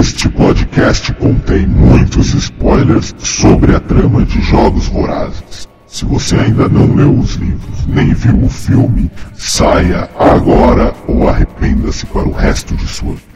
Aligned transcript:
Este 0.00 0.30
podcast 0.30 1.12
contém 1.12 1.66
muitos 1.66 2.32
spoilers 2.32 3.14
sobre 3.18 3.76
a 3.76 3.80
trama 3.80 4.24
de 4.24 4.40
Jogos 4.40 4.86
Vorazes. 4.86 5.68
Se 5.86 6.06
você 6.06 6.36
ainda 6.36 6.66
não 6.70 6.94
leu 6.94 7.18
os 7.18 7.34
livros 7.34 7.86
nem 7.86 8.14
viu 8.14 8.42
o 8.42 8.48
filme, 8.48 9.10
saia 9.36 10.08
agora 10.18 10.94
ou 11.06 11.28
arrependa-se 11.28 12.06
para 12.06 12.26
o 12.26 12.32
resto 12.32 12.74
de 12.76 12.86
sua 12.86 13.12
vida. 13.12 13.26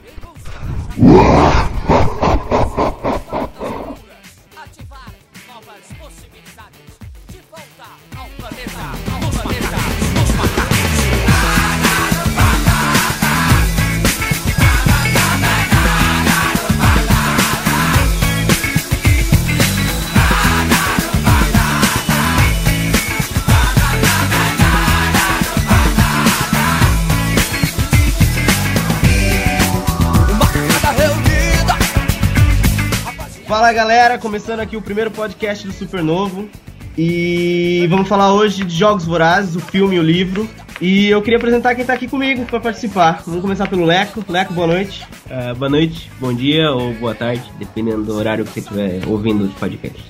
Fala 33.65 33.73
galera, 33.73 34.19
começando 34.19 34.61
aqui 34.61 34.77
o 34.77 34.83
primeiro 34.83 35.11
podcast 35.11 35.67
do 35.67 35.73
Supernovo. 35.73 36.51
E 36.99 37.87
vamos 37.89 38.07
falar 38.07 38.35
hoje 38.35 38.63
de 38.63 38.77
Jogos 38.77 39.07
Vorazes, 39.07 39.57
o 39.57 39.61
filme 39.61 39.97
e 39.97 39.99
o 39.99 40.03
livro. 40.03 40.47
E 40.83 41.09
eu 41.09 41.23
queria 41.23 41.39
apresentar 41.39 41.75
quem 41.75 41.83
tá 41.83 41.95
aqui 41.95 42.07
comigo 42.07 42.45
para 42.45 42.61
participar. 42.61 43.23
Vamos 43.27 43.41
começar 43.41 43.67
pelo 43.67 43.87
Leco. 43.87 44.23
Leco, 44.29 44.53
boa 44.53 44.67
noite. 44.67 45.07
Ah, 45.31 45.55
boa 45.55 45.71
noite, 45.71 46.13
bom 46.21 46.35
dia 46.35 46.71
ou 46.73 46.93
boa 46.93 47.15
tarde, 47.15 47.43
dependendo 47.59 48.05
do 48.05 48.15
horário 48.15 48.45
que 48.45 48.53
você 48.53 48.61
estiver 48.61 49.01
ouvindo 49.09 49.47
o 49.47 49.49
podcast. 49.55 50.05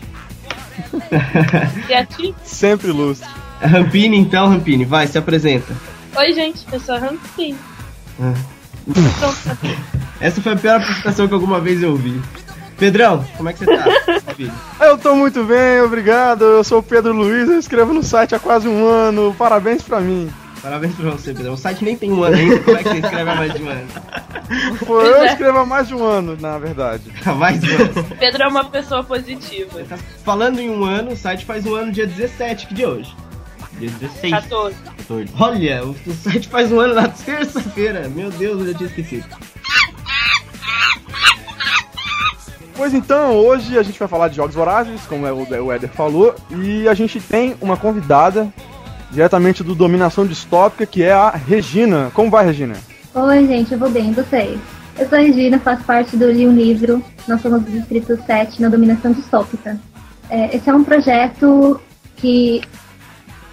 E 1.89 1.94
a 1.94 2.05
ti? 2.05 2.34
Sempre 2.42 2.89
ilustre. 2.89 3.28
Rampini, 3.61 4.16
então, 4.16 4.48
Rampini, 4.48 4.84
vai, 4.84 5.06
se 5.06 5.16
apresenta. 5.16 5.72
Oi, 6.16 6.33
gente, 6.33 6.66
eu 6.72 6.80
sou 6.80 6.96
a 6.96 6.98
Rampini. 6.98 7.56
Pronto. 8.16 9.78
Essa 10.20 10.42
foi 10.42 10.52
a 10.55 10.56
pior 10.56 10.80
apresentação 10.80 11.28
que 11.28 11.34
alguma 11.34 11.61
vez 11.61 11.80
eu 11.80 11.92
ouvi. 11.92 12.20
Pedrão, 12.78 13.25
como 13.36 13.48
é 13.48 13.53
que 13.53 13.61
você 13.61 13.77
tá? 13.77 13.84
Eu 14.84 14.98
tô 14.98 15.14
muito 15.14 15.44
bem, 15.44 15.80
obrigado. 15.80 16.44
Eu 16.44 16.64
sou 16.64 16.80
o 16.80 16.83
Pedro 16.83 17.12
Luiz, 17.12 17.48
eu 17.48 17.58
escrevo 17.58 17.92
no 17.92 18.03
site 18.03 18.34
há 18.34 18.39
quase 18.39 18.69
um 18.69 18.86
ano. 18.86 19.34
Parabéns 19.39 19.83
pra 19.83 20.00
mim. 20.00 20.28
Parabéns 20.61 20.95
pra 20.95 21.11
você, 21.11 21.33
Pedrão. 21.34 21.52
O 21.52 21.56
site 21.58 21.84
nem 21.84 21.97
tem 21.97 22.11
um 22.11 22.22
ano 22.25 22.36
ainda, 22.36 22.58
como 22.61 22.77
é 22.77 22.83
que 22.83 22.89
você 22.89 22.98
escreve 22.98 23.30
há 23.30 23.34
mais 23.34 23.55
de 23.55 23.62
um 23.62 23.69
ano? 23.69 23.89
Pô, 24.86 25.02
eu 25.02 25.25
escrevo 25.27 25.58
há 25.58 25.67
mais 25.67 25.89
de 25.89 25.95
um 25.95 26.02
ano, 26.02 26.36
na 26.41 26.58
verdade. 26.58 27.02
Há 27.25 27.34
mais 27.34 27.61
de 27.61 27.70
um 27.70 27.77
ano. 27.77 28.05
Pedro 28.19 28.42
é 28.42 28.48
uma 28.48 28.64
pessoa 28.64 29.05
positiva. 29.05 29.84
Tá 29.84 29.98
Falando 30.25 30.58
em 30.58 30.70
um 30.70 30.83
ano, 30.84 31.12
o 31.12 31.17
site 31.17 31.45
faz 31.45 31.67
um 31.67 31.75
ano 31.75 31.92
dia 31.92 32.06
17, 32.06 32.67
que 32.67 32.75
dia 32.75 32.86
é 32.86 32.89
hoje? 32.89 33.14
Dia 33.78 33.91
16, 33.91 34.33
14. 34.34 34.77
14. 34.97 35.30
Olha, 35.39 35.84
o, 35.84 35.91
o 35.91 36.14
site 36.14 36.48
faz 36.48 36.72
um 36.72 36.80
ano 36.80 36.95
na 36.95 37.08
terça-feira. 37.08 38.08
Meu 38.08 38.30
Deus, 38.30 38.61
eu 38.61 38.72
já 38.72 38.75
tinha 38.78 38.89
esquecido. 38.89 39.27
Pois 42.77 42.92
então, 42.92 43.36
hoje 43.36 43.78
a 43.78 43.83
gente 43.84 43.98
vai 43.98 44.08
falar 44.08 44.28
de 44.28 44.36
Jogos 44.36 44.55
Vorazes, 44.55 45.00
como 45.03 45.27
é 45.27 45.33
o 45.33 45.47
o 45.64 45.72
Éder 45.72 45.91
falou, 45.91 46.34
e 46.50 46.89
a 46.89 46.94
gente 46.94 47.20
tem 47.20 47.55
uma 47.61 47.77
convidada 47.77 48.53
diretamente 49.12 49.62
do 49.62 49.77
Dominação 49.77 50.27
Distópica, 50.27 50.84
que 50.84 51.02
é 51.02 51.12
a 51.12 51.30
Regina. 51.30 52.11
Como 52.12 52.30
vai, 52.30 52.45
Regina? 52.45 52.75
Oi, 53.14 53.47
gente, 53.47 53.72
eu 53.72 53.78
vou 53.78 53.89
bem, 53.89 54.12
vocês? 54.12 54.58
Eu 54.98 55.08
sou 55.08 55.17
a 55.17 55.20
Regina, 55.20 55.58
faço 55.61 55.84
parte 55.84 56.17
do 56.17 56.28
Li 56.28 56.48
um 56.48 56.52
Livro, 56.52 57.02
nós 57.28 57.41
somos 57.41 57.62
do 57.62 57.70
Distrito 57.70 58.20
7 58.27 58.61
na 58.61 58.69
Dominação 58.69 59.12
Distópica. 59.12 59.78
É, 60.28 60.56
esse 60.56 60.69
é 60.69 60.75
um 60.75 60.83
projeto 60.83 61.80
que 62.17 62.61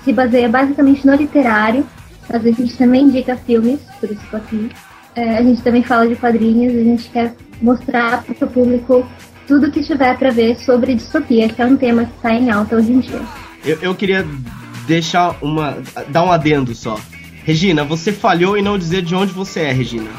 se 0.03 0.11
baseia 0.11 0.49
basicamente 0.49 1.05
no 1.05 1.13
literário, 1.13 1.85
mas 2.27 2.43
a 2.43 2.51
gente 2.51 2.75
também 2.75 3.03
indica 3.03 3.37
filmes, 3.37 3.79
por 3.99 4.09
isso 4.09 4.23
estou 4.23 4.39
aqui. 4.39 4.71
É, 5.15 5.37
a 5.37 5.43
gente 5.43 5.61
também 5.61 5.83
fala 5.83 6.07
de 6.07 6.15
quadrinhos, 6.15 6.73
a 6.73 6.83
gente 6.83 7.09
quer 7.09 7.35
mostrar 7.61 8.23
para 8.23 8.45
o 8.45 8.49
público 8.49 9.05
tudo 9.47 9.71
que 9.71 9.83
tiver 9.83 10.17
para 10.17 10.31
ver 10.31 10.57
sobre 10.57 10.95
distopia, 10.95 11.49
que 11.49 11.61
é 11.61 11.65
um 11.65 11.75
tema 11.75 12.05
que 12.05 12.15
está 12.15 12.33
em 12.33 12.49
alta 12.49 12.75
hoje 12.75 12.91
em 12.91 12.99
dia. 12.99 13.21
Eu, 13.65 13.77
eu 13.81 13.95
queria 13.95 14.25
deixar 14.87 15.35
uma. 15.41 15.77
dar 16.09 16.23
um 16.23 16.31
adendo 16.31 16.73
só. 16.73 16.99
Regina, 17.43 17.83
você 17.83 18.11
falhou 18.11 18.57
em 18.57 18.61
não 18.61 18.77
dizer 18.77 19.01
de 19.01 19.15
onde 19.15 19.33
você 19.33 19.61
é, 19.61 19.71
Regina. 19.71 20.09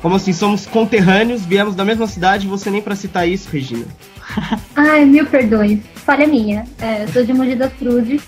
Como 0.00 0.16
assim, 0.16 0.32
somos 0.32 0.66
conterrâneos, 0.66 1.46
viemos 1.46 1.76
da 1.76 1.84
mesma 1.84 2.08
cidade, 2.08 2.48
você 2.48 2.68
nem 2.70 2.82
pra 2.82 2.96
citar 2.96 3.28
isso, 3.28 3.48
Regina. 3.48 3.86
Ai, 4.74 5.04
mil 5.04 5.24
perdões, 5.26 5.80
falha 5.94 6.26
minha. 6.26 6.64
É, 6.80 7.04
eu 7.04 7.08
sou 7.08 7.24
de 7.24 7.32
Mogi 7.32 7.54
das 7.54 7.72
Cruzes, 7.74 8.22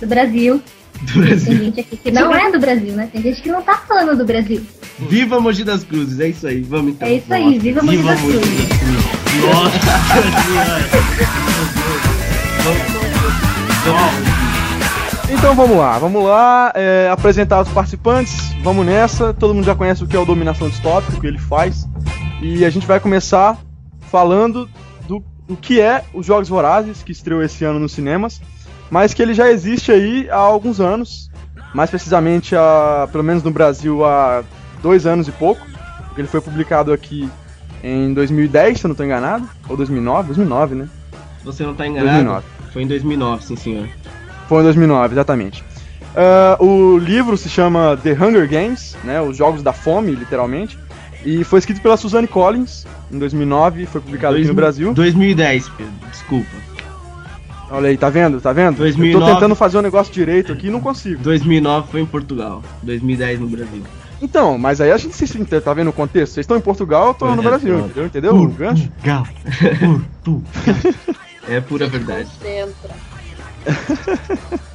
do 0.00 0.06
Brasil. 0.06 0.62
Do 1.02 1.12
Tem 1.12 1.22
Brasil. 1.22 1.58
gente 1.58 1.80
aqui 1.80 1.96
que 1.96 2.10
não 2.10 2.34
é 2.34 2.50
do 2.50 2.58
Brasil, 2.58 2.92
né? 2.92 3.08
Tem 3.12 3.20
gente 3.20 3.42
que 3.42 3.50
não 3.50 3.60
tá 3.60 3.76
falando 3.76 4.16
do 4.16 4.24
Brasil. 4.24 4.64
Viva 5.08 5.40
Mogi 5.40 5.64
das 5.64 5.84
Cruzes, 5.84 6.20
é 6.20 6.28
isso 6.28 6.46
aí, 6.46 6.62
vamos 6.62 6.92
então. 6.92 7.08
É 7.08 7.14
isso 7.14 7.32
aí, 7.32 7.58
viva 7.58 7.82
Mogi 7.82 8.02
das 8.02 8.20
Mogi 8.20 8.38
Cruzes. 8.38 8.68
das 8.68 8.78
Cruzes. 8.78 9.22
Nossa 9.40 9.78
senhora. 10.46 10.82
Então 15.30 15.54
vamos 15.54 15.76
lá, 15.76 15.98
vamos 15.98 16.24
lá, 16.24 16.72
é, 16.74 17.08
apresentar 17.10 17.62
os 17.62 17.68
participantes, 17.68 18.54
vamos 18.62 18.86
nessa. 18.86 19.32
Todo 19.32 19.54
mundo 19.54 19.64
já 19.64 19.74
conhece 19.74 20.04
o 20.04 20.06
que 20.06 20.14
é 20.14 20.18
o 20.18 20.24
Dominação 20.24 20.68
Distópica, 20.68 21.16
o 21.16 21.20
que 21.20 21.26
ele 21.26 21.38
faz. 21.38 21.88
E 22.40 22.64
a 22.64 22.70
gente 22.70 22.86
vai 22.86 23.00
começar 23.00 23.58
falando 24.10 24.68
do, 25.08 25.24
do 25.48 25.56
que 25.56 25.80
é 25.80 26.04
os 26.12 26.26
Jogos 26.26 26.48
Vorazes, 26.48 27.02
que 27.02 27.12
estreou 27.12 27.42
esse 27.42 27.64
ano 27.64 27.80
nos 27.80 27.92
cinemas, 27.92 28.40
mas 28.90 29.14
que 29.14 29.22
ele 29.22 29.34
já 29.34 29.50
existe 29.50 29.90
aí 29.90 30.28
há 30.30 30.36
alguns 30.36 30.80
anos, 30.80 31.30
mais 31.74 31.88
precisamente, 31.88 32.54
há, 32.54 33.08
pelo 33.10 33.24
menos 33.24 33.42
no 33.42 33.50
Brasil, 33.50 34.04
há 34.04 34.44
dois 34.82 35.06
anos 35.06 35.28
e 35.28 35.32
pouco, 35.32 35.64
porque 36.06 36.20
ele 36.20 36.28
foi 36.28 36.40
publicado 36.40 36.92
aqui 36.92 37.28
em 37.82 38.12
2010, 38.12 38.78
se 38.78 38.84
eu 38.84 38.88
não 38.88 38.92
estou 38.92 39.06
enganado, 39.06 39.48
ou 39.68 39.76
2009, 39.76 40.28
2009, 40.28 40.74
né? 40.74 40.88
Você 41.44 41.64
não 41.64 41.74
tá 41.74 41.86
enganado? 41.86 42.10
2009. 42.10 42.46
Foi 42.72 42.82
em 42.82 42.86
2009, 42.86 43.44
sim 43.44 43.56
senhor. 43.56 43.88
Foi 44.48 44.60
em 44.60 44.64
2009, 44.64 45.14
exatamente. 45.14 45.64
Ah, 46.14 46.56
o 46.60 46.98
livro 46.98 47.36
se 47.36 47.48
chama 47.48 47.98
The 48.02 48.12
Hunger 48.12 48.48
Games, 48.48 48.96
né, 49.02 49.20
os 49.20 49.36
Jogos 49.36 49.62
da 49.62 49.72
Fome, 49.72 50.12
literalmente, 50.12 50.78
e 51.24 51.44
foi 51.44 51.58
escrito 51.58 51.80
pela 51.80 51.96
Suzanne 51.96 52.26
Collins 52.26 52.86
em 53.10 53.18
2009, 53.18 53.86
foi 53.86 54.00
publicado 54.00 54.36
aqui 54.36 54.44
no 54.46 54.54
Brasil. 54.54 54.92
2010, 54.92 55.68
Pedro, 55.70 55.92
desculpa. 56.10 56.50
Olha 57.70 57.88
aí, 57.88 57.96
tá 57.96 58.10
vendo? 58.10 58.38
Tá 58.40 58.52
vendo? 58.52 58.74
Eu 58.74 58.80
2009. 58.80 59.24
tô 59.24 59.32
tentando 59.32 59.54
fazer 59.54 59.78
um 59.78 59.82
negócio 59.82 60.12
direito 60.12 60.52
aqui 60.52 60.66
e 60.66 60.70
não 60.70 60.80
consigo. 60.80 61.22
2009 61.22 61.90
foi 61.90 62.00
em 62.02 62.06
Portugal, 62.06 62.62
2010 62.82 63.40
no 63.40 63.46
Brasil. 63.46 63.82
Então, 64.22 64.56
mas 64.56 64.80
aí 64.80 64.92
a 64.92 64.96
gente 64.96 65.16
se 65.16 65.44
tá 65.60 65.74
vendo 65.74 65.90
o 65.90 65.92
contexto? 65.92 66.34
Vocês 66.34 66.44
estão 66.44 66.56
em 66.56 66.60
Portugal, 66.60 67.08
eu 67.08 67.14
tô 67.14 67.34
no 67.34 67.42
é, 67.42 67.44
Brasil, 67.44 67.74
pronto. 67.74 67.90
entendeu? 67.90 68.06
Entendeu 68.06 68.36
o 68.36 68.48
gancho? 68.48 68.88
Portugal. 68.88 69.26
Portugal. 70.24 70.42
É 71.48 71.60
pura 71.60 71.88
verdade. 71.88 72.30
Concentra. 72.38 72.90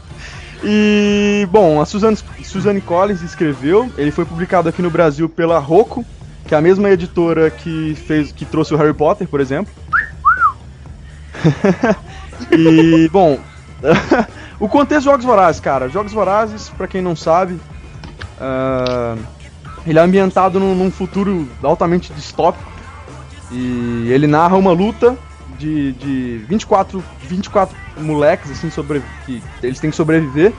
E, 0.64 1.48
bom, 1.52 1.80
a 1.80 1.86
Suzanne, 1.86 2.18
Suzanne 2.44 2.82
Collins 2.82 3.22
escreveu, 3.22 3.92
ele 3.96 4.10
foi 4.10 4.26
publicado 4.26 4.68
aqui 4.68 4.82
no 4.82 4.90
Brasil 4.90 5.30
pela 5.30 5.60
Rocco, 5.60 6.04
que 6.48 6.56
é 6.56 6.58
a 6.58 6.62
mesma 6.62 6.90
editora 6.90 7.52
que 7.52 7.94
fez 8.08 8.32
que 8.32 8.44
trouxe 8.44 8.74
o 8.74 8.78
Harry 8.78 8.94
Potter, 8.94 9.28
por 9.28 9.40
exemplo. 9.40 9.72
e, 12.52 13.08
bom, 13.12 13.40
o 14.60 14.68
contexto 14.68 15.02
de 15.02 15.06
Jogos 15.06 15.26
Vorazes, 15.26 15.62
cara. 15.62 15.90
Jogos 15.90 16.12
Vorazes, 16.12 16.70
pra 16.70 16.88
quem 16.88 17.04
não 17.04 17.16
sabe, 17.16 17.60
ah, 18.42 19.16
ele 19.88 20.00
é 20.00 20.02
ambientado 20.02 20.60
num, 20.60 20.76
num 20.76 20.92
futuro 20.92 21.48
altamente 21.64 22.14
distópico. 22.14 22.72
E 23.52 24.10
ele 24.12 24.28
narra 24.28 24.58
uma 24.58 24.72
luta 24.72 25.18
de, 25.58 25.94
de 25.94 26.38
24, 26.50 27.04
24 27.22 27.76
moleques, 27.98 28.52
assim, 28.52 28.70
sobre, 28.70 29.02
que 29.26 29.42
eles 29.64 29.80
têm 29.80 29.90
que 29.90 29.96
sobreviver 29.96 30.54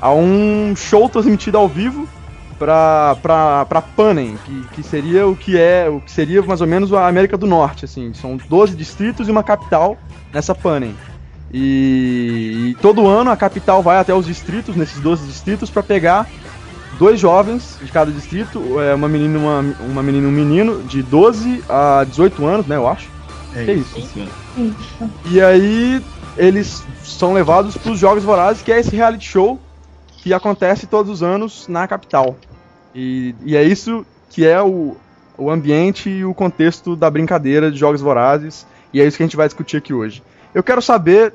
a 0.00 0.12
um 0.12 0.74
show 0.74 1.08
transmitido 1.08 1.58
ao 1.58 1.68
vivo 1.68 2.08
pra, 2.58 3.16
pra, 3.22 3.64
pra 3.66 3.82
Panem, 3.82 4.38
que, 4.44 4.62
que 4.74 4.82
seria 4.82 5.26
o 5.26 5.36
que 5.36 5.58
é, 5.58 5.88
o 5.88 6.00
que 6.00 6.10
seria 6.10 6.42
mais 6.42 6.60
ou 6.60 6.66
menos 6.66 6.92
a 6.92 7.06
América 7.06 7.36
do 7.36 7.46
Norte, 7.46 7.84
assim, 7.84 8.12
são 8.14 8.36
12 8.36 8.76
distritos 8.76 9.28
e 9.28 9.30
uma 9.30 9.42
capital 9.42 9.96
nessa 10.32 10.54
Panem. 10.54 10.94
E, 11.52 12.70
e 12.70 12.76
todo 12.80 13.08
ano 13.08 13.30
a 13.30 13.36
capital 13.36 13.82
vai 13.82 13.98
até 13.98 14.14
os 14.14 14.26
distritos, 14.26 14.76
nesses 14.76 15.00
12 15.00 15.26
distritos, 15.26 15.70
pra 15.70 15.82
pegar 15.82 16.28
dois 17.00 17.18
jovens 17.18 17.78
de 17.82 17.90
cada 17.90 18.12
distrito, 18.12 18.78
é, 18.78 18.94
uma 18.94 19.08
menina 19.08 19.38
e 19.38 19.40
uma, 19.40 19.60
uma 19.80 20.02
menina 20.02 20.28
um 20.28 20.30
menino, 20.30 20.82
de 20.82 21.02
12 21.02 21.64
a 21.66 22.04
18 22.04 22.46
anos, 22.46 22.66
né, 22.66 22.76
eu 22.76 22.86
acho. 22.86 23.08
É 23.56 23.64
Que 23.64 23.72
isso? 23.72 24.02
senhor. 24.02 24.28
Isso. 24.58 25.10
E 25.30 25.40
aí 25.40 26.04
eles 26.36 26.84
são 27.02 27.32
levados 27.32 27.74
para 27.74 27.90
os 27.90 27.98
Jogos 27.98 28.22
Vorazes, 28.22 28.62
que 28.62 28.70
é 28.70 28.78
esse 28.78 28.94
reality 28.94 29.26
show 29.26 29.58
que 30.18 30.34
acontece 30.34 30.86
todos 30.86 31.10
os 31.10 31.22
anos 31.22 31.66
na 31.68 31.88
capital. 31.88 32.36
E, 32.94 33.34
e 33.46 33.56
é 33.56 33.64
isso 33.64 34.04
que 34.28 34.46
é 34.46 34.60
o, 34.60 34.94
o 35.38 35.50
ambiente 35.50 36.10
e 36.10 36.22
o 36.22 36.34
contexto 36.34 36.94
da 36.94 37.10
brincadeira 37.10 37.70
de 37.70 37.78
Jogos 37.78 38.02
Vorazes, 38.02 38.66
e 38.92 39.00
é 39.00 39.06
isso 39.06 39.16
que 39.16 39.22
a 39.22 39.26
gente 39.26 39.38
vai 39.38 39.48
discutir 39.48 39.78
aqui 39.78 39.94
hoje. 39.94 40.22
Eu 40.54 40.62
quero 40.62 40.82
saber, 40.82 41.32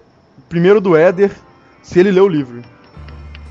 primeiro 0.47 0.79
do 0.79 0.95
Éder, 0.95 1.31
se 1.81 1.99
ele 1.99 2.11
leu 2.11 2.25
o 2.25 2.29
livro. 2.29 2.61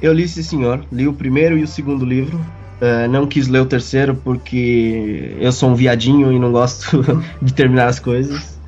Eu 0.05 0.13
li 0.13 0.29
sim, 0.29 0.43
senhor. 0.43 0.85
Li 0.93 1.09
o 1.09 1.15
primeiro 1.15 1.57
e 1.57 1.63
o 1.63 1.67
segundo 1.67 2.05
livro. 2.05 2.37
Uh, 2.37 3.09
não 3.09 3.27
quis 3.27 3.49
ler 3.49 3.61
o 3.61 3.65
terceiro 3.65 4.15
porque 4.15 5.35
eu 5.41 5.51
sou 5.51 5.71
um 5.71 5.75
viadinho 5.75 6.31
e 6.31 6.39
não 6.39 6.53
gosto 6.53 7.03
de 7.41 7.55
terminar 7.55 7.87
as 7.87 7.99
coisas. 7.99 8.59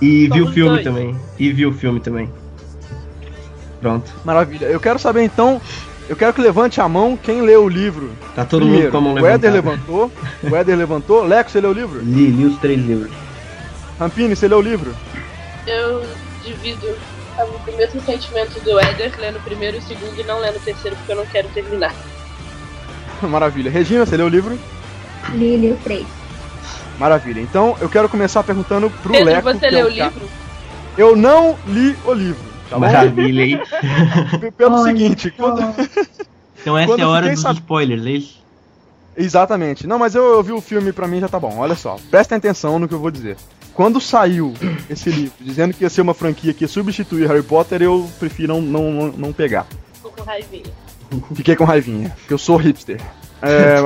E 0.00 0.28
vi 0.28 0.40
o 0.40 0.44
Somos 0.44 0.54
filme 0.54 0.70
dois. 0.70 0.84
também. 0.84 1.16
E 1.38 1.52
vi 1.52 1.66
o 1.66 1.74
filme 1.74 2.00
também. 2.00 2.30
Pronto. 3.82 4.10
Maravilha. 4.24 4.64
Eu 4.64 4.80
quero 4.80 4.98
saber 4.98 5.22
então, 5.24 5.60
eu 6.08 6.16
quero 6.16 6.32
que 6.32 6.40
levante 6.40 6.80
a 6.80 6.88
mão 6.88 7.18
quem 7.22 7.42
leu 7.42 7.64
o 7.64 7.68
livro. 7.68 8.10
Tá 8.34 8.42
todo 8.42 8.62
Primeiro, 8.62 8.84
mundo 8.84 8.92
com 8.92 8.96
a 8.96 9.00
mão 9.02 9.14
o 9.14 9.26
Éder 9.26 9.52
levantada. 9.52 9.82
levantou, 9.82 10.12
o 10.50 10.56
Éder 10.56 10.78
levantou. 10.78 11.24
Leco, 11.24 11.50
você 11.50 11.60
leu 11.60 11.70
o 11.70 11.74
livro? 11.74 12.00
Li, 12.00 12.28
li 12.28 12.46
os 12.46 12.56
três 12.60 12.80
livros. 12.80 13.12
Rampini, 13.98 14.34
você 14.34 14.48
leu 14.48 14.56
o 14.56 14.62
livro? 14.62 14.94
Eu 15.66 16.02
divido 16.42 16.96
o 17.38 17.76
mesmo 17.76 18.00
sentimento 18.02 18.60
do 18.60 18.78
Éder, 18.78 19.12
lendo 19.18 19.38
o 19.38 19.42
primeiro 19.42 19.76
e 19.76 19.80
o 19.80 19.82
segundo 19.82 20.18
e 20.20 20.24
não 20.24 20.38
lendo 20.40 20.56
o 20.56 20.60
terceiro 20.60 20.96
porque 20.96 21.12
eu 21.12 21.16
não 21.16 21.26
quero 21.26 21.48
terminar. 21.48 21.94
Maravilha. 23.22 23.70
Regina, 23.70 24.04
você 24.04 24.16
leu 24.16 24.26
o 24.26 24.28
livro? 24.28 24.58
Li, 25.32 25.56
li 25.56 25.70
o 25.72 25.76
3. 25.78 26.06
Maravilha. 26.98 27.40
Então, 27.40 27.76
eu 27.80 27.88
quero 27.88 28.08
começar 28.08 28.42
perguntando 28.42 28.90
pro 28.90 29.12
Pedro, 29.12 29.26
Leco. 29.32 29.42
você 29.42 29.58
que 29.60 29.66
é 29.66 29.70
leu 29.70 29.86
o 29.86 29.96
ca- 29.96 30.04
livro? 30.04 30.28
Eu 30.98 31.16
não 31.16 31.56
li 31.66 31.96
o 32.04 32.12
livro. 32.12 32.52
Tá? 32.68 32.78
Maravilha, 32.78 33.42
hein? 33.42 33.60
Pelo 34.56 34.74
Olha 34.76 34.84
seguinte, 34.84 35.30
quando... 35.30 35.60
Então 36.60 36.76
essa 36.78 36.86
Quando 36.86 37.00
é 37.00 37.04
a 37.04 37.08
hora 37.08 37.30
dos 37.30 37.40
sab- 37.40 37.54
spoilers, 37.56 38.06
é 38.06 38.10
isso? 38.10 38.42
Exatamente. 39.16 39.86
Não, 39.86 39.98
mas 39.98 40.14
eu, 40.14 40.22
eu 40.34 40.42
vi 40.42 40.52
o 40.52 40.60
filme 40.60 40.92
pra 40.92 41.06
mim 41.08 41.20
já 41.20 41.28
tá 41.28 41.38
bom. 41.38 41.58
Olha 41.58 41.74
só, 41.74 41.96
prestem 42.10 42.38
atenção 42.38 42.78
no 42.78 42.86
que 42.88 42.94
eu 42.94 42.98
vou 43.00 43.10
dizer. 43.10 43.36
Quando 43.74 44.00
saiu 44.00 44.52
esse 44.88 45.10
livro 45.10 45.34
dizendo 45.40 45.72
que 45.72 45.82
ia 45.84 45.90
ser 45.90 46.02
uma 46.02 46.14
franquia 46.14 46.52
que 46.52 46.64
ia 46.64 46.68
substituir 46.68 47.26
Harry 47.26 47.42
Potter, 47.42 47.82
eu 47.82 48.08
prefiro 48.18 48.60
não, 48.60 48.92
não, 48.92 49.12
não, 49.12 49.32
pegar. 49.32 49.66
Ficou 49.94 50.12
com 50.12 50.22
raivinha. 50.22 50.64
Fiquei 51.34 51.56
com 51.56 51.64
raivinha, 51.64 52.10
porque 52.10 52.34
eu 52.34 52.38
sou 52.38 52.56
hipster. 52.56 53.00
É, 53.40 53.76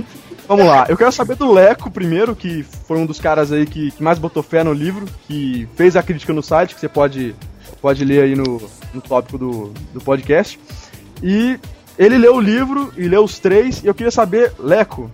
Vamos 0.46 0.66
lá, 0.66 0.84
eu 0.90 0.96
quero 0.96 1.10
saber 1.10 1.36
do 1.36 1.50
Leco 1.50 1.90
primeiro, 1.90 2.36
que 2.36 2.62
foi 2.62 2.98
um 2.98 3.06
dos 3.06 3.18
caras 3.18 3.50
aí 3.50 3.64
que, 3.64 3.90
que 3.92 4.02
mais 4.02 4.18
botou 4.18 4.42
fé 4.42 4.62
no 4.62 4.74
livro, 4.74 5.06
que 5.26 5.66
fez 5.74 5.96
a 5.96 6.02
crítica 6.02 6.34
no 6.34 6.42
site, 6.42 6.74
que 6.74 6.80
você 6.80 6.88
pode, 6.88 7.34
pode 7.80 8.04
ler 8.04 8.24
aí 8.24 8.36
no, 8.36 8.60
no 8.92 9.00
tópico 9.00 9.38
do, 9.38 9.72
do 9.94 10.00
podcast. 10.02 10.60
E 11.22 11.58
ele 11.98 12.18
leu 12.18 12.36
o 12.36 12.40
livro 12.40 12.92
e 12.94 13.08
leu 13.08 13.24
os 13.24 13.38
três, 13.38 13.82
e 13.82 13.86
eu 13.86 13.94
queria 13.94 14.10
saber, 14.10 14.52
Leco, 14.58 15.10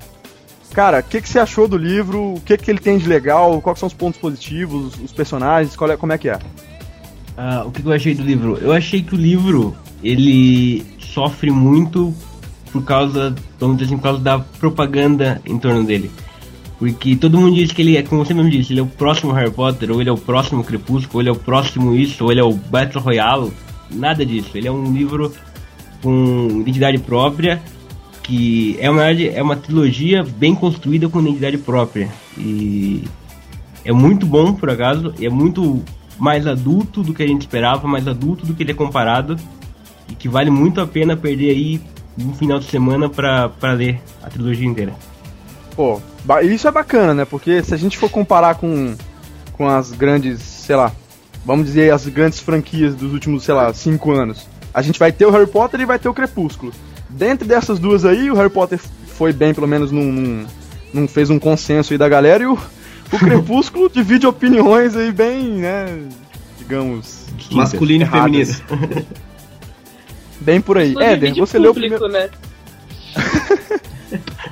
cara, 0.72 1.00
o 1.00 1.02
que, 1.02 1.20
que 1.20 1.28
você 1.28 1.38
achou 1.38 1.68
do 1.68 1.76
livro? 1.76 2.34
O 2.34 2.40
que, 2.40 2.56
que 2.56 2.70
ele 2.70 2.78
tem 2.78 2.98
de 2.98 3.08
legal? 3.08 3.60
Quais 3.60 3.78
são 3.78 3.86
os 3.86 3.94
pontos 3.94 4.20
positivos, 4.20 4.94
os 5.02 5.12
personagens? 5.12 5.76
É, 5.80 5.96
como 5.96 6.12
é 6.12 6.18
que 6.18 6.28
é? 6.28 6.38
Ah, 7.36 7.64
o 7.66 7.70
que 7.70 7.84
eu 7.84 7.92
achei 7.92 8.14
do 8.14 8.22
livro? 8.22 8.58
Eu 8.60 8.72
achei 8.72 9.02
que 9.02 9.14
o 9.14 9.18
livro 9.18 9.76
ele 10.02 10.84
sofre 10.98 11.50
muito 11.50 12.14
por 12.72 12.84
causa, 12.84 13.34
vamos 13.58 13.76
dizer 13.76 13.88
assim, 13.88 13.96
por 13.96 14.04
causa 14.04 14.20
da 14.20 14.38
propaganda 14.38 15.40
em 15.44 15.58
torno 15.58 15.84
dele. 15.84 16.10
Porque 16.78 17.14
todo 17.14 17.38
mundo 17.38 17.54
diz 17.54 17.72
que 17.72 17.82
ele 17.82 17.96
é, 17.96 18.02
como 18.02 18.24
você 18.24 18.32
mesmo 18.32 18.50
disse, 18.50 18.72
ele 18.72 18.80
é 18.80 18.82
o 18.82 18.86
próximo 18.86 19.32
Harry 19.32 19.50
Potter, 19.50 19.90
ou 19.90 20.00
ele 20.00 20.08
é 20.08 20.12
o 20.12 20.16
próximo 20.16 20.64
Crepúsculo, 20.64 21.16
ou 21.16 21.20
ele 21.20 21.28
é 21.28 21.32
o 21.32 21.36
próximo 21.36 21.94
isso, 21.94 22.24
ou 22.24 22.30
ele 22.30 22.40
é 22.40 22.44
o 22.44 22.54
Battle 22.54 23.02
Royale. 23.02 23.52
Nada 23.90 24.24
disso. 24.24 24.50
Ele 24.54 24.68
é 24.68 24.72
um 24.72 24.92
livro 24.92 25.32
com 26.02 26.60
identidade 26.60 26.98
própria, 26.98 27.60
que 28.30 28.76
é 28.78 28.88
uma, 28.88 29.10
é 29.10 29.42
uma 29.42 29.56
trilogia 29.56 30.22
bem 30.22 30.54
construída 30.54 31.08
com 31.08 31.20
identidade 31.20 31.58
própria. 31.58 32.08
E 32.38 33.02
é 33.84 33.90
muito 33.90 34.24
bom, 34.24 34.54
por 34.54 34.70
acaso, 34.70 35.12
é 35.20 35.28
muito 35.28 35.82
mais 36.16 36.46
adulto 36.46 37.02
do 37.02 37.12
que 37.12 37.24
a 37.24 37.26
gente 37.26 37.40
esperava, 37.40 37.88
mais 37.88 38.06
adulto 38.06 38.46
do 38.46 38.54
que 38.54 38.62
ele 38.62 38.70
é 38.70 38.74
comparado, 38.74 39.34
e 40.08 40.14
que 40.14 40.28
vale 40.28 40.48
muito 40.48 40.80
a 40.80 40.86
pena 40.86 41.16
perder 41.16 41.50
aí 41.50 41.80
um 42.20 42.32
final 42.32 42.60
de 42.60 42.66
semana 42.66 43.08
pra 43.08 43.72
ler 43.72 44.00
a 44.22 44.30
trilogia 44.30 44.68
inteira. 44.68 44.94
Pô, 45.74 46.00
isso 46.44 46.68
é 46.68 46.70
bacana, 46.70 47.12
né? 47.12 47.24
Porque 47.24 47.64
se 47.64 47.74
a 47.74 47.76
gente 47.76 47.98
for 47.98 48.08
comparar 48.08 48.54
com, 48.54 48.94
com 49.54 49.66
as 49.66 49.90
grandes, 49.90 50.40
sei 50.40 50.76
lá, 50.76 50.92
vamos 51.44 51.66
dizer 51.66 51.92
as 51.92 52.06
grandes 52.06 52.38
franquias 52.38 52.94
dos 52.94 53.12
últimos, 53.12 53.42
sei 53.42 53.54
lá, 53.54 53.74
cinco 53.74 54.12
anos, 54.12 54.46
a 54.72 54.82
gente 54.82 55.00
vai 55.00 55.10
ter 55.10 55.26
o 55.26 55.30
Harry 55.32 55.48
Potter 55.48 55.80
e 55.80 55.84
vai 55.84 55.98
ter 55.98 56.08
o 56.08 56.14
Crepúsculo. 56.14 56.72
Dentre 57.10 57.46
dessas 57.46 57.78
duas 57.78 58.04
aí, 58.04 58.30
o 58.30 58.34
Harry 58.34 58.50
Potter 58.50 58.78
foi 58.78 59.32
bem, 59.32 59.52
pelo 59.52 59.66
menos, 59.68 59.90
num, 59.90 60.10
num, 60.12 60.46
num- 60.94 61.08
fez 61.08 61.28
um 61.30 61.38
consenso 61.38 61.92
aí 61.92 61.98
da 61.98 62.08
galera, 62.08 62.42
e 62.42 62.46
o, 62.46 62.54
o 62.54 63.18
Crepúsculo 63.18 63.88
divide 63.90 64.26
opiniões 64.26 64.96
aí 64.96 65.12
bem, 65.12 65.44
né? 65.56 66.02
Digamos. 66.58 67.26
Masculino 67.50 68.04
e 68.04 68.08
feminino. 68.08 68.54
Bem 70.40 70.60
por 70.60 70.78
aí. 70.78 70.90
Inclusive 70.92 71.12
Éder, 71.14 71.32
de 71.32 71.40
você 71.40 71.58
leu 71.58 71.72
o 71.72 71.74
público, 71.74 71.98
primeiro. 71.98 72.26
né? 72.26 72.30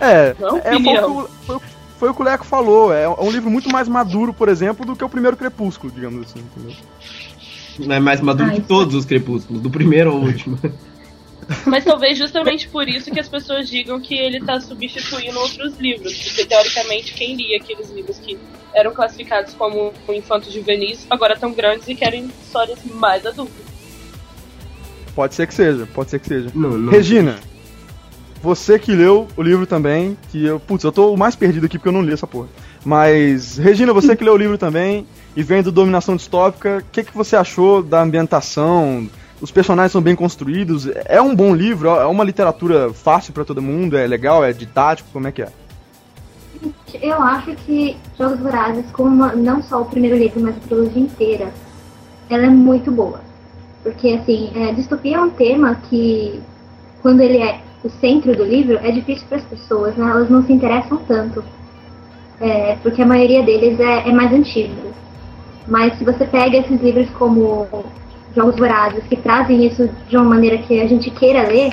É, 0.01 0.35
Não 0.39 0.59
é 0.59 0.61
foi, 0.63 0.71
o 0.71 0.75
opinião. 0.77 1.05
que 1.05 1.11
o- 1.11 1.29
foi, 1.47 1.57
o- 1.57 1.63
foi 1.99 2.11
o 2.11 2.15
que 2.15 2.23
o 2.23 2.25
Leco 2.25 2.45
falou. 2.45 2.93
É 2.93 3.09
um 3.09 3.31
livro 3.31 3.51
muito 3.51 3.69
mais 3.71 3.89
maduro, 3.89 4.33
por 4.33 4.49
exemplo, 4.49 4.87
do 4.87 4.95
que 4.95 5.03
o 5.05 5.09
primeiro 5.09 5.37
Crepúsculo, 5.37 5.93
digamos 5.93 6.27
assim. 6.29 6.39
Entendeu? 6.41 6.77
Não 7.81 7.95
é 7.97 8.01
mais 8.01 8.21
maduro 8.21 8.51
Ah, 8.51 8.53
que 8.53 8.59
isso. 8.61 8.69
todos 8.69 8.95
os 8.95 9.05
crepúsculos, 9.05 9.61
do 9.63 9.71
primeiro 9.71 10.11
ao 10.11 10.19
último. 10.19 10.59
Mas 11.67 11.85
talvez 11.85 12.19
justamente 12.19 12.69
por 12.69 12.89
isso 12.89 13.11
que 13.11 13.19
as 13.19 13.29
pessoas 13.29 13.69
digam 13.69 14.01
que 14.01 14.15
ele 14.15 14.41
tá 14.41 14.61
substituindo 14.61 15.39
outros 15.39 15.79
livros. 15.79 16.17
Porque 16.17 16.45
teoricamente 16.45 17.15
quem 17.15 17.35
lia 17.35 17.57
aqueles 17.57 17.91
livros 17.91 18.19
que 18.19 18.39
eram 18.75 18.93
classificados 18.93 19.55
como 19.55 19.93
infantos 20.11 20.53
juvenis 20.53 21.07
agora 21.09 21.35
estão 21.35 21.53
grandes 21.53 21.89
e 21.89 21.95
querem 21.95 22.31
histórias 22.43 22.79
mais 22.85 23.25
adultas. 23.25 23.67
Pode 25.15 25.35
ser 25.35 25.47
que 25.47 25.55
seja, 25.55 25.89
pode 25.93 26.11
ser 26.11 26.21
que 26.21 26.29
seja. 26.29 26.51
Não, 26.55 26.71
não. 26.71 26.93
Regina, 26.93 27.39
você 28.43 28.79
que 28.79 28.93
leu 28.93 29.27
o 29.37 29.43
livro 29.43 29.67
também, 29.67 30.17
que 30.31 30.45
eu. 30.45 30.61
Putz, 30.61 30.85
eu 30.85 30.93
tô 30.93 31.13
o 31.13 31.17
mais 31.17 31.35
perdido 31.35 31.67
aqui 31.67 31.79
porque 31.79 31.89
eu 31.89 31.93
não 31.93 32.03
li 32.03 32.13
essa 32.13 32.27
porra. 32.27 32.49
Mas, 32.85 33.59
Regina, 33.59 33.93
você 33.93 34.15
que 34.15 34.23
leu 34.23 34.35
o 34.35 34.37
livro 34.37 34.57
também 34.57 35.07
e 35.35 35.43
vem 35.43 35.63
do 35.63 35.73
Dominação 35.73 36.15
Distópica, 36.15 36.79
o 36.79 36.93
que, 36.93 37.03
que 37.03 37.15
você 37.15 37.35
achou 37.35 37.83
da 37.83 38.01
ambientação? 38.01 39.09
Os 39.41 39.51
personagens 39.51 39.93
são 39.93 40.03
bem 40.03 40.17
construídos? 40.17 40.89
É 41.05 41.23
um 41.23 41.35
bom 41.35 41.55
livro? 41.55 41.89
É 41.89 42.07
uma 42.07 42.25
literatura 42.25 42.93
fácil 42.93 43.33
pra 43.33 43.45
todo 43.45 43.63
mundo? 43.63 43.97
É 43.97 44.07
legal? 44.07 44.45
É 44.45 44.53
didático? 44.53 45.09
Como 45.13 45.29
é 45.29 45.33
que 45.33 45.43
é? 45.43 45.49
Eu 47.01 47.23
acho 47.23 47.55
que 47.55 47.97
Jogos 48.19 48.41
Vorazes, 48.41 48.91
como 48.93 49.27
não 49.37 49.63
só 49.63 49.83
o 49.83 49.85
primeiro 49.85 50.17
livro, 50.17 50.41
mas 50.41 50.57
a 50.57 50.61
trilogia 50.61 51.03
inteira, 51.03 51.53
ela 52.29 52.47
é 52.47 52.51
muito 52.51 52.91
boa. 52.91 53.21
Porque, 53.85 54.09
assim, 54.09 54.51
é, 54.57 54.73
distopia 54.73 55.19
é 55.19 55.21
um 55.21 55.31
tema 55.31 55.77
que, 55.89 56.41
quando 57.01 57.21
ele 57.21 57.39
é 57.39 57.61
o 57.85 57.89
centro 57.89 58.35
do 58.35 58.45
livro, 58.45 58.77
é 58.83 58.91
difícil 58.91 59.27
para 59.29 59.39
as 59.39 59.45
pessoas, 59.45 59.95
né? 59.97 60.11
Elas 60.11 60.29
não 60.29 60.45
se 60.45 60.53
interessam 60.53 60.99
tanto. 61.07 61.45
É, 62.41 62.77
porque 62.83 63.03
a 63.03 63.07
maioria 63.07 63.43
deles 63.45 63.79
é, 63.79 64.09
é 64.09 64.13
mais 64.13 64.33
antigo. 64.33 64.93
Mas 65.67 65.97
se 65.97 66.05
você 66.05 66.25
pega 66.25 66.57
esses 66.57 66.81
livros 66.81 67.09
como 67.11 67.69
Jogos 68.35 68.57
Vorazes, 68.57 69.03
que 69.09 69.17
trazem 69.17 69.67
isso 69.67 69.89
de 70.09 70.17
uma 70.17 70.25
maneira 70.25 70.59
que 70.59 70.81
a 70.81 70.87
gente 70.87 71.11
queira 71.11 71.43
ler, 71.49 71.73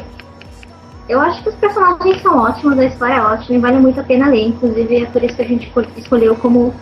eu 1.08 1.20
acho 1.22 1.44
que 1.44 1.50
os 1.50 1.56
personagens 1.56 2.22
são 2.22 2.38
ótimos, 2.38 2.80
a 2.80 2.86
história 2.86 3.14
é 3.14 3.22
ótima 3.22 3.58
e 3.58 3.60
vale 3.60 3.78
muito 3.78 4.00
a 4.00 4.04
pena 4.04 4.28
ler. 4.28 4.48
Inclusive, 4.48 5.04
é 5.04 5.06
por 5.06 5.24
isso 5.24 5.36
que 5.36 5.42
a 5.42 5.48
gente 5.48 5.68
escol- 5.68 5.86
escolheu 5.96 6.36
como 6.36 6.74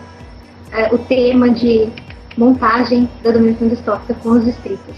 é, 0.72 0.94
o 0.94 0.98
tema 0.98 1.50
de 1.50 1.88
montagem 2.36 3.08
da 3.22 3.30
dominação 3.30 3.68
distópica 3.68 4.14
com 4.14 4.30
os 4.30 4.44
distritos. 4.44 4.96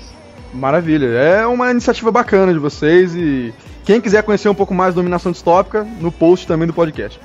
Maravilha, 0.54 1.06
é 1.06 1.46
uma 1.46 1.70
iniciativa 1.70 2.10
bacana 2.12 2.52
de 2.52 2.58
vocês 2.58 3.14
e 3.16 3.52
quem 3.84 4.00
quiser 4.00 4.22
conhecer 4.22 4.48
um 4.48 4.54
pouco 4.54 4.72
mais 4.72 4.94
da 4.94 5.00
dominação 5.00 5.32
distópica, 5.32 5.84
no 6.00 6.12
post 6.12 6.46
também 6.46 6.66
do 6.66 6.72
podcast. 6.72 7.20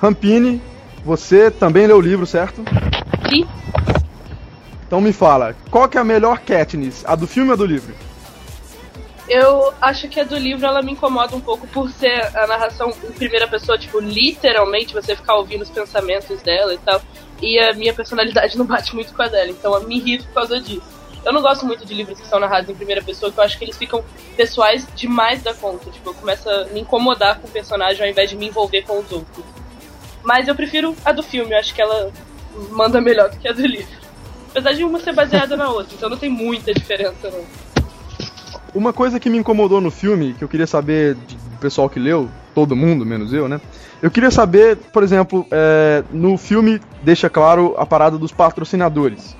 Rampini, 0.00 0.62
você 1.04 1.50
também 1.50 1.86
leu 1.86 1.96
o 1.96 2.00
livro, 2.00 2.26
certo? 2.26 2.62
Então 4.86 5.00
me 5.00 5.12
fala, 5.12 5.56
qual 5.70 5.88
que 5.88 5.96
é 5.96 6.00
a 6.00 6.04
melhor 6.04 6.38
Katniss, 6.40 7.04
a 7.06 7.16
do 7.16 7.26
filme 7.26 7.48
ou 7.48 7.54
a 7.54 7.56
do 7.56 7.66
livro? 7.66 7.94
Eu 9.28 9.72
acho 9.80 10.08
que 10.08 10.20
a 10.20 10.24
do 10.24 10.36
livro 10.36 10.66
ela 10.66 10.82
me 10.82 10.92
incomoda 10.92 11.34
um 11.34 11.40
pouco 11.40 11.66
por 11.66 11.90
ser 11.90 12.30
a 12.36 12.46
narração 12.46 12.90
em 12.90 13.12
primeira 13.12 13.48
pessoa, 13.48 13.78
tipo, 13.78 13.98
literalmente 13.98 14.92
você 14.92 15.16
ficar 15.16 15.36
ouvindo 15.36 15.62
os 15.62 15.70
pensamentos 15.70 16.42
dela 16.42 16.74
e 16.74 16.78
tal. 16.78 17.00
E 17.40 17.58
a 17.58 17.72
minha 17.72 17.94
personalidade 17.94 18.56
não 18.58 18.66
bate 18.66 18.94
muito 18.94 19.14
com 19.14 19.22
a 19.22 19.28
dela, 19.28 19.50
então 19.50 19.74
eu 19.74 19.88
me 19.88 19.96
irrito 19.96 20.26
por 20.26 20.34
causa 20.34 20.60
disso. 20.60 20.92
Eu 21.24 21.32
não 21.32 21.40
gosto 21.40 21.64
muito 21.64 21.86
de 21.86 21.94
livros 21.94 22.20
que 22.20 22.26
são 22.26 22.38
narrados 22.38 22.68
em 22.68 22.74
primeira 22.74 23.02
pessoa, 23.02 23.32
que 23.32 23.40
eu 23.40 23.44
acho 23.44 23.56
que 23.58 23.64
eles 23.64 23.78
ficam 23.78 24.04
pessoais 24.36 24.86
demais 24.94 25.42
da 25.42 25.54
conta. 25.54 25.90
Tipo, 25.90 26.10
eu 26.10 26.14
começo 26.14 26.50
a 26.50 26.66
me 26.66 26.80
incomodar 26.80 27.40
com 27.40 27.48
o 27.48 27.50
personagem 27.50 28.04
ao 28.04 28.10
invés 28.10 28.28
de 28.28 28.36
me 28.36 28.48
envolver 28.48 28.82
com 28.82 28.98
os 28.98 29.10
outros. 29.10 29.44
Mas 30.22 30.48
eu 30.48 30.54
prefiro 30.54 30.94
a 31.02 31.12
do 31.12 31.22
filme, 31.22 31.52
eu 31.52 31.58
acho 31.58 31.74
que 31.74 31.80
ela 31.80 32.12
manda 32.70 33.00
melhor 33.00 33.30
do 33.30 33.36
que 33.36 33.48
a 33.48 33.52
do 33.52 33.66
livro. 33.66 34.04
Apesar 34.50 34.72
de 34.72 34.84
uma 34.84 35.00
ser 35.00 35.12
baseada 35.12 35.56
na 35.56 35.68
outra, 35.68 35.94
então 35.94 36.08
não 36.08 36.16
tem 36.16 36.30
muita 36.30 36.72
diferença 36.72 37.30
não. 37.30 37.44
Uma 38.74 38.92
coisa 38.92 39.20
que 39.20 39.30
me 39.30 39.38
incomodou 39.38 39.80
no 39.80 39.90
filme, 39.90 40.34
que 40.34 40.42
eu 40.42 40.48
queria 40.48 40.66
saber 40.66 41.14
de, 41.26 41.36
o 41.36 41.58
pessoal 41.60 41.88
que 41.88 41.98
leu, 41.98 42.28
todo 42.54 42.76
mundo, 42.76 43.04
menos 43.04 43.32
eu, 43.32 43.48
né? 43.48 43.60
Eu 44.02 44.10
queria 44.10 44.30
saber, 44.30 44.76
por 44.76 45.02
exemplo, 45.02 45.46
é, 45.50 46.04
no 46.12 46.36
filme 46.36 46.80
deixa 47.02 47.30
claro 47.30 47.74
a 47.78 47.86
parada 47.86 48.18
dos 48.18 48.32
patrocinadores, 48.32 49.36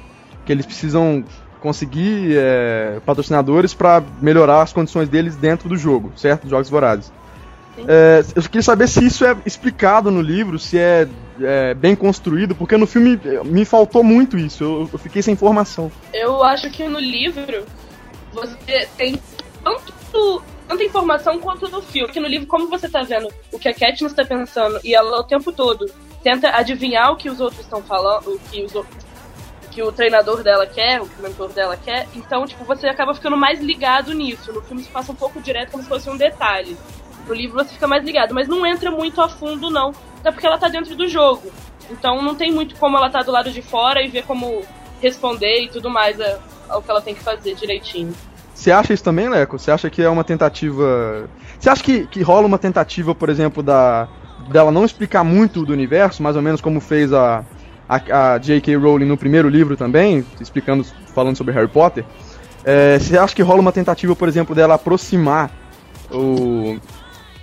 que 0.47 0.53
eles 0.53 0.65
precisam 0.65 1.25
conseguir 1.61 2.37
é, 2.37 3.01
patrocinadores 3.07 3.73
para 3.73 4.03
melhorar 4.21 4.63
as 4.63 4.73
condições 4.73 5.09
deles 5.09 5.37
dentro 5.37 5.69
do 5.69 5.77
jogo, 5.77 6.13
certo? 6.17 6.49
Jogos 6.49 6.69
Vorazes. 6.69 7.13
É, 7.89 8.25
eu 8.35 8.43
queria 8.43 8.63
saber 8.63 8.87
se 8.87 9.05
isso 9.05 9.25
é 9.25 9.37
explicado 9.45 10.11
no 10.11 10.21
livro, 10.21 10.59
se 10.59 10.79
é, 10.79 11.09
é 11.41 11.75
bem 11.75 11.95
construído, 11.97 12.55
porque 12.55 12.77
no 12.77 12.87
filme 12.87 13.21
me 13.45 13.65
faltou 13.65 14.03
muito 14.05 14.39
isso, 14.39 14.63
eu, 14.63 14.91
eu 14.93 14.99
fiquei 14.99 15.23
sem 15.23 15.35
informação. 15.35 15.91
Eu 16.13 16.43
acho 16.43 16.71
que 16.71 16.87
no 16.89 16.99
livro 16.99 17.65
você 18.33 18.89
tem 18.97 19.19
tanto, 19.63 20.43
tanta 20.69 20.85
informação 20.85 21.39
quanto 21.39 21.69
no 21.69 21.81
filme. 21.81 22.13
Que 22.13 22.21
no 22.21 22.29
livro, 22.29 22.47
como 22.47 22.69
você 22.69 22.89
tá 22.89 23.03
vendo 23.03 23.29
o 23.53 23.59
que 23.59 23.69
a 23.69 23.75
Katniss 23.75 24.13
está 24.13 24.25
pensando 24.25 24.79
e 24.85 24.95
ela 24.95 25.21
o 25.21 25.25
tempo 25.25 25.53
todo 25.53 25.91
tenta 26.23 26.51
adivinhar 26.51 27.13
o 27.13 27.17
que 27.17 27.31
os 27.31 27.41
outros 27.41 27.61
estão 27.61 27.83
falando, 27.83 28.35
o 28.35 28.39
que 28.39 28.63
os 28.63 28.75
o 28.75 28.87
que 29.71 29.83
o 29.83 29.91
treinador 29.91 30.43
dela 30.43 30.67
quer, 30.67 31.01
o 31.01 31.09
que 31.09 31.19
o 31.19 31.23
mentor 31.23 31.53
dela 31.53 31.77
quer, 31.77 32.07
então, 32.15 32.47
tipo, 32.47 32.65
você 32.65 32.87
acaba 32.87 33.13
ficando 33.13 33.37
mais 33.37 33.61
ligado 33.61 34.15
nisso. 34.15 34.53
No 34.53 34.63
filme 34.63 34.85
se 34.85 34.89
passa 34.89 35.11
um 35.11 35.17
pouco 35.17 35.41
direto 35.41 35.73
como 35.73 35.83
se 35.83 35.89
fosse 35.89 36.09
um 36.09 36.17
detalhe. 36.17 36.77
No 37.27 37.35
livro 37.35 37.57
você 37.57 37.75
fica 37.75 37.89
mais 37.89 38.05
ligado, 38.05 38.33
mas 38.33 38.47
não 38.47 38.65
entra 38.65 38.91
muito 38.91 39.21
a 39.21 39.29
fundo, 39.29 39.71
não. 39.71 39.93
Até 40.25 40.33
porque 40.33 40.47
ela 40.47 40.57
tá 40.57 40.69
dentro 40.69 40.97
do 40.97 41.07
jogo. 41.07 41.53
Então 41.91 42.23
não 42.23 42.35
tem 42.35 42.51
muito 42.51 42.77
como 42.77 42.97
ela 42.97 43.11
tá 43.11 43.23
do 43.23 43.31
lado 43.31 43.51
de 43.51 43.61
fora 43.61 44.03
e 44.03 44.09
ver 44.09 44.23
como 44.25 44.63
responder 44.99 45.65
e 45.65 45.69
tudo 45.69 45.91
mais 45.91 46.17
ao 46.67 46.81
que 46.81 46.91
ela 46.91 47.03
tem 47.03 47.15
que 47.15 47.21
fazer 47.21 47.55
direitinho. 47.55 48.15
Você 48.55 48.73
acha 48.73 48.95
isso 48.95 49.05
também, 49.05 49.29
Leco? 49.29 49.59
Você 49.59 49.71
acha 49.71 49.91
que 49.91 50.03
é 50.03 50.09
uma 50.09 50.25
tentativa. 50.25 51.29
Você 51.61 51.69
acha 51.69 51.85
que, 51.85 52.07
que 52.07 52.23
rola 52.23 52.47
uma 52.47 52.57
tentativa, 52.59 53.15
por 53.15 53.29
exemplo, 53.29 53.63
da 53.63 54.09
dela 54.49 54.73
não 54.73 54.87
explicar 54.87 55.23
muito 55.23 55.63
do 55.63 55.75
universo, 55.75 56.23
mais 56.23 56.37
ou 56.37 56.43
menos 56.43 56.63
como 56.63 56.81
fez 56.81 57.13
a, 57.13 57.45
a, 57.87 58.33
a 58.33 58.39
J.K. 58.39 58.77
Rowling 58.77 59.05
no 59.05 59.19
primeiro 59.19 59.49
livro 59.49 59.77
também, 59.77 60.25
explicando, 60.41 60.87
falando 61.15 61.37
sobre 61.37 61.53
Harry 61.53 61.69
Potter? 61.69 62.03
É, 62.65 62.99
você 62.99 63.19
acha 63.19 63.35
que 63.35 63.43
rola 63.43 63.61
uma 63.61 63.73
tentativa, 63.73 64.17
por 64.17 64.27
exemplo, 64.27 64.55
dela 64.55 64.75
aproximar 64.75 65.51
o, 66.11 66.79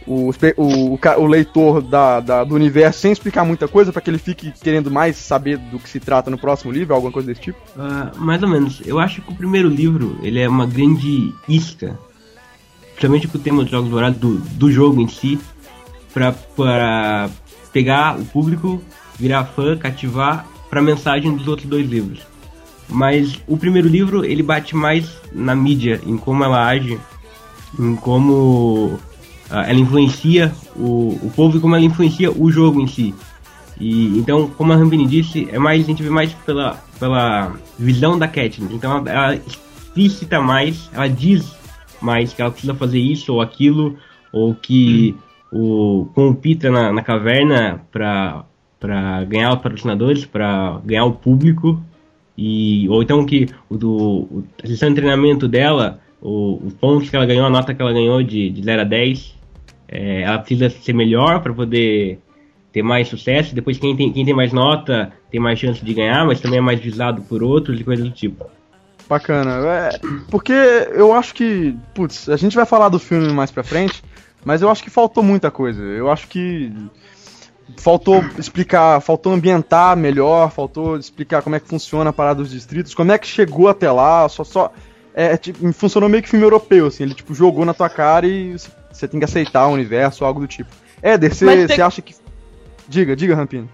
o, 0.08 0.32
o, 0.58 1.00
o 1.18 1.28
leitor 1.28 1.82
da, 1.82 2.20
da, 2.20 2.44
do 2.44 2.56
universo 2.56 3.00
sem 3.00 3.12
explicar 3.12 3.46
muita 3.46 3.68
coisa 3.68 3.92
para 3.92 4.02
que 4.02 4.10
ele 4.10 4.18
fique 4.18 4.52
querendo 4.62 4.90
mais 4.90 5.16
saber 5.16 5.58
do 5.58 5.80
que 5.80 5.90
se 5.90 6.00
trata 6.00 6.32
no 6.32 6.38
próximo 6.38 6.72
livro, 6.72 6.94
alguma 6.94 7.12
coisa 7.12 7.28
desse 7.28 7.42
tipo? 7.42 7.60
Uh, 7.76 8.20
mais 8.20 8.42
ou 8.42 8.50
menos. 8.50 8.82
Eu 8.86 9.00
acho 9.00 9.22
que 9.22 9.32
o 9.32 9.36
primeiro 9.36 9.70
livro 9.70 10.18
ele 10.22 10.40
é 10.40 10.50
uma 10.50 10.66
grande 10.66 11.34
isca, 11.48 11.98
principalmente 12.92 13.28
com 13.28 13.38
o 13.38 13.42
tema 13.42 13.64
dos 13.64 13.72
Jogos 13.72 13.90
Dourados 13.90 14.20
do, 14.20 14.38
do 14.38 14.72
jogo 14.72 15.02
em 15.02 15.08
si, 15.08 15.40
para 16.14 17.30
pegar 17.72 18.20
o 18.20 18.26
público, 18.26 18.82
virar 19.18 19.46
fã, 19.46 19.78
cativar 19.78 20.46
para 20.70 20.80
a 20.80 20.84
mensagem 20.84 21.36
dos 21.36 21.48
outros 21.48 21.68
dois 21.68 21.88
livros. 21.88 22.22
Mas 22.90 23.40
o 23.48 23.56
primeiro 23.56 23.88
livro 23.88 24.26
ele 24.26 24.44
bate 24.44 24.76
mais 24.76 25.10
na 25.32 25.56
mídia, 25.56 26.02
em 26.06 26.18
como 26.18 26.44
ela 26.44 26.68
age, 26.68 27.00
em 27.80 27.96
como 27.96 29.00
ela 29.52 29.80
influencia 29.80 30.52
o, 30.76 31.20
o 31.22 31.32
povo 31.36 31.58
e 31.58 31.60
como 31.60 31.76
ela 31.76 31.84
influencia 31.84 32.32
o 32.32 32.52
jogo 32.52 32.82
em 32.82 32.88
si. 32.88 33.14
E 33.80 34.18
então, 34.18 34.48
como 34.48 34.72
a 34.72 34.76
Rampini 34.76 35.08
disse, 35.08 35.48
é 35.52 35.58
mais 35.58 35.84
a 35.84 35.88
gente 35.88 36.04
vê 36.04 36.10
mais 36.10 36.32
pela, 36.34 36.80
pela 37.00 37.54
visão 37.78 38.18
da 38.18 38.28
Katniss. 38.28 38.72
Então 38.72 39.04
ela, 39.08 39.36
explicita 39.36 40.40
mais, 40.40 40.90
ela 40.94 41.08
diz 41.08 41.56
mais 42.02 42.34
que 42.34 42.42
ela 42.42 42.52
precisa 42.52 42.74
fazer 42.74 43.00
isso 43.00 43.34
ou 43.34 43.42
aquilo, 43.42 43.98
ou 44.32 44.56
que 44.56 45.16
o 45.52 46.08
com 46.16 46.30
o 46.30 46.36
Pita 46.36 46.72
na, 46.72 46.94
na 46.94 47.02
caverna 47.02 47.82
para 47.92 48.46
para 48.80 49.24
ganhar 49.26 49.54
os 49.54 49.62
patrocinadores, 49.62 50.26
para 50.26 50.80
ganhar 50.84 51.06
o 51.06 51.12
público 51.12 51.80
e 52.38 52.88
ou 52.90 53.04
então 53.04 53.26
que 53.26 53.48
o 53.70 53.78
do 53.78 54.44
de 54.64 54.78
treinamento 54.78 55.48
dela, 55.48 56.00
o, 56.22 56.60
os 56.66 56.74
pontos 56.74 57.10
que 57.10 57.16
ela 57.16 57.26
ganhou, 57.26 57.46
a 57.46 57.50
nota 57.50 57.74
que 57.74 57.82
ela 57.82 57.94
ganhou 57.94 58.24
de, 58.24 58.50
de 58.50 58.64
0 58.64 58.82
a 58.82 58.86
10, 58.86 59.36
é, 59.92 60.22
ela 60.22 60.40
precisa 60.40 60.70
ser 60.70 60.94
melhor 60.94 61.42
para 61.42 61.54
poder 61.54 62.20
ter 62.72 62.82
mais 62.82 63.10
sucesso. 63.10 63.54
Depois, 63.54 63.78
quem 63.78 63.96
tem, 63.96 64.12
quem 64.12 64.24
tem 64.24 64.34
mais 64.34 64.54
nota 64.54 65.12
tem 65.30 65.40
mais 65.40 65.60
chance 65.60 65.84
de 65.84 65.94
ganhar, 65.94 66.26
mas 66.26 66.40
também 66.40 66.60
é 66.60 66.62
mais 66.62 66.80
visado 66.80 67.22
por 67.24 67.44
outros 67.44 67.80
e 67.80 67.84
coisas 67.84 68.06
do 68.06 68.12
tipo. 68.12 68.46
Bacana. 69.10 69.58
É, 69.68 70.00
porque 70.30 70.54
eu 70.54 71.14
acho 71.14 71.34
que, 71.34 71.76
putz, 71.94 72.30
a 72.30 72.38
gente 72.38 72.56
vai 72.56 72.66
falar 72.66 72.88
do 72.88 72.98
filme 72.98 73.34
mais 73.34 73.52
pra 73.52 73.64
frente, 73.64 74.02
mas 74.46 74.62
eu 74.62 74.70
acho 74.70 74.82
que 74.82 74.90
faltou 74.90 75.22
muita 75.22 75.52
coisa. 75.52 75.84
Eu 75.84 76.10
acho 76.10 76.30
que 76.30 76.72
faltou 77.78 78.24
explicar, 78.38 79.02
faltou 79.02 79.34
ambientar 79.34 79.98
melhor, 79.98 80.52
faltou 80.52 80.98
explicar 80.98 81.42
como 81.42 81.56
é 81.56 81.60
que 81.60 81.68
funciona 81.68 82.10
a 82.10 82.14
parada 82.14 82.42
dos 82.42 82.52
distritos, 82.52 82.94
como 82.94 83.12
é 83.12 83.18
que 83.18 83.28
chegou 83.28 83.68
até 83.68 83.92
lá, 83.92 84.28
só 84.30 84.44
só 84.44 84.72
é, 85.14 85.36
tipo, 85.38 85.72
funcionou 85.74 86.10
meio 86.10 86.24
que 86.24 86.30
filme 86.30 86.46
europeu, 86.46 86.88
assim, 86.88 87.04
ele 87.04 87.14
tipo 87.14 87.34
jogou 87.34 87.66
na 87.66 87.74
tua 87.74 87.90
cara 87.90 88.26
e 88.26 88.56
você 88.92 89.08
tem 89.08 89.20
que 89.20 89.26
aceitar 89.26 89.68
o 89.68 89.74
universo, 89.74 90.26
algo 90.26 90.40
do 90.40 90.48
tipo. 90.48 90.70
Éder, 91.02 91.34
você 91.34 91.68
tem... 91.68 91.82
acha 91.82 92.02
que. 92.02 92.16
Diga, 92.88 93.16
diga, 93.16 93.36
Rampino. 93.36 93.70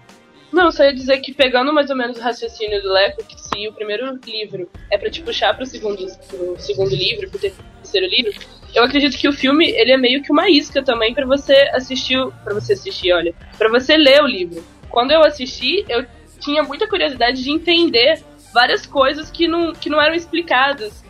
Não, 0.52 0.72
só 0.72 0.84
ia 0.84 0.94
dizer 0.94 1.18
que 1.18 1.34
pegando 1.34 1.72
mais 1.72 1.90
ou 1.90 1.96
menos 1.96 2.16
o 2.16 2.20
raciocínio 2.20 2.80
do 2.82 2.90
Leco, 2.92 3.22
que 3.24 3.38
se 3.38 3.68
o 3.68 3.72
primeiro 3.72 4.18
livro 4.26 4.68
é 4.90 4.96
para 4.96 5.10
te 5.10 5.20
puxar 5.20 5.54
pro 5.54 5.66
segundo, 5.66 6.06
pro 6.26 6.56
segundo 6.58 6.90
livro, 6.90 7.28
pro 7.28 7.38
terceiro 7.38 8.06
livro, 8.06 8.32
eu 8.74 8.84
acredito 8.84 9.16
que 9.18 9.28
o 9.28 9.32
filme 9.32 9.68
ele 9.70 9.92
é 9.92 9.96
meio 9.96 10.22
que 10.22 10.32
uma 10.32 10.48
isca 10.48 10.82
também 10.82 11.12
para 11.12 11.26
você 11.26 11.54
assistir, 11.72 12.18
para 12.44 12.54
você 12.54 12.72
assistir, 12.72 13.12
olha, 13.12 13.34
para 13.58 13.68
você 13.68 13.96
ler 13.96 14.22
o 14.22 14.26
livro. 14.26 14.64
Quando 14.88 15.10
eu 15.10 15.22
assisti, 15.22 15.84
eu 15.88 16.06
tinha 16.40 16.62
muita 16.62 16.88
curiosidade 16.88 17.42
de 17.42 17.50
entender 17.50 18.22
várias 18.52 18.86
coisas 18.86 19.30
que 19.30 19.46
não, 19.46 19.72
que 19.74 19.90
não 19.90 20.00
eram 20.00 20.14
explicadas, 20.14 21.04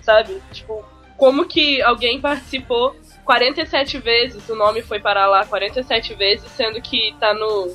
sabe? 0.00 0.36
Tipo, 0.52 0.84
como 1.16 1.46
que 1.46 1.80
alguém 1.80 2.20
participou 2.20 2.96
47 3.24 3.98
vezes, 3.98 4.48
o 4.48 4.56
nome 4.56 4.82
foi 4.82 5.00
parar 5.00 5.26
lá 5.26 5.46
47 5.46 6.14
vezes, 6.14 6.50
sendo 6.52 6.80
que 6.80 7.14
tá 7.20 7.32
no 7.34 7.72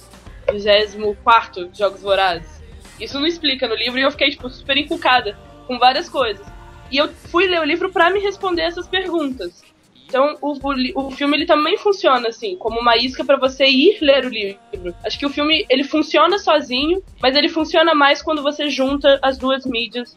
24 0.52 1.70
Jogos 1.74 2.02
Vorazes. 2.02 2.62
Isso 3.00 3.20
não 3.20 3.28
explica 3.28 3.68
no 3.68 3.76
livro 3.76 4.00
e 4.00 4.04
eu 4.04 4.12
fiquei, 4.12 4.32
tipo, 4.32 4.50
super 4.50 4.78
encucada 4.78 5.38
com 5.68 5.78
várias 5.78 6.10
coisas. 6.10 6.46
E 6.92 6.98
eu 6.98 7.10
fui 7.10 7.48
ler 7.48 7.62
o 7.62 7.66
livro 7.66 7.92
para 7.92 8.10
me 8.10 8.20
responder 8.20 8.64
essas 8.64 8.88
perguntas. 8.88 9.64
Então, 10.08 10.38
o, 10.42 10.54
o, 10.54 11.08
o, 11.08 11.12
filme 11.12 11.36
ele 11.36 11.46
também 11.46 11.78
funciona 11.78 12.30
assim, 12.30 12.56
como 12.56 12.80
uma 12.80 12.96
isca 12.96 13.26
para 13.26 13.36
você 13.36 13.66
ir 13.66 13.98
ler 14.02 14.26
o 14.26 14.30
livro. 14.30 14.96
Acho 15.06 15.20
que 15.20 15.26
o 15.26 15.30
filme 15.30 15.66
ele 15.70 15.84
funciona 15.84 16.40
sozinho, 16.40 17.04
mas 17.22 17.36
ele 17.36 17.50
funciona 17.50 17.94
mais 17.94 18.22
quando 18.22 18.42
você 18.42 18.70
junta 18.70 19.20
as 19.22 19.38
duas 19.38 19.66
mídias 19.66 20.16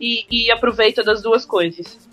e, 0.00 0.24
e 0.30 0.50
aproveita 0.50 1.02
das 1.02 1.20
duas 1.20 1.44
coisas. 1.44 2.08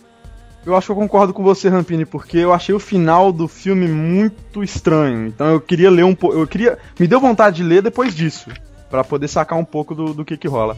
Eu 0.65 0.75
acho 0.75 0.87
que 0.87 0.91
eu 0.91 0.95
concordo 0.95 1.33
com 1.33 1.43
você, 1.43 1.69
Rampini, 1.69 2.05
porque 2.05 2.37
eu 2.37 2.53
achei 2.53 2.75
o 2.75 2.79
final 2.79 3.31
do 3.31 3.47
filme 3.47 3.87
muito 3.87 4.63
estranho. 4.63 5.27
Então 5.27 5.47
eu 5.47 5.61
queria 5.61 5.89
ler 5.89 6.03
um 6.03 6.13
pouco. 6.13 6.37
Eu 6.37 6.45
queria. 6.45 6.77
Me 6.99 7.07
deu 7.07 7.19
vontade 7.19 7.57
de 7.57 7.63
ler 7.63 7.81
depois 7.81 8.13
disso. 8.13 8.49
para 8.89 9.03
poder 9.03 9.27
sacar 9.27 9.57
um 9.57 9.63
pouco 9.63 9.95
do, 9.95 10.13
do 10.13 10.25
que 10.25 10.35
que 10.35 10.47
rola. 10.47 10.77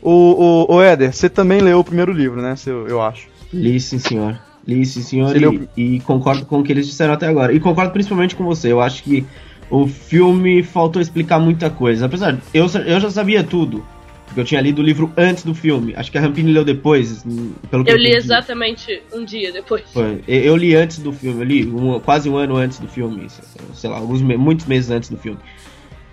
O, 0.00 0.66
o, 0.70 0.76
o 0.76 0.82
Éder, 0.82 1.12
você 1.12 1.28
também 1.28 1.60
leu 1.60 1.80
o 1.80 1.84
primeiro 1.84 2.12
livro, 2.12 2.40
né? 2.40 2.54
Eu, 2.66 2.86
eu 2.86 3.02
acho. 3.02 3.28
Li 3.52 3.78
sim, 3.80 3.98
senhor. 3.98 4.38
Li 4.66 4.84
sim, 4.86 5.02
senhor. 5.02 5.34
E, 5.34 5.38
leu... 5.38 5.68
e 5.76 6.00
concordo 6.00 6.46
com 6.46 6.60
o 6.60 6.62
que 6.62 6.72
eles 6.72 6.86
disseram 6.86 7.14
até 7.14 7.26
agora. 7.26 7.52
E 7.52 7.60
concordo 7.60 7.92
principalmente 7.92 8.36
com 8.36 8.44
você. 8.44 8.70
Eu 8.70 8.80
acho 8.80 9.02
que 9.02 9.26
o 9.70 9.86
filme 9.86 10.62
faltou 10.62 11.02
explicar 11.02 11.38
muita 11.38 11.68
coisa. 11.68 12.06
Apesar, 12.06 12.38
eu, 12.54 12.66
eu 12.86 13.00
já 13.00 13.10
sabia 13.10 13.42
tudo. 13.42 13.84
Porque 14.28 14.40
eu 14.40 14.44
tinha 14.44 14.60
lido 14.60 14.80
o 14.80 14.84
livro 14.84 15.10
antes 15.16 15.42
do 15.42 15.54
filme. 15.54 15.94
Acho 15.96 16.12
que 16.12 16.18
a 16.18 16.20
Rampini 16.20 16.52
leu 16.52 16.64
depois. 16.64 17.24
Pelo 17.70 17.82
que 17.82 17.90
eu, 17.90 17.96
eu 17.96 18.00
li 18.00 18.14
exatamente 18.14 19.02
um 19.12 19.24
dia 19.24 19.50
depois. 19.50 19.84
Foi. 19.92 20.22
Eu 20.28 20.54
li 20.54 20.76
antes 20.76 20.98
do 20.98 21.12
filme, 21.12 21.40
eu 21.40 21.44
li 21.44 21.66
um, 21.66 21.98
quase 21.98 22.28
um 22.28 22.36
ano 22.36 22.56
antes 22.56 22.78
do 22.78 22.86
filme. 22.86 23.26
Sei 23.74 23.88
lá, 23.88 23.96
alguns 23.96 24.20
muitos 24.20 24.66
meses 24.66 24.90
antes 24.90 25.08
do 25.08 25.16
filme. 25.16 25.38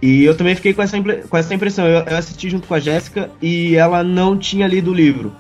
E 0.02 0.24
eu 0.24 0.36
também 0.36 0.56
fiquei 0.56 0.74
com 0.74 0.82
essa, 0.82 0.98
com 1.02 1.38
essa 1.38 1.54
impressão. 1.54 1.86
Eu, 1.86 2.06
eu 2.06 2.18
assisti 2.18 2.50
junto 2.50 2.68
com 2.68 2.74
a 2.74 2.80
Jéssica 2.80 3.30
e 3.42 3.76
ela 3.76 4.02
não 4.02 4.38
tinha 4.38 4.66
lido 4.66 4.92
o 4.92 4.94
livro. 4.94 5.36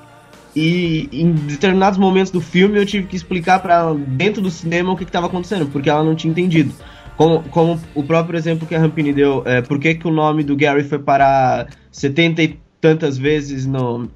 E 0.53 1.10
em 1.12 1.32
determinados 1.32 1.98
momentos 1.98 2.32
do 2.32 2.41
filme 2.41 2.77
eu 2.77 2.86
tive 2.86 3.08
que 3.08 3.15
explicar 3.15 3.60
para 3.60 3.75
ela, 3.75 3.96
dentro 3.96 4.41
do 4.41 4.51
cinema, 4.51 4.91
o 4.91 4.98
que 4.98 5.03
estava 5.03 5.27
acontecendo, 5.27 5.65
porque 5.67 5.89
ela 5.89 6.03
não 6.03 6.15
tinha 6.15 6.32
entendido. 6.32 6.74
Como, 7.17 7.44
como 7.44 7.79
o 7.94 8.03
próprio 8.03 8.38
exemplo 8.38 8.67
que 8.67 8.75
a 8.75 8.79
Rampini 8.79 9.13
deu, 9.13 9.41
é, 9.46 9.62
por 9.62 9.79
que, 9.79 9.96
que 9.96 10.08
o 10.08 10.12
nome 10.12 10.44
do 10.44 10.55
Gary 10.55 10.84
foi 10.84 11.00
para 11.00 11.67
70 11.91 12.44
e 12.44 12.60
tantas 12.85 13.17
vezes 13.17 13.65
no. 13.65 14.07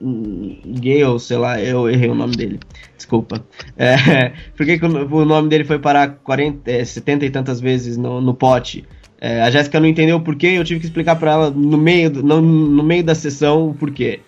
Gale, 0.00 1.20
sei 1.20 1.36
lá, 1.36 1.60
eu 1.60 1.88
errei 1.90 2.08
o 2.08 2.14
nome 2.14 2.36
dele. 2.36 2.60
Desculpa. 2.96 3.44
É, 3.76 4.32
por 4.56 4.64
que, 4.64 4.78
o, 4.82 5.24
nome 5.24 5.48
dele 5.48 5.64
foi 5.64 5.78
parar 5.78 6.18
40, 6.22 6.70
é, 6.70 6.84
70 6.84 7.26
e 7.26 7.30
tantas 7.30 7.60
vezes 7.60 7.96
no, 7.96 8.20
no 8.20 8.34
pote? 8.34 8.84
É, 9.20 9.42
a 9.42 9.50
Jéssica 9.50 9.80
não 9.80 9.86
entendeu 9.86 10.16
o 10.16 10.20
porquê, 10.20 10.48
eu 10.48 10.64
tive 10.64 10.80
que 10.80 10.86
explicar 10.86 11.16
para 11.16 11.32
ela 11.32 11.50
no 11.50 11.78
meio, 11.78 12.10
no, 12.10 12.40
no 12.40 12.82
meio 12.82 13.04
da 13.04 13.14
sessão 13.14 13.70
o 13.70 13.74
porquê. 13.74 14.20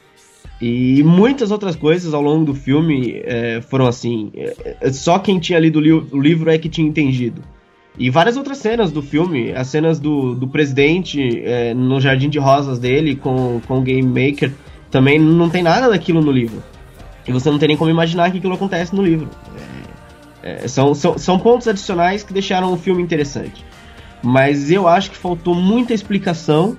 E 0.60 1.02
muitas 1.02 1.50
outras 1.50 1.76
coisas 1.76 2.12
ao 2.12 2.22
longo 2.22 2.46
do 2.46 2.54
filme 2.54 3.20
é, 3.24 3.60
foram 3.60 3.86
assim. 3.86 4.30
É, 4.34 4.90
só 4.90 5.18
quem 5.18 5.38
tinha 5.38 5.58
lido 5.58 5.78
o, 5.78 5.82
li 5.82 5.92
o 5.92 6.20
livro 6.20 6.50
é 6.50 6.58
que 6.58 6.68
tinha 6.68 6.86
entendido. 6.86 7.42
E 7.98 8.10
várias 8.10 8.36
outras 8.36 8.58
cenas 8.58 8.92
do 8.92 9.02
filme, 9.02 9.52
as 9.52 9.66
cenas 9.66 9.98
do, 9.98 10.34
do 10.34 10.46
presidente 10.46 11.42
é, 11.44 11.74
no 11.74 12.00
jardim 12.00 12.28
de 12.28 12.38
rosas 12.38 12.78
dele 12.78 13.16
com, 13.16 13.60
com 13.66 13.78
o 13.78 13.82
Game 13.82 14.06
Maker, 14.06 14.52
também 14.88 15.18
não 15.18 15.50
tem 15.50 15.62
nada 15.62 15.88
daquilo 15.88 16.20
no 16.22 16.30
livro. 16.30 16.62
E 17.26 17.32
você 17.32 17.50
não 17.50 17.58
tem 17.58 17.68
nem 17.68 17.76
como 17.76 17.90
imaginar 17.90 18.30
que 18.30 18.38
aquilo 18.38 18.54
acontece 18.54 18.94
no 18.94 19.02
livro. 19.02 19.28
É, 20.42 20.64
é, 20.64 20.68
são, 20.68 20.94
são, 20.94 21.18
são 21.18 21.38
pontos 21.40 21.66
adicionais 21.66 22.22
que 22.22 22.32
deixaram 22.32 22.72
o 22.72 22.76
filme 22.76 23.02
interessante. 23.02 23.64
Mas 24.22 24.70
eu 24.70 24.86
acho 24.86 25.10
que 25.10 25.16
faltou 25.16 25.54
muita 25.54 25.92
explicação. 25.92 26.76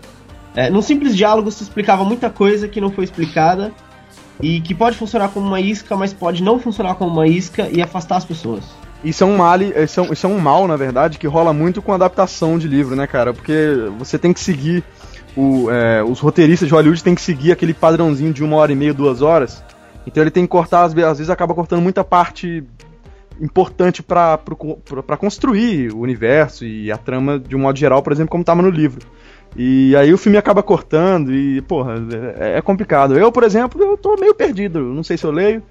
É, 0.56 0.70
num 0.70 0.82
simples 0.82 1.16
diálogo 1.16 1.52
se 1.52 1.64
explicava 1.64 2.04
muita 2.06 2.30
coisa 2.30 2.68
que 2.68 2.80
não 2.80 2.92
foi 2.92 3.04
explicada 3.04 3.72
e 4.42 4.62
que 4.62 4.74
pode 4.74 4.96
funcionar 4.96 5.30
como 5.30 5.46
uma 5.46 5.60
isca, 5.60 5.98
mas 5.98 6.14
pode 6.14 6.42
não 6.42 6.60
funcionar 6.60 6.96
como 6.96 7.12
uma 7.12 7.28
isca 7.28 7.70
e 7.72 7.82
afastar 7.82 8.18
as 8.18 8.26
pessoas. 8.26 8.64
Isso 9.04 9.24
é 9.24 9.28
um 9.28 9.38
mal, 9.38 9.62
isso 9.62 10.02
é 10.02 10.14
isso 10.14 10.28
é 10.28 10.30
um 10.30 10.40
mal, 10.40 10.68
na 10.68 10.76
verdade, 10.76 11.18
que 11.18 11.28
rola 11.28 11.54
muito 11.54 11.82
com 11.82 11.94
adaptação 11.94 12.58
de 12.60 12.68
livro, 12.68 12.96
né, 12.96 13.08
cara? 13.08 13.34
Porque 13.34 13.54
você 13.98 14.18
tem 14.18 14.34
que 14.34 14.40
seguir. 14.40 14.84
O, 15.38 15.70
é, 15.72 16.04
os 16.04 16.20
roteiristas 16.20 16.68
de 16.68 16.74
Hollywood 16.74 17.04
têm 17.04 17.16
que 17.16 17.22
seguir 17.22 17.52
aquele 17.52 17.74
padrãozinho 17.74 18.34
de 18.34 18.44
uma 18.44 18.58
hora 18.58 18.72
e 18.72 18.76
meia, 18.76 18.94
duas 18.94 19.22
horas. 19.22 19.64
Então 20.06 20.22
ele 20.22 20.32
tem 20.32 20.44
que 20.44 20.50
cortar, 20.50 20.84
às 20.84 20.94
vezes 20.94 21.30
acaba 21.30 21.54
cortando 21.54 21.82
muita 21.82 22.04
parte 22.04 22.64
importante 23.40 24.04
para 24.04 24.38
construir 25.18 25.94
o 25.94 26.00
universo 26.00 26.66
e 26.66 26.92
a 26.92 26.98
trama 26.98 27.40
de 27.40 27.56
um 27.56 27.60
modo 27.60 27.78
geral, 27.78 28.02
por 28.02 28.12
exemplo, 28.12 28.32
como 28.32 28.42
estava 28.42 28.62
no 28.62 28.70
livro. 28.70 29.06
E 29.56 29.96
aí 29.96 30.14
o 30.14 30.18
filme 30.18 30.38
acaba 30.38 30.62
cortando 30.62 31.34
e, 31.34 31.62
porra, 31.62 31.96
é, 32.38 32.58
é 32.58 32.62
complicado. 32.62 33.18
Eu, 33.18 33.32
por 33.32 33.44
exemplo, 33.44 33.82
eu 33.82 33.98
tô 33.98 34.16
meio 34.18 34.36
perdido, 34.36 34.82
não 34.82 35.04
sei 35.04 35.18
se 35.18 35.26
eu 35.26 35.32
leio. 35.32 35.64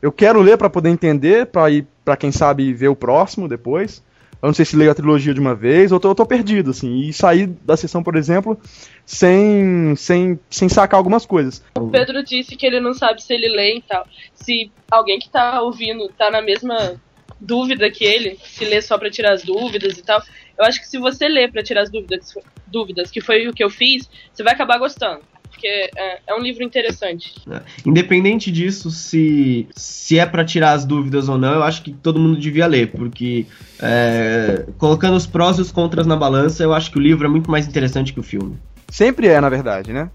Eu 0.00 0.12
quero 0.12 0.40
ler 0.40 0.56
para 0.56 0.70
poder 0.70 0.90
entender, 0.90 1.46
para 1.46 1.70
ir 1.70 1.86
para 2.04 2.16
quem 2.16 2.30
sabe 2.30 2.72
ver 2.72 2.88
o 2.88 2.96
próximo 2.96 3.48
depois. 3.48 4.02
Eu 4.42 4.48
não 4.48 4.54
sei 4.54 4.64
se 4.64 4.76
leio 4.76 4.90
a 4.90 4.94
trilogia 4.94 5.32
de 5.32 5.40
uma 5.40 5.54
vez, 5.54 5.90
ou 5.90 5.98
tô, 5.98 6.10
eu 6.10 6.14
tô 6.14 6.26
perdido, 6.26 6.70
assim. 6.70 7.00
E 7.00 7.12
sair 7.12 7.46
da 7.46 7.76
sessão, 7.76 8.02
por 8.02 8.16
exemplo, 8.16 8.60
sem, 9.04 9.96
sem, 9.96 10.38
sem 10.50 10.68
sacar 10.68 10.98
algumas 10.98 11.24
coisas. 11.24 11.64
O 11.74 11.88
Pedro 11.88 12.22
disse 12.22 12.54
que 12.54 12.66
ele 12.66 12.78
não 12.78 12.92
sabe 12.92 13.22
se 13.22 13.32
ele 13.32 13.48
lê 13.48 13.78
e 13.78 13.82
tal. 13.82 14.06
Se 14.34 14.70
alguém 14.90 15.18
que 15.18 15.28
tá 15.28 15.62
ouvindo 15.62 16.08
tá 16.16 16.30
na 16.30 16.42
mesma 16.42 17.00
dúvida 17.40 17.90
que 17.90 18.04
ele, 18.04 18.38
se 18.44 18.64
lê 18.64 18.80
só 18.80 18.98
para 18.98 19.10
tirar 19.10 19.32
as 19.32 19.42
dúvidas 19.42 19.98
e 19.98 20.02
tal, 20.02 20.22
eu 20.58 20.64
acho 20.64 20.80
que 20.80 20.86
se 20.86 20.98
você 20.98 21.28
lê 21.28 21.48
para 21.48 21.62
tirar 21.62 21.82
as 21.82 21.90
dúvidas, 21.90 22.34
dúvidas, 22.66 23.10
que 23.10 23.20
foi 23.20 23.48
o 23.48 23.52
que 23.52 23.64
eu 23.64 23.70
fiz, 23.70 24.08
você 24.32 24.42
vai 24.42 24.54
acabar 24.54 24.78
gostando 24.78 25.22
porque 25.56 25.90
é, 25.96 26.20
é 26.26 26.34
um 26.34 26.40
livro 26.40 26.62
interessante. 26.62 27.34
É. 27.50 27.62
Independente 27.84 28.52
disso, 28.52 28.90
se, 28.90 29.66
se 29.74 30.18
é 30.18 30.26
para 30.26 30.44
tirar 30.44 30.72
as 30.72 30.84
dúvidas 30.84 31.28
ou 31.28 31.38
não, 31.38 31.54
eu 31.54 31.62
acho 31.62 31.82
que 31.82 31.92
todo 31.92 32.20
mundo 32.20 32.38
devia 32.38 32.66
ler, 32.66 32.92
porque 32.92 33.46
é, 33.80 34.66
colocando 34.76 35.16
os 35.16 35.26
prós 35.26 35.58
e 35.58 35.62
os 35.62 35.72
contras 35.72 36.06
na 36.06 36.14
balança, 36.14 36.62
eu 36.62 36.74
acho 36.74 36.90
que 36.90 36.98
o 36.98 37.00
livro 37.00 37.26
é 37.26 37.30
muito 37.30 37.50
mais 37.50 37.66
interessante 37.66 38.12
que 38.12 38.20
o 38.20 38.22
filme. 38.22 38.56
Sempre 38.88 39.28
é, 39.28 39.40
na 39.40 39.48
verdade, 39.48 39.92
né? 39.92 40.10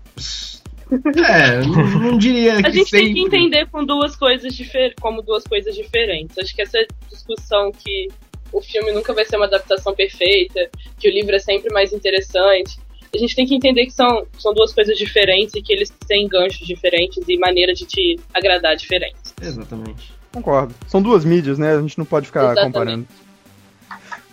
É, 1.26 1.62
não, 1.66 2.00
não 2.00 2.18
diria 2.18 2.62
que 2.62 2.68
A 2.68 2.70
gente 2.70 2.90
sempre. 2.90 3.06
tem 3.06 3.14
que 3.14 3.22
entender 3.22 3.66
com 3.70 3.84
duas 3.84 4.16
coisas 4.16 4.54
difer 4.54 4.94
como 5.00 5.22
duas 5.22 5.44
coisas 5.46 5.74
diferentes. 5.74 6.38
Acho 6.38 6.54
que 6.54 6.62
essa 6.62 6.78
discussão 7.10 7.72
que 7.72 8.10
o 8.52 8.62
filme 8.62 8.92
nunca 8.92 9.14
vai 9.14 9.26
ser 9.26 9.38
uma 9.38 9.46
adaptação 9.46 9.96
perfeita, 9.96 10.70
que 11.00 11.08
o 11.08 11.12
livro 11.12 11.34
é 11.34 11.40
sempre 11.40 11.74
mais 11.74 11.94
interessante 11.94 12.78
a 13.14 13.18
gente 13.18 13.36
tem 13.36 13.46
que 13.46 13.56
entender 13.56 13.86
que 13.86 13.92
são, 13.92 14.26
são 14.40 14.54
duas 14.54 14.74
coisas 14.74 14.98
diferentes 14.98 15.54
e 15.56 15.62
que 15.62 15.74
eles 15.74 15.92
têm 16.08 16.28
ganchos 16.28 16.66
diferentes 16.66 17.24
e 17.28 17.38
maneiras 17.38 17.78
de 17.78 17.86
te 17.86 18.20
agradar 18.34 18.76
diferentes. 18.76 19.34
Exatamente. 19.42 20.14
Concordo. 20.32 20.74
São 20.88 21.02
duas 21.02 21.26
mídias, 21.26 21.60
né? 21.60 21.76
A 21.76 21.82
gente 21.82 21.98
não 21.98 22.06
pode 22.06 22.28
ficar 22.28 22.44
Exatamente. 22.44 22.74
comparando. 22.74 23.08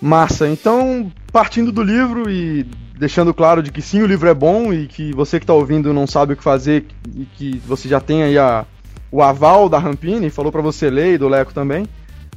Massa. 0.00 0.48
Então, 0.48 1.10
partindo 1.32 1.72
do 1.72 1.82
livro 1.82 2.30
e 2.30 2.64
deixando 2.96 3.34
claro 3.34 3.62
de 3.62 3.72
que 3.72 3.82
sim, 3.82 4.00
o 4.02 4.06
livro 4.06 4.28
é 4.28 4.34
bom 4.34 4.72
e 4.72 4.86
que 4.86 5.12
você 5.12 5.38
que 5.38 5.44
está 5.44 5.54
ouvindo 5.54 5.92
não 5.92 6.06
sabe 6.06 6.32
o 6.34 6.36
que 6.36 6.42
fazer 6.42 6.84
e 7.16 7.24
que 7.24 7.58
você 7.58 7.88
já 7.88 8.00
tem 8.00 8.22
aí 8.22 8.38
a, 8.38 8.64
o 9.10 9.22
aval 9.22 9.68
da 9.68 9.78
Rampini, 9.78 10.30
falou 10.30 10.52
para 10.52 10.62
você 10.62 10.88
ler 10.88 11.14
e 11.14 11.18
do 11.18 11.28
Leco 11.28 11.52
também. 11.52 11.84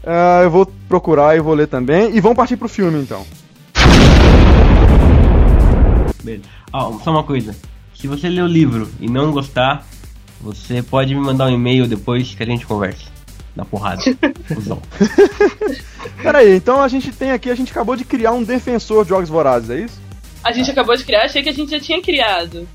Uh, 0.04 0.44
eu 0.44 0.50
vou 0.50 0.66
procurar 0.88 1.38
e 1.38 1.40
vou 1.40 1.54
ler 1.54 1.68
também. 1.68 2.16
E 2.16 2.20
vamos 2.20 2.36
partir 2.36 2.58
pro 2.58 2.68
filme 2.68 3.00
então. 3.00 3.24
Beleza. 6.32 6.50
Ó, 6.72 7.00
só 7.00 7.12
uma 7.12 7.24
coisa. 7.24 7.56
Se 7.96 8.08
você 8.08 8.30
ler 8.30 8.44
o 8.44 8.48
livro 8.48 8.90
e 9.00 9.10
não 9.10 9.32
gostar, 9.32 9.86
você 10.40 10.82
pode 10.82 11.14
me 11.14 11.22
mandar 11.22 11.48
um 11.48 11.52
e-mail 11.52 11.88
depois 11.88 12.34
que 12.34 12.42
a 12.42 12.46
gente 12.46 12.66
conversa. 12.66 13.12
Na 13.56 13.66
porrada. 13.66 14.02
Cusão. 14.54 14.82
Pera 16.22 16.40
aí, 16.40 16.56
então 16.56 16.82
a 16.82 16.88
gente 16.88 17.12
tem 17.12 17.32
aqui, 17.32 17.50
a 17.50 17.56
gente 17.56 17.72
acabou 17.72 17.96
de 17.96 18.06
criar 18.06 18.32
um 18.32 18.44
defensor 18.44 19.04
de 19.04 19.10
jogos 19.10 19.28
vorazes, 19.28 19.70
é 19.70 19.80
isso? 19.82 20.02
A 20.44 20.52
gente 20.54 20.72
acabou 20.72 20.96
de 20.96 21.04
criar, 21.04 21.26
achei 21.26 21.44
que 21.44 21.50
a 21.50 21.54
gente 21.54 21.70
já 21.70 21.80
tinha 21.80 22.02
criado. 22.02 22.68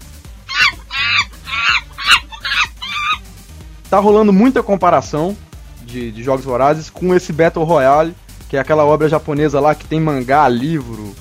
Tá 3.88 3.98
rolando 3.98 4.32
muita 4.32 4.62
comparação 4.62 5.36
de, 5.82 6.12
de 6.12 6.22
jogos 6.22 6.44
vorazes 6.44 6.90
com 6.90 7.14
esse 7.14 7.32
Battle 7.32 7.64
Royale, 7.64 8.14
que 8.50 8.56
é 8.56 8.60
aquela 8.60 8.84
obra 8.84 9.08
japonesa 9.08 9.58
lá 9.60 9.74
que 9.74 9.86
tem 9.86 9.98
mangá, 9.98 10.46
livro, 10.48 11.14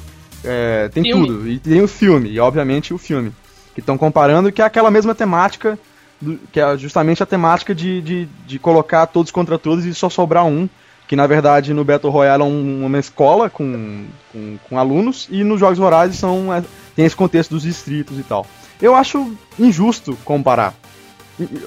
é, 0.46 0.90
tem 0.90 1.04
Filme. 1.04 1.28
tudo. 1.28 1.48
E 1.50 1.60
tem 1.60 1.82
o 1.82 1.88
filme, 1.88 2.30
e 2.30 2.40
obviamente 2.40 2.94
o 2.94 2.98
filme. 2.98 3.32
Que 3.74 3.80
estão 3.82 3.98
comparando, 3.98 4.52
que 4.52 4.62
é 4.62 4.66
aquela 4.66 4.90
mesma 4.90 5.14
temática, 5.14 5.78
do- 6.22 6.40
que 6.52 6.60
é 6.60 6.78
justamente 6.78 7.22
a 7.22 7.26
temática 7.26 7.76
de, 7.76 8.02
de, 8.02 8.26
de 8.48 8.58
colocar 8.60 9.06
todos 9.08 9.32
contra 9.32 9.60
todos 9.60 9.84
e 9.86 9.94
só 9.94 10.10
sobrar 10.10 10.46
um. 10.46 10.70
Que 11.08 11.16
na 11.16 11.28
verdade 11.28 11.72
no 11.74 11.84
Battle 11.86 12.12
Royale 12.12 12.42
é 12.42 12.46
um- 12.46 12.86
uma 12.86 12.98
escola 13.00 13.50
com, 13.50 14.06
com, 14.32 14.58
com 14.68 14.80
alunos, 14.80 15.28
e 15.30 15.44
nos 15.44 15.60
Jogos 15.60 15.78
Vorazes 15.78 16.18
são, 16.18 16.52
é, 16.54 16.64
tem 16.96 17.06
esse 17.06 17.16
contexto 17.16 17.52
dos 17.52 17.64
distritos 17.64 18.18
e 18.18 18.24
tal. 18.24 18.48
Eu 18.82 18.96
acho 18.96 19.36
injusto 19.60 20.18
comparar. 20.26 20.74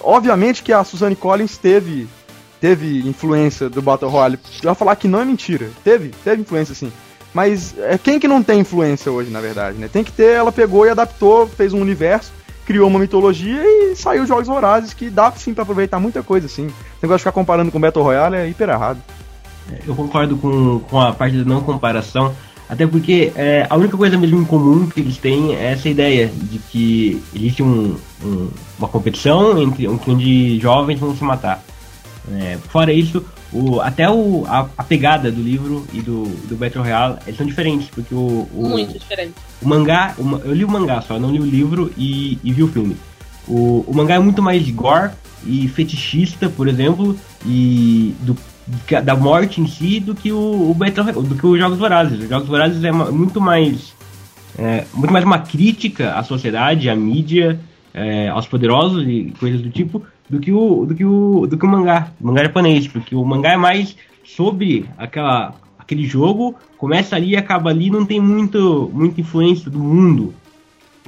Obviamente 0.00 0.62
que 0.62 0.72
a 0.72 0.82
Suzanne 0.82 1.14
Collins 1.14 1.56
teve, 1.58 2.08
teve 2.60 3.06
influência 3.06 3.68
do 3.68 3.82
Battle 3.82 4.10
Royale. 4.10 4.38
Eu 4.62 4.68
vou 4.70 4.74
falar 4.74 4.96
que 4.96 5.06
não 5.08 5.20
é 5.20 5.24
mentira. 5.24 5.68
Teve, 5.84 6.08
teve 6.24 6.42
influência 6.42 6.74
sim. 6.74 6.90
Mas 7.34 7.74
é 7.78 7.98
quem 7.98 8.18
que 8.18 8.26
não 8.26 8.42
tem 8.42 8.60
influência 8.60 9.12
hoje, 9.12 9.30
na 9.30 9.40
verdade, 9.40 9.78
né? 9.78 9.88
Tem 9.92 10.02
que 10.02 10.12
ter, 10.12 10.34
ela 10.34 10.50
pegou 10.50 10.86
e 10.86 10.90
adaptou, 10.90 11.46
fez 11.46 11.72
um 11.72 11.80
universo, 11.80 12.32
criou 12.66 12.88
uma 12.88 12.98
mitologia 12.98 13.62
e 13.64 13.94
saiu 13.94 14.26
Jogos 14.26 14.46
Vorazes, 14.46 14.92
que 14.94 15.10
dá 15.10 15.30
sim 15.32 15.52
pra 15.54 15.62
aproveitar 15.62 16.00
muita 16.00 16.22
coisa, 16.22 16.46
assim. 16.46 16.66
Esse 16.66 16.74
negócio 17.02 17.18
de 17.18 17.22
ficar 17.22 17.32
comparando 17.32 17.70
com 17.70 17.78
Battle 17.80 18.04
Royale 18.04 18.36
é 18.36 18.48
hiper 18.48 18.68
errado. 18.70 18.98
Eu 19.86 19.94
concordo 19.94 20.36
com, 20.36 20.80
com 20.80 20.98
a 21.00 21.12
parte 21.12 21.36
da 21.36 21.44
não 21.44 21.60
comparação, 21.60 22.34
até 22.68 22.86
porque 22.86 23.32
é, 23.36 23.66
a 23.68 23.76
única 23.76 23.96
coisa 23.96 24.16
mesmo 24.16 24.40
em 24.40 24.44
comum 24.44 24.86
que 24.86 25.00
eles 25.00 25.18
têm 25.18 25.54
é 25.54 25.72
essa 25.72 25.88
ideia 25.88 26.26
de 26.34 26.58
que 26.58 27.22
existe 27.34 27.62
um, 27.62 27.96
um- 28.24 28.48
uma 28.78 28.88
competição 28.88 29.60
entre 29.60 29.86
onde 29.86 30.58
jovens 30.58 30.98
vão 30.98 31.14
se 31.14 31.22
matar. 31.22 31.62
É, 32.32 32.56
fora 32.70 32.92
isso, 32.92 33.24
o, 33.52 33.80
até 33.80 34.08
o, 34.10 34.44
a, 34.46 34.68
a 34.76 34.84
pegada 34.84 35.30
do 35.32 35.40
livro 35.42 35.86
e 35.92 36.00
do, 36.02 36.24
do 36.48 36.56
Battle 36.56 36.82
Royale 36.82 37.16
eles 37.26 37.36
são 37.36 37.46
diferentes, 37.46 37.88
porque 37.88 38.14
o, 38.14 38.46
o, 38.54 38.68
Muito 38.68 38.98
diferente. 38.98 39.32
o 39.62 39.68
mangá, 39.68 40.14
o 40.18 40.36
eu 40.44 40.52
li 40.54 40.64
o 40.64 40.68
mangá 40.70 41.00
só, 41.00 41.18
não 41.18 41.30
li 41.30 41.40
o 41.40 41.44
livro 41.46 41.92
e, 41.96 42.38
e 42.44 42.52
vi 42.52 42.62
o 42.62 42.68
filme. 42.68 42.96
O, 43.46 43.84
o 43.86 43.94
mangá 43.94 44.14
é 44.16 44.18
muito 44.18 44.42
mais 44.42 44.68
gore 44.70 45.10
e 45.46 45.66
fetichista, 45.68 46.48
por 46.50 46.68
exemplo, 46.68 47.16
e 47.46 48.14
do, 48.20 48.36
da 49.02 49.16
morte 49.16 49.60
em 49.60 49.66
si 49.66 49.98
do 50.00 50.14
que 50.14 50.30
o, 50.30 50.70
o 50.70 50.74
Battle 50.74 51.04
Royale- 51.06 51.28
do 51.28 51.34
que 51.34 51.46
os 51.46 51.58
Jogos 51.58 51.78
Vorazes. 51.78 52.20
Os 52.20 52.28
Jogos 52.28 52.48
Vorazes 52.48 52.84
é 52.84 52.92
muito 52.92 53.40
mais 53.40 53.96
é, 54.58 54.84
muito 54.92 55.12
mais 55.12 55.24
uma 55.24 55.38
crítica 55.38 56.14
à 56.14 56.22
sociedade, 56.24 56.90
à 56.90 56.96
mídia, 56.96 57.58
é, 57.94 58.28
aos 58.28 58.46
poderosos 58.46 59.06
e 59.06 59.32
coisas 59.38 59.60
do 59.60 59.70
tipo, 59.70 60.02
do 60.28 60.40
que 60.40 60.52
o 60.52 60.84
do 60.86 60.94
que 60.94 61.04
o 61.04 61.46
do 61.46 61.56
que 61.56 61.64
o 61.64 61.68
mangá, 61.68 62.12
o 62.20 62.26
mangá 62.26 62.44
japonês, 62.44 62.86
porque 62.86 63.14
o 63.14 63.24
mangá 63.24 63.52
é 63.52 63.56
mais 63.56 63.96
sobre 64.24 64.88
aquela 64.96 65.54
aquele 65.78 66.04
jogo, 66.04 66.54
começa 66.76 67.16
ali 67.16 67.30
e 67.30 67.36
acaba 67.36 67.70
ali, 67.70 67.90
não 67.90 68.04
tem 68.04 68.20
muito 68.20 68.90
muita 68.92 69.20
influência 69.20 69.70
do 69.70 69.78
mundo 69.78 70.34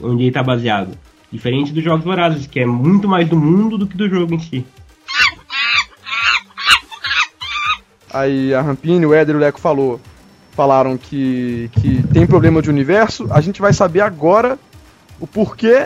onde 0.02 0.22
ele 0.22 0.28
está 0.28 0.42
baseado. 0.42 0.96
Diferente 1.30 1.72
dos 1.72 1.84
Jogos 1.84 2.04
Vorazes, 2.04 2.46
que 2.46 2.58
é 2.58 2.66
muito 2.66 3.06
mais 3.06 3.28
do 3.28 3.36
mundo 3.36 3.78
do 3.78 3.86
que 3.86 3.96
do 3.96 4.08
jogo 4.08 4.34
em 4.34 4.40
si. 4.40 4.66
Aí 8.12 8.52
a 8.52 8.60
Rampini, 8.60 9.06
o 9.06 9.14
Éder 9.14 9.36
o 9.36 9.38
Leco 9.38 9.60
falou, 9.60 10.00
falaram 10.50 10.96
que, 10.96 11.70
que 11.74 12.02
tem 12.08 12.26
problema 12.26 12.60
de 12.60 12.68
universo. 12.68 13.28
A 13.30 13.40
gente 13.40 13.60
vai 13.60 13.72
saber 13.72 14.00
agora 14.00 14.58
o 15.20 15.26
porquê 15.26 15.84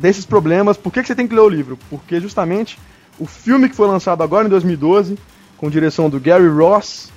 desses 0.00 0.24
problemas, 0.24 0.76
por 0.76 0.92
que 0.92 1.02
que 1.02 1.08
você 1.08 1.14
tem 1.14 1.28
que 1.28 1.34
ler 1.34 1.42
o 1.42 1.48
livro. 1.48 1.78
Porque 1.88 2.20
justamente 2.20 2.78
o 3.18 3.26
filme 3.26 3.68
que 3.68 3.76
foi 3.76 3.86
lançado 3.86 4.22
agora 4.22 4.46
em 4.46 4.50
2012, 4.50 5.18
com 5.58 5.68
direção 5.68 6.08
do 6.08 6.18
Gary 6.18 6.48
Ross, 6.48 7.10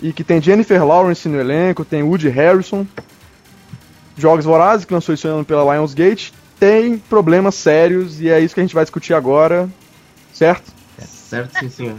e 0.00 0.12
que 0.12 0.22
tem 0.22 0.40
Jennifer 0.40 0.84
Lawrence 0.84 1.28
no 1.28 1.40
elenco, 1.40 1.84
tem 1.84 2.02
Woody 2.02 2.28
Harrison, 2.28 2.86
Jogos 4.16 4.44
Vorazes, 4.44 4.84
que 4.84 4.92
lançou 4.92 5.14
esse 5.14 5.26
ano 5.26 5.44
pela 5.44 5.74
Lionsgate, 5.74 6.32
tem 6.60 6.98
problemas 6.98 7.54
sérios 7.54 8.20
e 8.20 8.28
é 8.28 8.38
isso 8.40 8.54
que 8.54 8.60
a 8.60 8.64
gente 8.64 8.74
vai 8.74 8.84
discutir 8.84 9.14
agora, 9.14 9.68
certo? 10.32 10.72
Certo, 10.98 11.58
sim, 11.58 11.68
senhor. 11.68 11.96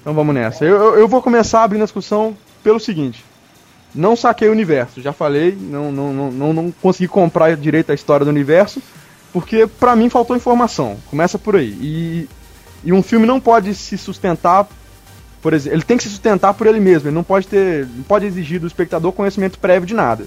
Então 0.00 0.14
vamos 0.14 0.34
nessa. 0.34 0.64
Eu, 0.64 0.76
eu, 0.76 0.98
eu 1.00 1.08
vou 1.08 1.22
começar 1.22 1.62
abrindo 1.62 1.82
a 1.82 1.84
discussão 1.84 2.36
pelo 2.62 2.80
seguinte. 2.80 3.24
Não 3.94 4.14
saquei 4.14 4.48
o 4.48 4.52
universo, 4.52 5.00
já 5.00 5.12
falei, 5.12 5.56
não, 5.58 5.90
não, 5.90 6.12
não, 6.12 6.30
não, 6.30 6.52
não 6.52 6.70
consegui 6.70 7.08
comprar 7.08 7.56
direito 7.56 7.90
a 7.90 7.94
história 7.94 8.24
do 8.24 8.30
universo, 8.30 8.82
porque 9.32 9.66
pra 9.66 9.94
mim 9.96 10.08
faltou 10.08 10.36
informação. 10.36 10.96
Começa 11.10 11.38
por 11.38 11.56
aí. 11.56 11.76
E, 11.80 12.28
e 12.84 12.92
um 12.92 13.02
filme 13.02 13.26
não 13.26 13.40
pode 13.40 13.74
se 13.74 13.96
sustentar, 13.98 14.66
por 15.42 15.52
exemplo, 15.52 15.76
ele 15.76 15.84
tem 15.84 15.96
que 15.96 16.02
se 16.04 16.10
sustentar 16.10 16.54
por 16.54 16.66
ele 16.66 16.80
mesmo, 16.80 17.08
ele 17.08 17.14
não 17.14 17.24
pode 17.24 17.46
ter, 17.46 17.86
não 17.86 18.02
pode 18.04 18.26
exigir 18.26 18.60
do 18.60 18.66
espectador 18.66 19.12
conhecimento 19.12 19.58
prévio 19.58 19.86
de 19.86 19.94
nada. 19.94 20.26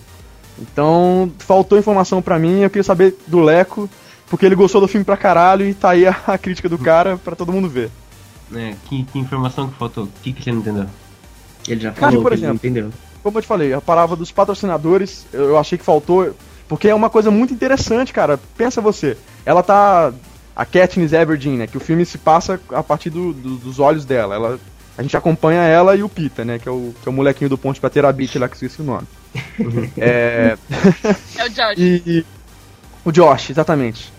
Então, 0.59 1.31
faltou 1.39 1.77
informação 1.79 2.21
pra 2.21 2.37
mim, 2.37 2.59
eu 2.61 2.69
queria 2.69 2.83
saber 2.83 3.17
do 3.27 3.39
Leco, 3.39 3.89
porque 4.29 4.45
ele 4.45 4.55
gostou 4.55 4.79
do 4.81 4.87
filme 4.87 5.03
pra 5.03 5.17
caralho 5.17 5.67
e 5.67 5.73
tá 5.73 5.91
aí 5.91 6.05
a, 6.07 6.15
a 6.27 6.37
crítica 6.37 6.69
do 6.69 6.77
cara 6.77 7.17
pra 7.17 7.35
todo 7.35 7.51
mundo 7.51 7.67
ver. 7.69 7.89
É, 8.53 8.75
que, 8.85 9.03
que 9.05 9.17
informação 9.17 9.69
que 9.69 9.77
faltou? 9.77 10.03
O 10.05 10.09
que, 10.21 10.33
que 10.33 10.43
você 10.43 10.51
não 10.51 10.59
entendeu? 10.59 10.85
Ele 11.67 11.79
já 11.79 11.91
Cara, 11.91 12.11
falou, 12.11 12.21
por 12.21 12.31
que 12.31 12.35
ele 12.35 12.41
não 12.45 12.53
exemplo, 12.53 12.67
entendeu. 12.69 12.89
como 13.23 13.37
eu 13.37 13.41
te 13.41 13.47
falei, 13.47 13.73
a 13.73 13.81
palavra 13.81 14.15
dos 14.15 14.31
patrocinadores, 14.31 15.25
eu 15.31 15.57
achei 15.57 15.77
que 15.77 15.85
faltou, 15.85 16.35
porque 16.71 16.87
é 16.87 16.95
uma 16.95 17.09
coisa 17.09 17.29
muito 17.29 17.53
interessante, 17.53 18.13
cara. 18.13 18.39
Pensa 18.57 18.79
você, 18.79 19.17
ela 19.45 19.61
tá. 19.61 20.13
A 20.55 20.65
Katniss 20.65 21.11
Everdeen, 21.11 21.57
né? 21.57 21.67
Que 21.67 21.75
o 21.75 21.81
filme 21.81 22.05
se 22.05 22.17
passa 22.17 22.59
a 22.73 22.81
partir 22.81 23.09
do- 23.09 23.33
do- 23.33 23.57
dos 23.57 23.77
olhos 23.77 24.05
dela. 24.05 24.35
Ela, 24.35 24.59
a 24.97 25.01
gente 25.01 25.17
acompanha 25.17 25.63
ela 25.63 25.95
e 25.97 26.01
o 26.03 26.07
Pita, 26.07 26.45
né? 26.45 26.59
Que 26.59 26.69
é 26.69 26.71
o, 26.71 26.93
que 27.03 27.09
é 27.09 27.11
o 27.11 27.13
molequinho 27.13 27.49
do 27.49 27.57
Ponte 27.57 27.79
pra 27.81 27.89
Terabit 27.89 28.39
lá, 28.39 28.47
que 28.47 28.55
esqueci 28.55 28.81
o 28.81 28.85
nome. 28.85 29.05
é, 29.97 30.57
É 31.37 31.45
o 31.45 31.49
Josh. 31.49 31.77
e, 31.77 32.01
e- 32.05 32.25
o 33.03 33.11
Josh, 33.11 33.49
exatamente. 33.49 34.13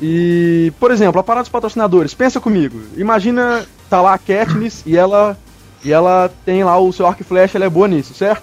E, 0.00 0.72
por 0.80 0.90
exemplo, 0.90 1.20
a 1.20 1.22
parada 1.22 1.42
dos 1.44 1.50
patrocinadores, 1.52 2.14
pensa 2.14 2.40
comigo. 2.40 2.80
Imagina, 2.96 3.64
tá 3.88 4.00
lá 4.00 4.14
a 4.14 4.18
Katniss 4.18 4.82
e 4.84 4.96
ela 4.96 5.38
e 5.84 5.92
ela 5.92 6.32
tem 6.44 6.62
lá 6.64 6.78
o 6.78 6.92
seu 6.92 7.06
arco 7.06 7.22
e 7.22 7.24
flecha, 7.24 7.58
ela 7.58 7.64
é 7.66 7.70
boa 7.70 7.86
nisso, 7.88 8.14
certo? 8.14 8.42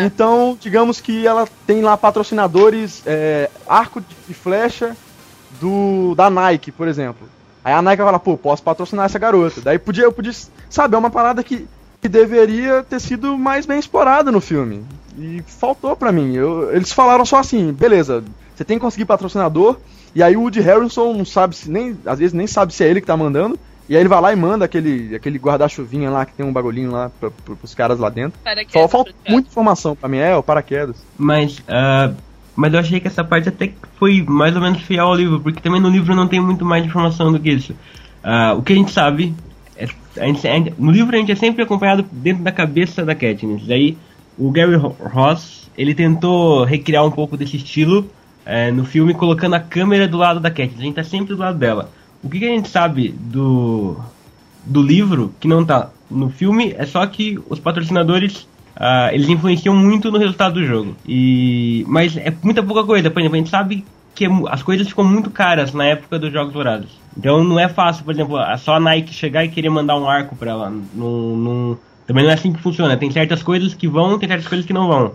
Então, 0.00 0.56
digamos 0.60 1.00
que 1.00 1.26
ela 1.26 1.48
tem 1.66 1.82
lá 1.82 1.96
patrocinadores, 1.96 3.02
é, 3.06 3.50
arco 3.68 4.02
de 4.28 4.34
flecha 4.34 4.96
do 5.60 6.14
da 6.14 6.30
Nike, 6.30 6.70
por 6.70 6.88
exemplo. 6.88 7.28
Aí 7.64 7.72
a 7.72 7.82
Nike 7.82 8.02
vai 8.02 8.18
pô, 8.18 8.36
posso 8.36 8.62
patrocinar 8.62 9.06
essa 9.06 9.18
garota. 9.18 9.60
Daí 9.60 9.78
podia, 9.78 10.04
eu 10.04 10.12
podia, 10.12 10.32
sabe, 10.68 10.94
é 10.94 10.98
uma 10.98 11.10
parada 11.10 11.42
que, 11.42 11.66
que 12.00 12.08
deveria 12.08 12.82
ter 12.82 13.00
sido 13.00 13.36
mais 13.36 13.66
bem 13.66 13.78
explorada 13.78 14.30
no 14.32 14.40
filme. 14.40 14.82
E 15.18 15.42
faltou 15.46 15.94
pra 15.94 16.12
mim. 16.12 16.34
Eu- 16.34 16.74
eles 16.74 16.92
falaram 16.92 17.26
só 17.26 17.38
assim, 17.38 17.72
beleza, 17.72 18.24
você 18.56 18.64
tem 18.64 18.78
que 18.78 18.84
conseguir 18.84 19.04
patrocinador, 19.04 19.76
e 20.14 20.22
aí 20.22 20.36
o 20.36 20.40
Woody 20.42 20.60
Harrelson 20.60 21.12
não 21.12 21.24
sabe 21.24 21.54
se 21.54 21.70
nem, 21.70 21.98
às 22.06 22.18
vezes 22.18 22.32
nem 22.32 22.46
sabe 22.46 22.72
se 22.72 22.82
é 22.82 22.88
ele 22.88 23.00
que 23.00 23.06
tá 23.06 23.16
mandando. 23.16 23.58
E 23.90 23.96
aí 23.96 24.02
ele 24.02 24.08
vai 24.08 24.20
lá 24.20 24.32
e 24.32 24.36
manda 24.36 24.64
aquele, 24.64 25.16
aquele 25.16 25.36
guarda-chuvinha 25.36 26.08
lá 26.10 26.24
que 26.24 26.32
tem 26.32 26.46
um 26.46 26.52
bagulhinho 26.52 26.92
lá 26.92 27.10
pra, 27.18 27.28
pra, 27.28 27.56
pros 27.56 27.74
caras 27.74 27.98
lá 27.98 28.08
dentro. 28.08 28.38
Paraquedas 28.44 28.72
Só 28.82 28.86
falta 28.88 29.12
muita 29.28 29.48
informação 29.48 29.96
pra 29.96 30.08
mim, 30.08 30.18
é, 30.18 30.36
o 30.36 30.44
paraquedas. 30.44 31.04
Mas, 31.18 31.60
ah, 31.66 32.12
mas 32.54 32.72
eu 32.72 32.78
achei 32.78 33.00
que 33.00 33.08
essa 33.08 33.24
parte 33.24 33.48
até 33.48 33.66
que 33.66 33.74
foi 33.98 34.22
mais 34.22 34.54
ou 34.54 34.62
menos 34.62 34.80
fiel 34.82 35.06
ao 35.08 35.14
livro, 35.16 35.40
porque 35.40 35.60
também 35.60 35.80
no 35.80 35.88
livro 35.88 36.14
não 36.14 36.28
tem 36.28 36.38
muito 36.40 36.64
mais 36.64 36.84
informação 36.86 37.32
do 37.32 37.40
que 37.40 37.50
isso. 37.50 37.74
Ah, 38.22 38.54
o 38.56 38.62
que 38.62 38.72
a 38.72 38.76
gente 38.76 38.92
sabe, 38.92 39.34
é, 39.76 39.88
a 40.18 40.26
gente- 40.26 40.46
a 40.46 40.52
gente- 40.54 40.74
no 40.78 40.92
livro 40.92 41.16
a 41.16 41.18
gente 41.18 41.32
é 41.32 41.34
sempre 41.36 41.64
acompanhado 41.64 42.04
dentro 42.12 42.44
da 42.44 42.52
cabeça 42.52 43.04
da 43.04 43.12
Katniss. 43.16 43.66
Daí 43.66 43.98
o 44.38 44.52
Gary 44.52 44.76
Ro- 44.76 44.94
Ross, 45.00 45.68
ele 45.76 45.96
tentou 45.96 46.62
recriar 46.62 47.04
um 47.04 47.10
pouco 47.10 47.36
desse 47.36 47.56
estilo 47.56 48.08
eh, 48.46 48.70
no 48.70 48.84
filme, 48.84 49.14
colocando 49.14 49.54
a 49.54 49.60
câmera 49.60 50.06
do 50.06 50.16
lado 50.16 50.38
da 50.38 50.48
Katniss. 50.50 50.78
A 50.78 50.82
gente 50.82 50.94
tá 50.94 51.02
sempre 51.04 51.34
do 51.34 51.40
lado 51.40 51.58
dela. 51.58 51.90
O 52.22 52.28
que, 52.28 52.38
que 52.38 52.44
a 52.44 52.48
gente 52.50 52.68
sabe 52.68 53.08
do, 53.18 53.96
do 54.64 54.82
livro, 54.82 55.32
que 55.40 55.48
não 55.48 55.64
tá 55.64 55.90
no 56.10 56.28
filme, 56.28 56.74
é 56.76 56.84
só 56.84 57.06
que 57.06 57.38
os 57.48 57.58
patrocinadores 57.58 58.46
ah, 58.76 59.10
eles 59.12 59.28
influenciam 59.28 59.74
muito 59.74 60.10
no 60.10 60.18
resultado 60.18 60.54
do 60.54 60.64
jogo. 60.66 60.94
E 61.06 61.84
mas 61.88 62.16
é 62.16 62.32
muita 62.42 62.62
pouca 62.62 62.84
coisa. 62.84 63.10
Por 63.10 63.20
exemplo, 63.20 63.36
a 63.36 63.38
gente 63.38 63.50
sabe 63.50 63.84
que 64.14 64.24
é 64.26 64.28
as 64.48 64.62
coisas 64.62 64.88
ficam 64.88 65.04
muito 65.04 65.30
caras 65.30 65.72
na 65.72 65.84
época 65.84 66.18
dos 66.18 66.32
jogos 66.32 66.52
dourados. 66.52 66.90
Então 67.16 67.42
não 67.44 67.58
é 67.58 67.68
fácil, 67.68 68.04
por 68.04 68.12
exemplo, 68.12 68.36
a- 68.36 68.56
só 68.58 68.74
a 68.76 68.80
Nike 68.80 69.12
chegar 69.14 69.44
e 69.44 69.48
querer 69.48 69.70
mandar 69.70 69.96
um 69.98 70.08
arco 70.08 70.36
pra 70.36 70.50
ela. 70.50 70.72
Não, 70.94 71.36
não- 71.36 71.78
também 72.06 72.24
não 72.24 72.30
é 72.30 72.34
assim 72.34 72.52
que 72.52 72.60
funciona. 72.60 72.96
Tem 72.96 73.10
certas 73.10 73.42
coisas 73.42 73.72
que 73.74 73.86
vão, 73.88 74.18
tem 74.18 74.28
certas 74.28 74.48
coisas 74.48 74.66
que 74.66 74.72
não 74.72 74.88
vão. 74.88 75.12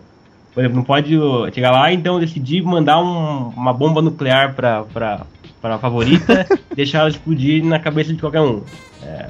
Por 0.54 0.62
exemplo, 0.62 0.78
não 0.78 0.84
pode 0.86 1.14
chegar 1.54 1.72
lá 1.72 1.92
e 1.92 1.96
então 1.96 2.20
decidir 2.20 2.62
mandar 2.64 3.00
um- 3.02 3.50
uma 3.50 3.74
bomba 3.74 4.02
nuclear 4.02 4.54
pra, 4.54 4.84
pra, 4.84 5.22
pra 5.66 5.80
favorita 5.80 6.46
e 6.72 6.76
deixar 6.76 7.00
ela 7.00 7.10
explodir 7.10 7.64
na 7.64 7.80
cabeça 7.80 8.14
de 8.14 8.20
qualquer 8.20 8.42
um. 8.42 8.64
É, 9.02 9.30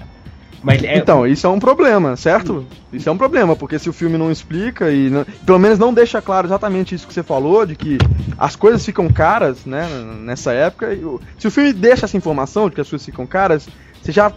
mas 0.61 0.83
é, 0.83 0.97
Então, 0.97 1.25
isso 1.25 1.47
é 1.47 1.49
um 1.49 1.59
problema, 1.59 2.15
certo? 2.15 2.65
Isso 2.91 3.07
é 3.09 3.11
um 3.11 3.17
problema, 3.17 3.55
porque 3.55 3.77
se 3.79 3.89
o 3.89 3.93
filme 3.93 4.17
não 4.17 4.31
explica 4.31 4.91
e 4.91 5.09
não- 5.09 5.25
pelo 5.45 5.59
menos 5.59 5.77
não 5.77 5.93
deixa 5.93 6.21
claro 6.21 6.47
exatamente 6.47 6.95
isso 6.95 7.07
que 7.07 7.13
você 7.13 7.23
falou, 7.23 7.65
de 7.65 7.75
que 7.75 7.97
as 8.37 8.55
coisas 8.55 8.83
ficam 8.85 9.09
caras, 9.09 9.65
né, 9.65 9.87
nessa 10.23 10.53
época, 10.53 10.93
e 10.93 11.03
o- 11.03 11.19
se 11.37 11.47
o 11.47 11.51
filme 11.51 11.73
deixa 11.73 12.05
essa 12.05 12.17
informação 12.17 12.69
de 12.69 12.75
que 12.75 12.81
as 12.81 12.89
coisas 12.89 13.05
ficam 13.05 13.25
caras, 13.27 13.67
você 14.01 14.11
já 14.11 14.31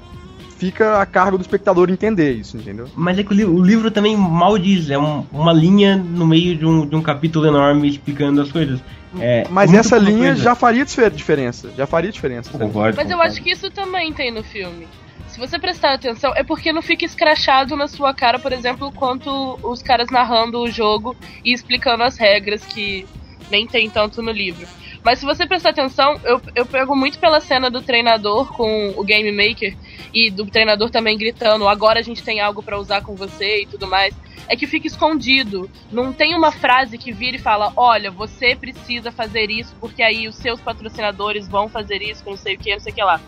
fica 0.59 1.01
a 1.01 1.07
cargo 1.07 1.39
do 1.39 1.43
espectador 1.43 1.89
entender 1.91 2.33
isso, 2.33 2.57
entendeu? 2.57 2.87
Mas 2.97 3.19
é 3.19 3.23
que 3.23 3.33
o, 3.33 3.35
li- 3.37 3.45
o 3.45 3.63
livro 3.63 3.91
também 3.91 4.17
mal 4.17 4.59
diz, 4.59 4.91
é 4.91 4.99
um- 4.99 5.25
uma 5.33 5.53
linha 5.53 5.97
no 5.97 6.27
meio 6.27 6.57
de 6.57 6.67
um, 6.67 6.87
de 6.87 6.97
um 6.97 7.01
capítulo 7.03 7.47
enorme 7.47 7.89
explicando 7.89 8.41
as 8.41 8.51
coisas. 8.51 8.81
É, 9.21 9.47
Mas 9.49 9.71
muito 9.71 9.81
essa 9.81 9.97
linha 9.97 10.29
coisa. 10.31 10.43
já 10.43 10.55
faria 10.55 10.85
difer- 10.85 11.11
diferença, 11.11 11.71
já 11.77 11.87
faria 11.87 12.11
diferença. 12.11 12.51
Concordo, 12.51 12.97
Mas 12.97 13.11
eu 13.11 13.21
acho 13.23 13.43
que 13.43 13.51
isso 13.51 13.71
também 13.71 14.13
tem 14.13 14.31
no 14.31 14.43
filme. 14.43 14.87
Se 15.29 15.39
você 15.39 15.59
prestar 15.59 15.95
atenção, 15.95 16.33
é 16.35 16.43
porque 16.43 16.73
não 16.73 16.83
fica 16.83 17.05
escrachado 17.05 17.77
na 17.77 17.87
sua 17.87 18.13
cara, 18.13 18.39
por 18.39 18.53
exemplo, 18.53 18.91
quanto 18.93 19.59
os 19.63 19.81
caras 19.83 20.09
narrando 20.11 20.59
o 20.59 20.71
jogo 20.71 21.17
e 21.45 21.53
explicando 21.55 22.03
as 22.03 22.17
regras 22.19 22.65
que 22.67 23.07
nem 23.51 23.67
tem 23.67 23.89
tanto 23.89 24.21
no 24.21 24.31
livro. 24.33 24.67
Mas 25.09 25.21
se 25.21 25.25
você 25.25 25.47
prestar 25.47 25.71
atenção, 25.71 26.21
eu, 26.23 26.39
eu 26.55 26.67
pego 26.67 26.95
muito 26.95 27.19
pela 27.19 27.41
cena 27.41 27.71
do 27.71 27.81
treinador 27.81 28.53
com 28.53 28.93
o 28.95 29.03
Game 29.03 29.33
Maker 29.33 29.75
e 30.13 30.31
do 30.31 30.45
treinador 30.45 30.91
também 30.91 31.17
gritando: 31.17 31.67
agora 31.67 31.99
a 31.99 32.03
gente 32.03 32.23
tem 32.23 32.41
algo 32.41 32.63
pra 32.63 32.79
usar 32.79 33.01
com 33.01 33.15
você 33.15 33.63
e 33.63 33.67
tudo 33.67 33.87
mais. 33.87 34.15
É 34.47 34.55
que 34.55 34.67
fica 34.67 34.87
escondido. 34.87 35.71
Não 35.91 36.13
tem 36.13 36.37
uma 36.37 36.53
frase 36.53 36.99
que 36.99 37.11
vira 37.11 37.39
e 37.39 37.41
fala: 37.41 37.73
olha, 37.75 38.11
você 38.11 38.55
precisa 38.55 39.11
fazer 39.11 39.51
isso 39.51 39.75
porque 39.81 40.03
aí 40.03 40.29
os 40.29 40.37
seus 40.37 40.61
patrocinadores 40.61 41.49
vão 41.49 41.71
fazer 41.71 42.03
isso, 42.03 42.23
não 42.27 42.37
sei 42.37 42.57
o 42.57 42.59
que, 42.59 42.71
não 42.71 42.81
sei 42.81 42.93
o 42.93 42.95
que 42.95 43.03
lá 43.03 43.19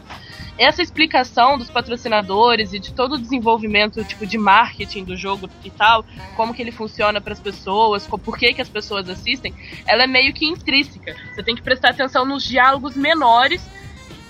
essa 0.60 0.82
explicação 0.82 1.56
dos 1.56 1.70
patrocinadores 1.70 2.74
e 2.74 2.78
de 2.78 2.92
todo 2.92 3.14
o 3.14 3.18
desenvolvimento 3.18 4.04
tipo 4.04 4.26
de 4.26 4.36
marketing 4.36 5.04
do 5.04 5.16
jogo 5.16 5.48
e 5.64 5.70
tal, 5.70 6.04
como 6.36 6.52
que 6.52 6.60
ele 6.60 6.70
funciona 6.70 7.18
para 7.18 7.32
as 7.32 7.40
pessoas, 7.40 8.06
por 8.06 8.36
que 8.36 8.52
que 8.52 8.60
as 8.60 8.68
pessoas 8.68 9.08
assistem, 9.08 9.54
ela 9.86 10.02
é 10.02 10.06
meio 10.06 10.34
que 10.34 10.44
intrínseca. 10.44 11.16
Você 11.34 11.42
tem 11.42 11.56
que 11.56 11.62
prestar 11.62 11.90
atenção 11.90 12.26
nos 12.26 12.44
diálogos 12.44 12.94
menores 12.94 13.66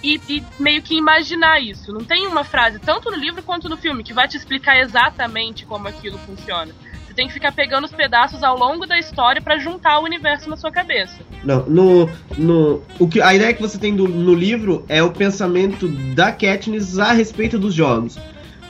e, 0.04 0.20
e 0.28 0.44
meio 0.56 0.80
que 0.82 0.94
imaginar 0.94 1.60
isso. 1.60 1.92
Não 1.92 2.04
tem 2.04 2.28
uma 2.28 2.44
frase 2.44 2.78
tanto 2.78 3.10
no 3.10 3.16
livro 3.16 3.42
quanto 3.42 3.68
no 3.68 3.76
filme 3.76 4.04
que 4.04 4.12
vai 4.12 4.28
te 4.28 4.36
explicar 4.36 4.78
exatamente 4.78 5.66
como 5.66 5.88
aquilo 5.88 6.16
funciona. 6.18 6.72
Você 7.10 7.14
tem 7.16 7.26
que 7.26 7.32
ficar 7.34 7.50
pegando 7.50 7.86
os 7.86 7.90
pedaços 7.90 8.40
ao 8.44 8.56
longo 8.56 8.86
da 8.86 8.96
história 8.96 9.42
para 9.42 9.58
juntar 9.58 9.98
o 9.98 10.04
universo 10.04 10.48
na 10.48 10.56
sua 10.56 10.70
cabeça. 10.70 11.16
Não, 11.42 11.66
no, 11.66 12.08
no, 12.38 12.82
o 13.00 13.08
que, 13.08 13.20
a 13.20 13.34
ideia 13.34 13.52
que 13.52 13.60
você 13.60 13.76
tem 13.78 13.96
do- 13.96 14.06
no 14.06 14.32
livro 14.32 14.84
é 14.88 15.02
o 15.02 15.10
pensamento 15.10 15.88
da 15.88 16.30
Katniss 16.30 17.00
a 17.00 17.10
respeito 17.12 17.58
dos 17.58 17.74
jogos. 17.74 18.16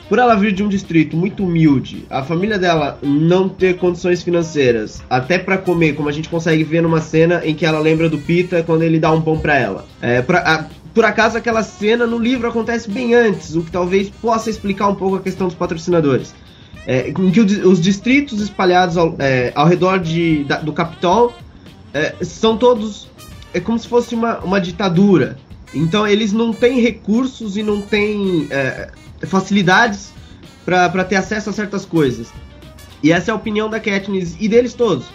Por 0.09 0.17
ela 0.17 0.33
vir 0.35 0.51
de 0.53 0.63
um 0.63 0.67
distrito 0.67 1.15
muito 1.15 1.43
humilde, 1.43 2.03
a 2.09 2.23
família 2.23 2.57
dela 2.57 2.97
não 3.03 3.47
ter 3.47 3.77
condições 3.77 4.23
financeiras, 4.23 5.03
até 5.07 5.37
pra 5.37 5.59
comer, 5.59 5.93
como 5.93 6.09
a 6.09 6.11
gente 6.11 6.27
consegue 6.27 6.63
ver 6.63 6.81
numa 6.81 6.99
cena 6.99 7.43
em 7.45 7.53
que 7.53 7.63
ela 7.63 7.77
lembra 7.79 8.09
do 8.09 8.17
Pita 8.17 8.63
quando 8.63 8.81
ele 8.81 8.99
dá 8.99 9.11
um 9.11 9.21
pão 9.21 9.37
pra 9.37 9.55
ela. 9.55 9.85
É, 10.01 10.19
pra- 10.19 10.39
a- 10.39 10.65
por 10.95 11.05
acaso 11.05 11.37
aquela 11.37 11.61
cena 11.61 12.07
no 12.07 12.17
livro 12.17 12.47
acontece 12.49 12.89
bem 12.89 13.13
antes, 13.13 13.55
o 13.55 13.61
que 13.63 13.71
talvez 13.71 14.09
possa 14.09 14.49
explicar 14.49 14.87
um 14.87 14.95
pouco 14.95 15.15
a 15.17 15.21
questão 15.21 15.45
dos 15.47 15.55
patrocinadores. 15.55 16.33
É, 16.87 17.09
em 17.09 17.31
que 17.31 17.39
os 17.39 17.79
distritos 17.79 18.41
espalhados 18.41 18.97
ao, 18.97 19.15
é, 19.19 19.51
ao 19.55 19.67
redor 19.67 19.99
de, 19.99 20.43
da- 20.45 20.59
do 20.59 20.73
Capitol 20.73 21.33
é, 21.93 22.15
são 22.21 22.57
todos. 22.57 23.07
É 23.53 23.59
como 23.59 23.77
se 23.77 23.87
fosse 23.87 24.15
uma, 24.15 24.39
uma 24.39 24.59
ditadura. 24.59 25.37
Então 25.73 26.07
eles 26.07 26.33
não 26.33 26.51
têm 26.51 26.79
recursos 26.81 27.55
e 27.55 27.63
não 27.63 27.81
têm 27.81 28.47
é, 28.49 28.89
facilidades 29.25 30.11
para 30.65 31.03
ter 31.03 31.15
acesso 31.17 31.49
a 31.49 31.53
certas 31.53 31.85
coisas. 31.85 32.27
E 33.03 33.11
essa 33.11 33.31
é 33.31 33.33
a 33.33 33.35
opinião 33.35 33.69
da 33.69 33.79
Katniss 33.79 34.35
e 34.39 34.47
deles 34.47 34.73
todos. 34.73 35.05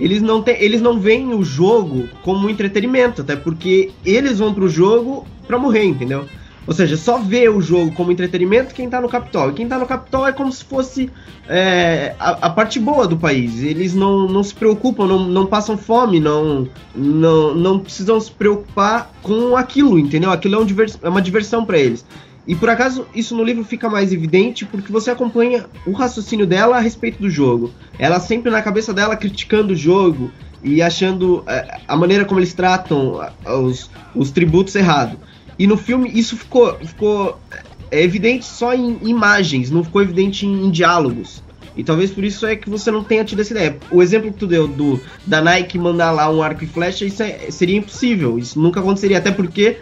Eles 0.00 0.20
não, 0.22 0.42
eles 0.46 0.80
não 0.80 0.98
veem 0.98 1.32
o 1.34 1.44
jogo 1.44 2.08
como 2.24 2.48
entretenimento, 2.50 3.20
até 3.22 3.36
porque 3.36 3.90
eles 4.04 4.38
vão 4.38 4.52
pro 4.54 4.68
jogo 4.68 5.26
pra 5.46 5.58
morrer, 5.58 5.84
entendeu? 5.84 6.26
Ou 6.66 6.72
seja, 6.72 6.96
só 6.96 7.18
vê 7.18 7.48
o 7.48 7.60
jogo 7.60 7.92
como 7.92 8.12
entretenimento 8.12 8.74
quem 8.74 8.88
tá 8.88 9.00
no 9.00 9.08
Capitol. 9.08 9.50
E 9.50 9.54
quem 9.54 9.66
tá 9.66 9.78
no 9.78 9.86
Capitol 9.86 10.26
é 10.26 10.32
como 10.32 10.52
se 10.52 10.64
fosse 10.64 11.10
é, 11.48 12.14
a, 12.18 12.46
a, 12.46 12.50
parte 12.50 12.78
boa 12.78 13.06
do 13.06 13.16
país. 13.16 13.62
Eles 13.62 13.94
não, 13.94 14.28
não 14.28 14.44
se 14.44 14.54
preocupam, 14.54 15.06
não, 15.06 15.24
não 15.26 15.46
passam 15.46 15.76
fome, 15.76 16.20
não, 16.20 16.68
não, 16.94 17.54
não 17.54 17.78
precisam 17.80 18.20
se 18.20 18.30
preocupar 18.30 19.10
com 19.22 19.56
aquilo, 19.56 19.98
entendeu? 19.98 20.30
Aquilo 20.30 20.54
é, 20.54 20.58
um 20.58 20.64
divers, 20.64 20.98
é 21.02 21.08
uma 21.08 21.20
diversão 21.20 21.64
para 21.64 21.78
eles. 21.78 22.04
E 22.46 22.54
por 22.54 22.68
acaso 22.68 23.06
isso 23.14 23.36
no 23.36 23.44
livro 23.44 23.64
fica 23.64 23.88
mais 23.88 24.12
evidente 24.12 24.64
porque 24.64 24.90
você 24.90 25.10
acompanha 25.10 25.66
o 25.86 25.92
raciocínio 25.92 26.46
dela 26.46 26.76
a 26.76 26.80
respeito 26.80 27.20
do 27.20 27.30
jogo. 27.30 27.72
Ela 27.98 28.20
sempre 28.20 28.50
na 28.50 28.62
cabeça 28.62 28.92
dela 28.92 29.16
criticando 29.16 29.72
o 29.72 29.76
jogo 29.76 30.30
e 30.62 30.80
achando 30.80 31.42
é, 31.46 31.80
a 31.86 31.96
maneira 31.96 32.24
como 32.24 32.38
eles 32.38 32.54
tratam 32.54 33.20
os, 33.44 33.90
os 34.14 34.30
tributos 34.30 34.74
errado. 34.76 35.18
E 35.62 35.66
no 35.68 35.76
filme 35.76 36.10
isso 36.12 36.36
ficou, 36.36 36.76
ficou 36.80 37.40
é 37.88 38.02
evidente 38.02 38.44
só 38.44 38.74
em 38.74 38.98
imagens, 39.02 39.70
não 39.70 39.84
ficou 39.84 40.02
evidente 40.02 40.44
em, 40.44 40.66
em, 40.66 40.70
diálogos. 40.72 41.40
E 41.76 41.84
talvez 41.84 42.10
por 42.10 42.24
isso 42.24 42.44
é 42.44 42.56
que 42.56 42.68
você 42.68 42.90
não 42.90 43.04
tenha 43.04 43.24
tido 43.24 43.42
essa 43.42 43.52
ideia. 43.52 43.78
O 43.88 44.02
exemplo 44.02 44.32
que 44.32 44.40
tu 44.40 44.48
deu 44.48 44.66
do 44.66 45.00
da 45.24 45.40
Nike 45.40 45.78
mandar 45.78 46.10
lá 46.10 46.28
um 46.28 46.42
arco 46.42 46.64
e 46.64 46.66
flecha, 46.66 47.04
isso 47.04 47.22
é, 47.22 47.48
seria 47.48 47.78
impossível. 47.78 48.40
Isso 48.40 48.58
nunca 48.58 48.80
aconteceria, 48.80 49.18
até 49.18 49.30
porque 49.30 49.78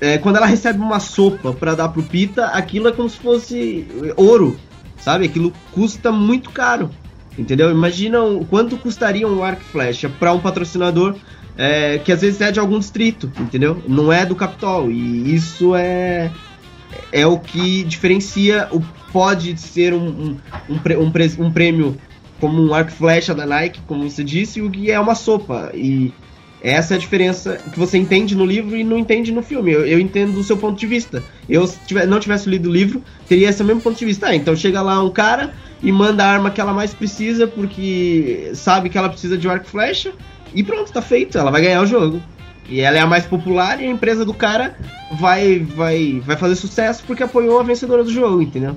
é, 0.00 0.18
quando 0.18 0.34
ela 0.34 0.46
recebe 0.46 0.80
uma 0.80 0.98
sopa 0.98 1.52
para 1.52 1.76
dar 1.76 1.90
pro 1.90 2.02
Pita, 2.02 2.46
aquilo 2.46 2.88
é 2.88 2.92
como 2.92 3.08
se 3.08 3.18
fosse 3.18 3.86
ouro, 4.16 4.58
sabe? 4.98 5.26
Aquilo 5.26 5.52
custa 5.70 6.10
muito 6.10 6.50
caro, 6.50 6.90
entendeu? 7.38 7.70
Imagina 7.70 8.20
o 8.20 8.44
quanto 8.44 8.76
custaria 8.76 9.28
um 9.28 9.44
arco 9.44 9.62
e 9.62 9.70
flecha 9.70 10.08
para 10.08 10.32
um 10.32 10.40
patrocinador 10.40 11.14
é, 11.56 11.98
que 11.98 12.12
às 12.12 12.20
vezes 12.20 12.40
é 12.40 12.50
de 12.50 12.60
algum 12.60 12.78
distrito, 12.78 13.30
entendeu? 13.38 13.82
Não 13.86 14.12
é 14.12 14.26
do 14.26 14.34
Capitol. 14.34 14.90
E 14.90 15.34
isso 15.34 15.74
é, 15.74 16.30
é 17.12 17.26
o 17.26 17.38
que 17.38 17.84
diferencia 17.84 18.68
o 18.70 18.80
pode 19.12 19.56
ser 19.60 19.94
um, 19.94 20.08
um, 20.08 20.36
um, 20.68 21.44
um 21.46 21.52
prêmio 21.52 21.96
como 22.40 22.60
um 22.60 22.74
arco 22.74 22.90
flecha 22.90 23.32
da 23.32 23.46
Nike, 23.46 23.80
como 23.86 24.08
você 24.08 24.24
disse, 24.24 24.58
e 24.58 24.62
o 24.62 24.70
que 24.70 24.90
é 24.90 24.98
uma 24.98 25.14
sopa. 25.14 25.70
E 25.72 26.12
essa 26.60 26.94
é 26.94 26.96
a 26.96 27.00
diferença 27.00 27.58
que 27.72 27.78
você 27.78 27.96
entende 27.96 28.34
no 28.34 28.44
livro 28.44 28.76
e 28.76 28.82
não 28.82 28.98
entende 28.98 29.30
no 29.30 29.42
filme. 29.42 29.70
Eu, 29.70 29.86
eu 29.86 30.00
entendo 30.00 30.32
do 30.32 30.42
seu 30.42 30.56
ponto 30.56 30.78
de 30.78 30.86
vista. 30.86 31.22
Eu, 31.48 31.66
se 31.66 31.78
tiver, 31.86 32.06
não 32.06 32.18
tivesse 32.18 32.48
lido 32.48 32.68
o 32.68 32.72
livro, 32.72 33.02
teria 33.28 33.50
esse 33.50 33.62
mesmo 33.62 33.80
ponto 33.80 33.98
de 33.98 34.04
vista. 34.04 34.26
Ah, 34.26 34.34
então 34.34 34.56
chega 34.56 34.82
lá 34.82 35.02
um 35.02 35.10
cara 35.10 35.54
e 35.82 35.92
manda 35.92 36.24
a 36.24 36.28
arma 36.28 36.50
que 36.50 36.60
ela 36.60 36.72
mais 36.72 36.92
precisa, 36.92 37.46
porque 37.46 38.50
sabe 38.54 38.88
que 38.88 38.98
ela 38.98 39.08
precisa 39.08 39.38
de 39.38 39.46
um 39.46 39.50
arco 39.50 39.66
flecha, 39.66 40.12
e 40.54 40.62
pronto, 40.62 40.92
tá 40.92 41.02
feito. 41.02 41.36
Ela 41.36 41.50
vai 41.50 41.62
ganhar 41.62 41.82
o 41.82 41.86
jogo. 41.86 42.22
E 42.68 42.80
ela 42.80 42.96
é 42.96 43.00
a 43.00 43.06
mais 43.06 43.26
popular 43.26 43.80
e 43.80 43.84
a 43.84 43.90
empresa 43.90 44.24
do 44.24 44.32
cara 44.32 44.74
vai 45.18 45.58
vai 45.58 46.22
vai 46.24 46.36
fazer 46.36 46.56
sucesso 46.56 47.04
porque 47.06 47.22
apoiou 47.22 47.60
a 47.60 47.62
vencedora 47.62 48.02
do 48.02 48.10
jogo, 48.10 48.40
entendeu? 48.40 48.76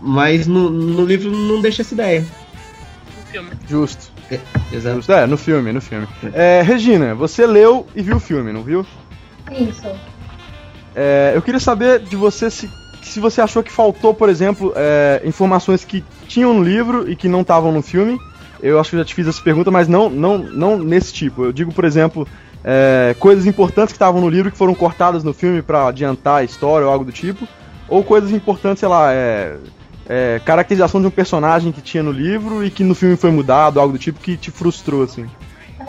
Mas 0.00 0.46
no, 0.46 0.70
no 0.70 1.04
livro 1.04 1.30
não 1.30 1.60
deixa 1.60 1.82
essa 1.82 1.92
ideia. 1.92 2.20
No 2.20 3.26
filme. 3.26 3.50
Justo. 3.68 4.10
É, 4.30 4.40
exato. 4.72 4.96
Justo. 4.96 5.12
É, 5.12 5.26
no 5.26 5.36
filme, 5.36 5.72
no 5.72 5.80
filme. 5.82 6.08
É, 6.32 6.62
Regina, 6.62 7.14
você 7.14 7.46
leu 7.46 7.86
e 7.94 8.00
viu 8.00 8.16
o 8.16 8.20
filme, 8.20 8.52
não 8.52 8.62
viu? 8.62 8.86
Isso. 9.52 9.82
É, 10.94 11.32
eu 11.34 11.42
queria 11.42 11.60
saber 11.60 12.00
de 12.00 12.16
você 12.16 12.50
se, 12.50 12.70
se 13.02 13.20
você 13.20 13.42
achou 13.42 13.62
que 13.62 13.70
faltou, 13.70 14.14
por 14.14 14.30
exemplo, 14.30 14.72
é, 14.74 15.20
informações 15.24 15.84
que 15.84 16.02
tinham 16.26 16.54
no 16.54 16.62
livro 16.62 17.10
e 17.10 17.14
que 17.14 17.28
não 17.28 17.42
estavam 17.42 17.70
no 17.70 17.82
filme 17.82 18.18
eu 18.62 18.78
acho 18.78 18.90
que 18.90 18.96
já 18.96 19.04
te 19.04 19.14
fiz 19.14 19.26
essa 19.26 19.42
pergunta, 19.42 19.70
mas 19.70 19.88
não, 19.88 20.08
não, 20.08 20.38
não 20.38 20.78
nesse 20.78 21.12
tipo. 21.12 21.44
Eu 21.44 21.52
digo, 21.52 21.72
por 21.72 21.84
exemplo, 21.84 22.26
é, 22.62 23.14
coisas 23.18 23.46
importantes 23.46 23.92
que 23.92 23.96
estavam 23.96 24.20
no 24.20 24.28
livro 24.28 24.50
que 24.50 24.58
foram 24.58 24.74
cortadas 24.74 25.24
no 25.24 25.32
filme 25.32 25.62
para 25.62 25.88
adiantar 25.88 26.40
a 26.40 26.44
história 26.44 26.86
ou 26.86 26.92
algo 26.92 27.04
do 27.04 27.12
tipo, 27.12 27.46
ou 27.88 28.04
coisas 28.04 28.30
importantes, 28.30 28.80
sei 28.80 28.88
lá, 28.88 29.12
é, 29.12 29.56
é, 30.08 30.40
caracterização 30.44 31.00
de 31.00 31.06
um 31.06 31.10
personagem 31.10 31.72
que 31.72 31.80
tinha 31.80 32.02
no 32.02 32.12
livro 32.12 32.64
e 32.64 32.70
que 32.70 32.84
no 32.84 32.94
filme 32.94 33.16
foi 33.16 33.30
mudado, 33.30 33.80
algo 33.80 33.92
do 33.92 33.98
tipo 33.98 34.20
que 34.20 34.36
te 34.36 34.50
frustrou, 34.50 35.02
assim. 35.02 35.26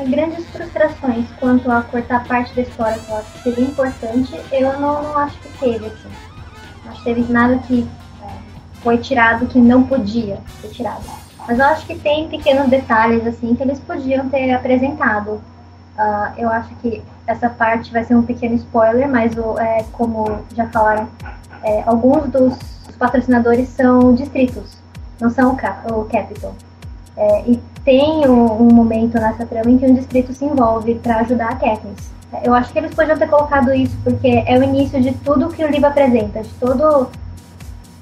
Grandes 0.09 0.45
frustrações 0.47 1.25
quanto 1.39 1.69
a 1.69 1.81
cortar 1.81 2.23
parte 2.23 2.55
da 2.55 2.61
história 2.61 2.97
que 2.97 3.11
eu 3.11 3.17
acho 3.17 3.31
que 3.33 3.43
seria 3.43 3.65
importante, 3.65 4.39
eu 4.51 4.79
não, 4.79 5.03
não 5.03 5.17
acho 5.17 5.37
que 5.39 5.49
teve, 5.59 5.85
assim. 5.85 6.09
Acho 6.87 6.97
que 6.99 7.03
teve 7.03 7.31
nada 7.31 7.57
que 7.67 7.87
é, 8.23 8.27
foi 8.81 8.97
tirado 8.97 9.45
que 9.47 9.59
não 9.59 9.83
podia 9.83 10.39
ser 10.61 10.69
tirado. 10.69 11.20
Mas 11.47 11.59
eu 11.59 11.65
acho 11.65 11.85
que 11.85 11.95
tem 11.95 12.27
pequenos 12.27 12.69
detalhes 12.69 13.25
assim 13.25 13.55
que 13.55 13.63
eles 13.63 13.79
podiam 13.79 14.29
ter 14.29 14.51
apresentado. 14.51 15.41
Uh, 15.97 16.33
eu 16.37 16.49
acho 16.49 16.73
que 16.75 17.03
essa 17.27 17.49
parte 17.49 17.91
vai 17.91 18.03
ser 18.03 18.15
um 18.15 18.23
pequeno 18.23 18.55
spoiler, 18.55 19.07
mas 19.07 19.37
o, 19.37 19.59
é, 19.59 19.85
como 19.91 20.39
já 20.55 20.67
falaram, 20.67 21.07
é, 21.63 21.83
alguns 21.85 22.29
dos 22.29 22.57
patrocinadores 22.97 23.69
são 23.69 24.13
distritos, 24.13 24.77
não 25.19 25.29
são 25.29 25.53
o, 25.53 25.55
cap, 25.55 25.91
o 25.91 26.05
Capital. 26.05 26.53
É, 27.15 27.43
e 27.49 27.59
tem 27.83 28.27
um, 28.27 28.63
um, 28.63 28.73
momento 28.73 29.15
nessa 29.15 29.45
trama 29.45 29.69
em 29.69 29.77
que 29.77 29.85
um 29.85 29.93
distrito 29.93 30.33
se 30.33 30.45
envolve 30.45 30.95
para 30.95 31.17
ajudar 31.17 31.49
a 31.49 31.55
Katniss. 31.55 32.11
Eu 32.43 32.53
acho 32.53 32.71
que 32.71 32.79
eles 32.79 32.93
podiam 32.93 33.17
ter 33.17 33.27
colocado 33.27 33.73
isso, 33.73 33.95
porque 34.03 34.43
é 34.47 34.57
o 34.57 34.63
início 34.63 35.01
de 35.01 35.11
tudo 35.15 35.49
que 35.49 35.63
o 35.63 35.67
livro 35.67 35.87
apresenta, 35.87 36.41
de 36.41 36.49
todo 36.53 37.09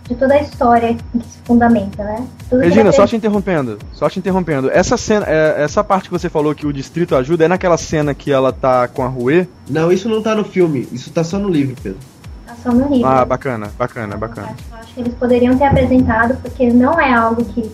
de 0.09 0.15
toda 0.15 0.33
a 0.33 0.41
história 0.41 0.95
que 0.95 1.19
se 1.19 1.37
fundamenta, 1.45 2.03
né? 2.03 2.27
Tudo 2.49 2.61
Regina, 2.61 2.91
só 2.91 3.05
te 3.05 3.15
interrompendo, 3.15 3.77
só 3.93 4.09
te 4.09 4.17
interrompendo. 4.17 4.69
Essa 4.71 4.97
cena, 4.97 5.23
é, 5.27 5.61
essa 5.63 5.83
parte 5.83 6.05
que 6.05 6.11
você 6.11 6.27
falou 6.27 6.55
que 6.55 6.65
o 6.65 6.73
distrito 6.73 7.15
ajuda 7.15 7.45
é 7.45 7.47
naquela 7.47 7.77
cena 7.77 8.13
que 8.15 8.31
ela 8.31 8.51
tá 8.51 8.87
com 8.87 9.03
a 9.03 9.07
Rue? 9.07 9.47
Não, 9.69 9.91
isso 9.91 10.09
não 10.09 10.21
tá 10.23 10.33
no 10.33 10.43
filme, 10.43 10.87
isso 10.91 11.11
tá 11.11 11.23
só 11.23 11.37
no 11.37 11.47
livro, 11.47 11.75
Pedro. 11.81 11.99
Tá 12.47 12.55
só 12.63 12.71
no 12.71 12.89
livro. 12.91 13.07
Ah, 13.07 13.23
bacana, 13.23 13.71
bacana, 13.77 14.17
bacana. 14.17 14.55
Eu 14.71 14.77
acho 14.77 14.93
que 14.95 14.99
eles 14.99 15.13
poderiam 15.13 15.55
ter 15.55 15.65
apresentado, 15.65 16.35
porque 16.41 16.73
não 16.73 16.99
é 16.99 17.13
algo 17.13 17.45
que 17.45 17.71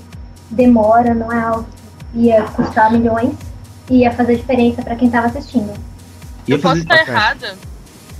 demora, 0.49 1.13
não 1.13 1.31
é 1.31 1.41
algo 1.41 1.65
que 2.11 2.19
ia 2.19 2.43
custar 2.43 2.91
milhões, 2.91 3.33
ia 3.89 4.11
fazer 4.11 4.35
diferença 4.35 4.81
para 4.81 4.97
quem 4.97 5.09
tava 5.09 5.27
assistindo. 5.27 5.73
Eu 6.45 6.59
posso 6.59 6.79
estar 6.79 6.99
errada, 6.99 7.55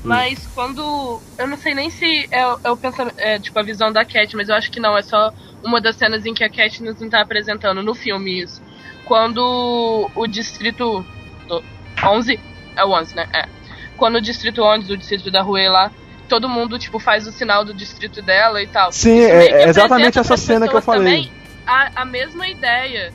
mas 0.05 0.47
quando. 0.53 1.19
Eu 1.37 1.47
não 1.47 1.57
sei 1.57 1.73
nem 1.73 1.89
se 1.89 2.27
é, 2.31 2.41
é 2.63 2.71
o 2.71 2.77
pensamento. 2.77 3.15
É, 3.17 3.39
tipo, 3.39 3.57
a 3.57 3.63
visão 3.63 3.91
da 3.91 4.05
Cat, 4.05 4.35
mas 4.35 4.49
eu 4.49 4.55
acho 4.55 4.71
que 4.71 4.79
não. 4.79 4.97
É 4.97 5.01
só 5.01 5.33
uma 5.63 5.81
das 5.81 5.95
cenas 5.95 6.25
em 6.25 6.33
que 6.33 6.43
a 6.43 6.49
Cat 6.49 6.81
nos 6.83 7.01
está 7.01 7.21
apresentando 7.21 7.81
no 7.81 7.95
filme 7.95 8.41
isso. 8.41 8.61
Quando 9.05 10.09
o 10.15 10.27
distrito. 10.27 11.05
11? 12.03 12.39
É 12.75 12.83
o 12.83 12.91
11, 12.91 13.15
né? 13.15 13.27
É. 13.33 13.45
Quando 13.97 14.15
o 14.15 14.21
distrito 14.21 14.61
11, 14.61 14.91
o 14.91 14.97
distrito 14.97 15.31
da 15.31 15.41
Rue 15.41 15.67
lá, 15.69 15.91
todo 16.27 16.49
mundo, 16.49 16.77
tipo, 16.77 16.99
faz 16.99 17.25
o 17.25 17.31
sinal 17.31 17.63
do 17.63 17.73
distrito 17.73 18.21
dela 18.21 18.61
e 18.61 18.67
tal. 18.67 18.91
Sim, 18.91 19.21
é, 19.21 19.63
é 19.63 19.69
exatamente 19.69 20.19
essa 20.19 20.37
cena 20.37 20.67
que 20.67 20.75
eu 20.75 20.81
falei. 20.81 21.31
A, 21.65 22.01
a 22.01 22.05
mesma 22.05 22.47
ideia 22.47 23.13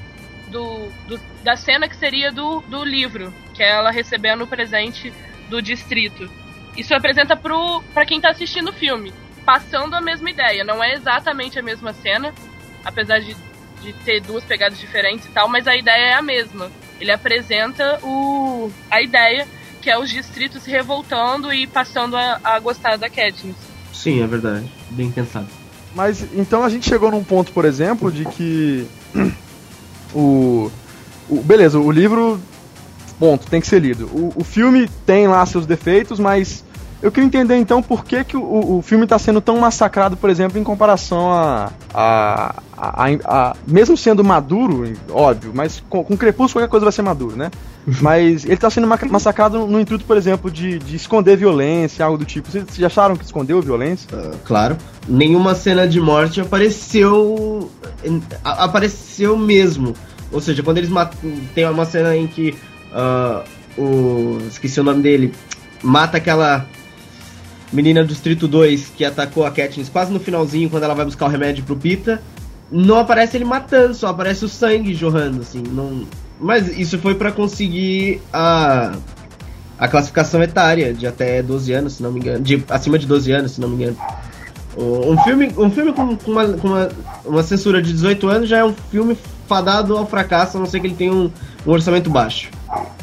do, 0.48 0.88
do, 1.06 1.20
da 1.42 1.56
cena 1.56 1.88
que 1.88 1.96
seria 1.96 2.32
do, 2.32 2.60
do 2.62 2.84
livro, 2.84 3.32
que 3.54 3.62
é 3.62 3.70
ela 3.70 3.90
recebendo 3.90 4.42
o 4.42 4.46
presente 4.46 5.12
do 5.48 5.60
distrito. 5.60 6.30
Isso 6.76 6.94
apresenta 6.94 7.36
pro, 7.36 7.82
pra 7.92 8.06
quem 8.06 8.20
tá 8.20 8.30
assistindo 8.30 8.70
o 8.70 8.72
filme, 8.72 9.12
passando 9.44 9.94
a 9.94 10.00
mesma 10.00 10.30
ideia. 10.30 10.64
Não 10.64 10.82
é 10.82 10.94
exatamente 10.94 11.58
a 11.58 11.62
mesma 11.62 11.92
cena, 11.92 12.32
apesar 12.84 13.20
de, 13.20 13.36
de 13.82 13.92
ter 14.04 14.20
duas 14.20 14.44
pegadas 14.44 14.78
diferentes 14.78 15.26
e 15.26 15.30
tal, 15.30 15.48
mas 15.48 15.66
a 15.66 15.76
ideia 15.76 16.12
é 16.12 16.14
a 16.14 16.22
mesma. 16.22 16.70
Ele 17.00 17.10
apresenta 17.10 17.98
o, 18.02 18.70
a 18.90 19.00
ideia 19.00 19.46
que 19.80 19.90
é 19.90 19.98
os 19.98 20.10
distritos 20.10 20.62
se 20.62 20.70
revoltando 20.70 21.52
e 21.52 21.66
passando 21.66 22.16
a, 22.16 22.38
a 22.44 22.58
gostar 22.58 22.96
da 22.98 23.08
Katniss. 23.08 23.56
Sim, 23.92 24.22
é 24.22 24.26
verdade. 24.26 24.70
Bem 24.90 25.10
pensado. 25.10 25.46
Mas 25.94 26.22
então 26.34 26.62
a 26.62 26.68
gente 26.68 26.88
chegou 26.88 27.10
num 27.10 27.24
ponto, 27.24 27.50
por 27.52 27.64
exemplo, 27.64 28.12
de 28.12 28.24
que 28.24 28.86
o, 30.14 30.70
o 31.28 31.42
beleza, 31.42 31.78
o 31.78 31.90
livro 31.90 32.40
Ponto, 33.20 33.46
tem 33.48 33.60
que 33.60 33.66
ser 33.66 33.80
lido. 33.80 34.06
O, 34.06 34.32
o 34.34 34.42
filme 34.42 34.88
tem 35.04 35.28
lá 35.28 35.44
seus 35.44 35.66
defeitos, 35.66 36.18
mas 36.18 36.64
eu 37.02 37.10
queria 37.10 37.26
entender 37.26 37.56
então 37.56 37.82
por 37.82 38.04
que, 38.04 38.24
que 38.24 38.36
o, 38.36 38.78
o 38.78 38.82
filme 38.82 39.04
está 39.04 39.18
sendo 39.18 39.40
tão 39.42 39.58
massacrado, 39.58 40.16
por 40.16 40.28
exemplo, 40.28 40.58
em 40.58 40.64
comparação 40.64 41.30
a. 41.30 41.70
a, 41.94 42.62
a, 42.76 43.06
a, 43.06 43.10
a 43.24 43.56
mesmo 43.66 43.94
sendo 43.94 44.24
maduro, 44.24 44.90
óbvio, 45.10 45.52
mas 45.54 45.82
com, 45.88 46.02
com 46.02 46.16
Crepúsculo 46.16 46.62
qualquer 46.62 46.70
coisa 46.70 46.84
vai 46.84 46.92
ser 46.92 47.02
maduro, 47.02 47.36
né? 47.36 47.50
Mas 48.00 48.44
ele 48.44 48.54
está 48.54 48.68
sendo 48.68 48.86
massacrado 48.86 49.66
no 49.66 49.80
intuito, 49.80 50.04
por 50.04 50.14
exemplo, 50.14 50.50
de, 50.50 50.78
de 50.78 50.96
esconder 50.96 51.34
violência, 51.36 52.04
algo 52.04 52.18
do 52.18 52.26
tipo. 52.26 52.50
Vocês 52.50 52.66
já 52.76 52.88
acharam 52.88 53.16
que 53.16 53.24
escondeu 53.24 53.60
violência? 53.62 54.06
Uh, 54.12 54.36
claro. 54.44 54.76
Nenhuma 55.08 55.54
cena 55.54 55.88
de 55.88 55.98
morte 55.98 56.42
apareceu. 56.42 57.70
apareceu 58.44 59.34
mesmo. 59.36 59.94
Ou 60.30 60.42
seja, 60.42 60.62
quando 60.62 60.76
eles 60.76 60.90
matam. 60.90 61.18
Tem 61.54 61.66
uma 61.66 61.86
cena 61.86 62.14
em 62.14 62.26
que 62.26 62.54
uh, 62.92 63.44
o. 63.80 64.38
Esqueci 64.46 64.80
o 64.80 64.84
nome 64.84 65.02
dele. 65.02 65.32
Mata 65.82 66.16
aquela 66.16 66.66
menina 67.72 68.02
do 68.02 68.08
Distrito 68.08 68.48
2 68.48 68.92
que 68.96 69.04
atacou 69.04 69.46
a 69.46 69.50
Katniss 69.50 69.88
quase 69.88 70.12
no 70.12 70.20
finalzinho, 70.20 70.68
quando 70.68 70.82
ela 70.82 70.94
vai 70.94 71.04
buscar 71.04 71.26
o 71.26 71.28
remédio 71.28 71.64
pro 71.64 71.76
Pita. 71.76 72.22
Não 72.70 72.98
aparece 72.98 73.36
ele 73.36 73.44
matando, 73.44 73.94
só 73.94 74.08
aparece 74.08 74.44
o 74.44 74.48
sangue 74.48 74.94
jorrando, 74.94 75.40
assim. 75.40 75.62
Não... 75.62 76.06
Mas 76.38 76.68
isso 76.78 76.98
foi 76.98 77.14
para 77.14 77.32
conseguir 77.32 78.20
a, 78.32 78.92
a 79.78 79.88
classificação 79.88 80.42
etária 80.42 80.94
de 80.94 81.06
até 81.06 81.42
12 81.42 81.72
anos, 81.72 81.92
se 81.94 82.02
não 82.02 82.12
me 82.12 82.20
engano. 82.20 82.42
De 82.42 82.62
acima 82.68 82.98
de 82.98 83.06
12 83.06 83.32
anos, 83.32 83.52
se 83.52 83.60
não 83.60 83.68
me 83.68 83.76
engano. 83.76 83.96
Um 84.76 85.18
filme, 85.24 85.52
um 85.58 85.70
filme 85.70 85.92
com, 85.92 86.16
com 86.16 86.30
uma, 86.30 86.48
com 86.48 86.68
uma, 86.68 86.88
uma 87.24 87.42
censura 87.42 87.82
de 87.82 87.92
18 87.92 88.28
anos 88.28 88.48
já 88.48 88.58
é 88.58 88.64
um 88.64 88.72
filme 88.90 89.18
fadado 89.50 89.96
ao 89.96 90.06
fracasso, 90.06 90.56
a 90.56 90.60
não 90.60 90.66
ser 90.66 90.78
que 90.78 90.86
ele 90.86 90.94
tenha 90.94 91.12
um, 91.12 91.28
um 91.66 91.70
orçamento 91.72 92.08
baixo. 92.08 92.48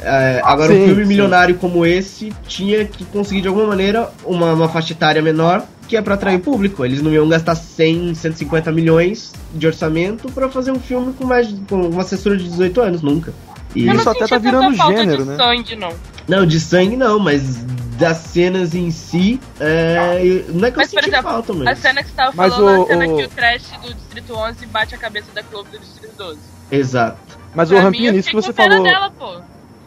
É, 0.01 0.39
agora, 0.45 0.71
Sim, 0.71 0.83
um 0.83 0.85
filme 0.85 1.01
sim. 1.01 1.09
milionário 1.09 1.55
como 1.55 1.85
esse 1.85 2.31
tinha 2.47 2.85
que 2.85 3.03
conseguir 3.03 3.41
de 3.41 3.49
alguma 3.49 3.67
maneira 3.67 4.09
uma, 4.23 4.53
uma 4.53 4.69
faixa 4.69 4.93
etária 4.93 5.21
menor, 5.21 5.65
que 5.89 5.97
é 5.97 6.01
pra 6.01 6.13
atrair 6.13 6.39
público. 6.39 6.85
Eles 6.85 7.01
não 7.01 7.11
iam 7.11 7.27
gastar 7.27 7.55
100, 7.55 8.15
150 8.15 8.71
milhões 8.71 9.33
de 9.53 9.67
orçamento 9.67 10.31
pra 10.31 10.47
fazer 10.47 10.71
um 10.71 10.79
filme 10.79 11.11
com, 11.11 11.25
mais, 11.25 11.53
com 11.69 11.81
uma 11.81 12.03
censura 12.03 12.37
de 12.37 12.45
18 12.45 12.79
anos, 12.79 13.01
nunca. 13.01 13.33
E, 13.75 13.85
Isso 13.85 14.09
até 14.09 14.19
senti 14.19 14.19
tá 14.19 14.27
tanta 14.27 14.39
virando 14.39 14.77
falta 14.77 14.97
gênero, 14.97 15.23
de 15.23 15.29
né? 15.29 15.35
sangue, 15.35 15.75
não. 15.75 15.93
não, 16.29 16.45
de 16.45 16.59
sangue 16.61 16.95
não, 16.95 17.19
mas 17.19 17.65
das 17.97 18.17
cenas 18.17 18.75
em 18.75 18.91
si, 18.91 19.39
é, 19.59 20.43
não 20.49 20.67
é 20.67 20.71
que 20.71 20.77
Mas, 20.77 20.93
eu 20.93 20.99
senti 20.99 21.09
exemplo, 21.09 21.31
falta, 21.31 21.51
A 21.51 21.55
mas... 21.55 21.79
cena 21.79 22.03
que 22.03 22.09
você 22.09 22.15
tava 22.15 22.31
Mas 22.35 22.53
falando, 22.53 22.79
o- 22.79 22.83
a 22.83 22.87
cena 22.87 23.07
o- 23.07 23.17
que 23.17 23.23
o 23.23 23.29
trash 23.29 23.71
do 23.81 23.93
Distrito 23.93 24.33
11 24.35 24.65
bate 24.67 24.95
a 24.95 24.97
cabeça 24.97 25.27
da 25.33 25.41
Globo 25.41 25.69
do 25.71 25.79
Distrito 25.79 26.13
12. 26.17 26.39
Exato. 26.71 27.17
Mas, 27.55 27.69
Pra 27.69 27.77
mim, 27.79 27.83
Rampinha, 27.85 28.09
eu 28.11 28.15
isso 28.19 28.29
que 28.29 28.35
você 28.35 28.53
falou. 28.53 28.83
dela, 28.83 29.09
pô. 29.11 29.39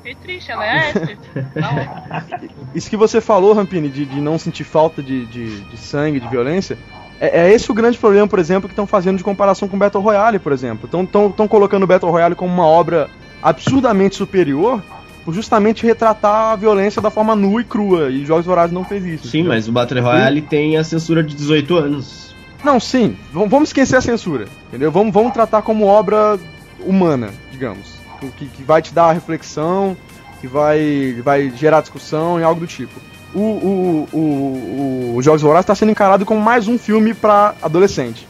Fiquei 0.02 0.14
triste, 0.14 0.50
ela 0.50 0.64
é. 0.66 0.92
Isso 2.74 2.88
que 2.88 2.96
você 2.96 3.20
falou, 3.20 3.52
Rampini, 3.52 3.88
de, 3.88 4.04
de 4.06 4.20
não 4.20 4.38
sentir 4.38 4.64
falta 4.64 5.02
de, 5.02 5.26
de, 5.26 5.60
de 5.60 5.76
sangue, 5.76 6.18
de 6.20 6.26
violência. 6.28 6.78
É, 7.20 7.42
é 7.42 7.52
esse 7.52 7.70
o 7.70 7.74
grande 7.74 7.98
problema, 7.98 8.26
por 8.26 8.38
exemplo, 8.38 8.68
que 8.68 8.72
estão 8.72 8.86
fazendo 8.86 9.18
de 9.18 9.24
comparação 9.24 9.68
com 9.68 9.78
Battle 9.78 10.02
Royale, 10.02 10.38
por 10.38 10.52
exemplo. 10.52 10.86
Estão 10.86 11.46
colocando 11.46 11.82
o 11.82 11.86
Battle 11.86 12.10
Royale 12.10 12.34
como 12.34 12.52
uma 12.52 12.66
obra 12.66 13.10
absurdamente 13.42 14.16
superior 14.16 14.82
por 15.24 15.34
justamente 15.34 15.84
retratar 15.86 16.52
a 16.52 16.56
violência 16.56 17.00
da 17.02 17.10
forma 17.10 17.34
nua 17.36 17.60
e 17.60 17.64
crua. 17.64 18.10
E 18.10 18.24
Jogos 18.24 18.46
Vorazes 18.46 18.72
não 18.72 18.84
fez 18.84 19.04
isso. 19.04 19.28
Sim, 19.28 19.38
entendeu? 19.40 19.52
mas 19.54 19.68
o 19.68 19.72
Battle 19.72 20.00
Royale 20.02 20.42
tem 20.42 20.76
a 20.76 20.84
censura 20.84 21.22
de 21.22 21.34
18 21.34 21.76
anos. 21.76 22.34
Não, 22.64 22.78
sim. 22.78 23.16
V- 23.32 23.46
vamos 23.46 23.68
esquecer 23.70 23.96
a 23.96 24.00
censura, 24.00 24.46
entendeu? 24.68 24.90
Vamos, 24.92 25.12
vamos 25.12 25.32
tratar 25.32 25.62
como 25.62 25.86
obra 25.86 26.38
humana, 26.80 27.30
digamos. 27.50 27.98
Que, 28.36 28.46
que 28.46 28.62
vai 28.62 28.82
te 28.82 28.92
dar 28.92 29.04
a 29.06 29.12
reflexão, 29.12 29.96
que 30.40 30.46
vai, 30.46 31.16
vai 31.24 31.50
gerar 31.56 31.80
discussão 31.80 32.38
e 32.38 32.42
algo 32.42 32.60
do 32.60 32.66
tipo. 32.66 33.00
O, 33.32 33.38
o, 33.40 34.08
o, 34.12 34.18
o, 34.18 35.16
o 35.16 35.22
Jogos 35.22 35.40
Vorazes 35.40 35.64
está 35.64 35.74
sendo 35.74 35.90
encarado 35.92 36.26
como 36.26 36.40
mais 36.40 36.68
um 36.68 36.76
filme 36.76 37.14
para 37.14 37.54
adolescente. 37.62 38.26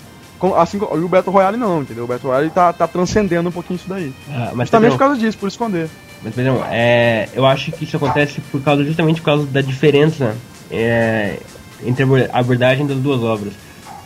Assim, 0.57 0.79
e 0.79 0.99
o 0.99 1.09
Battle 1.09 1.33
Royale 1.35 1.57
não, 1.57 1.83
entendeu? 1.83 2.05
O 2.05 2.07
Battle 2.07 2.31
Royale 2.31 2.51
tá, 2.51 2.73
tá 2.73 2.87
transcendendo 2.87 3.49
um 3.49 3.53
pouquinho 3.53 3.77
isso 3.77 3.89
daí. 3.89 4.13
Ah, 4.31 4.51
mas 4.55 4.69
Justamente 4.69 4.71
Pedrão, 4.71 4.91
por 4.93 4.99
causa 4.99 5.17
disso, 5.21 5.37
por 5.39 5.49
esconder. 5.49 5.89
Mas, 6.23 6.35
Pedrão, 6.35 6.63
é, 6.71 7.29
eu 7.35 7.47
acho 7.47 7.73
que 7.73 7.85
isso 7.85 7.97
acontece 7.97 8.41
por 8.53 8.61
causa, 8.63 8.85
justamente 8.85 9.21
por 9.21 9.27
causa 9.27 9.47
da 9.47 9.61
diferença 9.61 10.37
é, 10.71 11.39
entre 11.85 12.03
a 12.03 12.07
abor- 12.07 12.29
a 12.33 12.39
abordagem 12.39 12.87
das 12.87 12.99
duas 12.99 13.23
obras. 13.23 13.55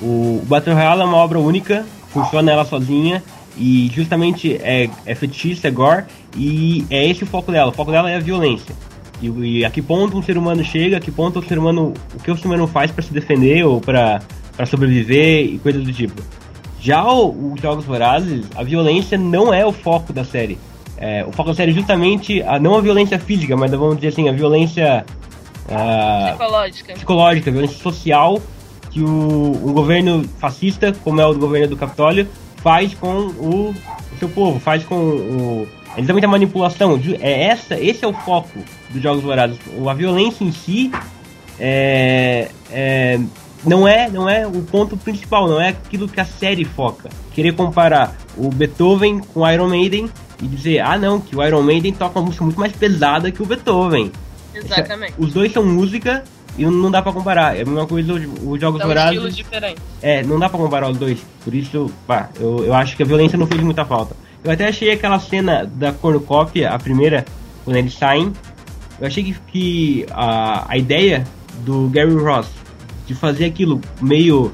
O 0.01 0.43
Battle 0.47 0.75
Royale 0.75 1.01
é 1.03 1.05
uma 1.05 1.17
obra 1.17 1.39
única, 1.39 1.85
funciona 2.11 2.53
ela 2.53 2.65
sozinha, 2.65 3.23
e 3.57 3.91
justamente 3.95 4.55
é, 4.63 4.89
é 5.07 5.15
fetichista, 5.15 5.69
é 5.69 5.71
gore, 5.71 6.05
e 6.37 6.85
é 6.91 7.09
esse 7.09 7.25
o 7.25 7.27
foco 7.27 7.51
dela. 7.53 7.71
O 7.71 7.75
foco 7.75 7.91
dela 7.91 8.11
é 8.11 8.17
a 8.17 8.21
violência. 8.21 8.75
E, 9.23 9.29
e 9.59 9.65
a 9.65 9.71
que 9.71 9.81
ponto 9.81 10.17
um 10.17 10.23
ser 10.23 10.37
humano 10.37 10.65
chega, 10.65 10.97
a 10.97 11.01
que 11.01 11.11
ponto 11.11 11.39
o 11.39 11.45
ser 11.45 11.59
humano. 11.59 11.95
O 12.15 12.23
que 12.23 12.31
o 12.31 12.37
ser 12.37 12.47
humano 12.47 12.67
faz 12.67 12.91
para 12.91 13.03
se 13.03 13.13
defender 13.13 13.65
ou 13.65 13.81
para 13.81 14.21
sobreviver 14.67 15.45
e 15.47 15.59
coisas 15.59 15.83
do 15.85 15.93
tipo. 15.93 16.21
Já 16.81 17.05
o, 17.05 17.53
os 17.55 17.61
Jogos 17.61 17.85
Vorazes, 17.85 18.45
a 18.55 18.63
violência 18.63 19.17
não 19.17 19.55
é 19.55 19.65
o 19.65 19.73
foco 19.73 20.13
da 20.13 20.25
série. 20.25 20.59
É, 20.97 21.25
o 21.27 21.33
foco 21.33 21.51
da 21.51 21.55
série 21.55 21.73
é 21.73 21.75
justamente 21.75 22.43
a, 22.43 22.59
não 22.59 22.77
a 22.77 22.81
violência 22.81 23.19
física, 23.19 23.57
mas 23.57 23.71
vamos 23.71 23.97
dizer 23.97 24.09
assim, 24.09 24.29
a 24.29 24.33
violência 24.33 25.05
ah, 25.71 26.27
Psicológica. 26.31 26.93
psicológica, 26.95 27.51
a 27.51 27.53
violência 27.53 27.79
social 27.79 28.41
que 28.91 29.01
o, 29.01 29.07
o 29.65 29.73
governo 29.73 30.25
fascista, 30.39 30.95
como 31.03 31.21
é 31.21 31.27
o 31.27 31.35
governo 31.35 31.67
do 31.69 31.77
Capitólio, 31.77 32.29
faz 32.59 32.95
com 32.95 33.09
o, 33.13 33.71
o 33.71 34.19
seu 34.19 34.29
povo, 34.29 34.61
faz 34.61 34.85
com 34.85 34.95
o. 34.95 35.69
Ele 35.97 36.07
tem 36.07 36.13
muita 36.13 36.29
manipulação. 36.29 37.01
Ju- 37.01 37.17
É 37.21 37.45
essa, 37.45 37.79
esse 37.79 38.05
é 38.05 38.09
o 38.09 38.13
foco 38.13 38.57
dos 38.91 39.03
Jogos. 39.03 39.25
O- 39.77 39.89
A 39.91 39.95
violência 39.95 40.45
em 40.45 40.53
si 40.53 40.93
é, 41.59 42.49
é, 42.71 43.19
não 43.65 43.87
é 43.87 44.09
não 44.09 44.29
é 44.29 44.47
o 44.47 44.63
ponto 44.63 44.97
principal, 44.97 45.49
não 45.49 45.61
é 45.61 45.69
aquilo 45.71 46.09
que 46.09 46.21
a 46.21 46.25
série 46.25 46.65
foca. 46.65 47.09
Querer 47.33 47.53
comparar 47.55 48.17
o 48.37 48.49
Beethoven 48.49 49.19
com 49.21 49.41
o 49.41 49.51
Iron 49.51 49.69
Maiden 49.69 50.09
e 50.43 50.47
dizer, 50.47 50.81
ah 50.81 50.99
não, 50.99 51.21
que 51.21 51.37
o 51.37 51.43
Iron 51.45 51.63
Maiden 51.63 51.93
toca 51.93 52.19
uma 52.19 52.27
música 52.27 52.45
muito 52.45 52.59
mais 52.59 52.73
pesada 52.73 53.31
que 53.31 53.43
o 53.43 53.47
Beethoven. 53.47 54.11
Exatamente. 54.55 55.15
Os 55.19 55.33
dois 55.33 55.53
são 55.53 55.65
música 55.65 56.25
e 56.57 56.65
não 56.65 56.91
dá 56.91 57.03
pra 57.03 57.13
comparar. 57.13 57.57
É 57.57 57.63
a 57.63 57.65
mesma 57.65 57.87
coisa 57.87 58.13
os 58.13 58.23
os 58.23 58.61
Jogos 58.61 58.81
São 58.81 58.89
Vorazes. 58.89 59.37
diferentes. 59.37 59.83
É, 60.01 60.23
não 60.23 60.39
dá 60.39 60.49
pra 60.49 60.59
comparar 60.59 60.91
os 60.91 60.97
dois. 60.97 61.19
Por 61.43 61.55
isso, 61.55 61.91
pá, 62.07 62.31
eu, 62.39 62.65
eu 62.65 62.75
acho 62.75 62.97
que 62.97 63.03
a 63.03 63.07
violência 63.07 63.39
não 63.39 63.47
fez 63.47 63.61
muita 63.63 63.85
falta. 63.85 64.17
Eu 64.43 64.51
até 64.51 64.69
achei 64.69 64.91
aquela 64.91 65.19
cena 65.19 65.65
da 65.65 65.93
cornucópia, 65.93 66.71
a 66.71 66.79
primeira, 66.79 67.25
quando 67.65 67.77
eles 67.77 67.95
saem. 67.95 68.33
Eu 69.01 69.07
achei 69.07 69.25
que, 69.25 69.35
que 69.51 70.07
a, 70.11 70.67
a 70.69 70.77
ideia 70.77 71.27
do 71.65 71.89
Gary 71.89 72.15
Ross 72.15 72.49
de 73.07 73.15
fazer 73.15 73.47
aquilo 73.47 73.81
meio 74.01 74.53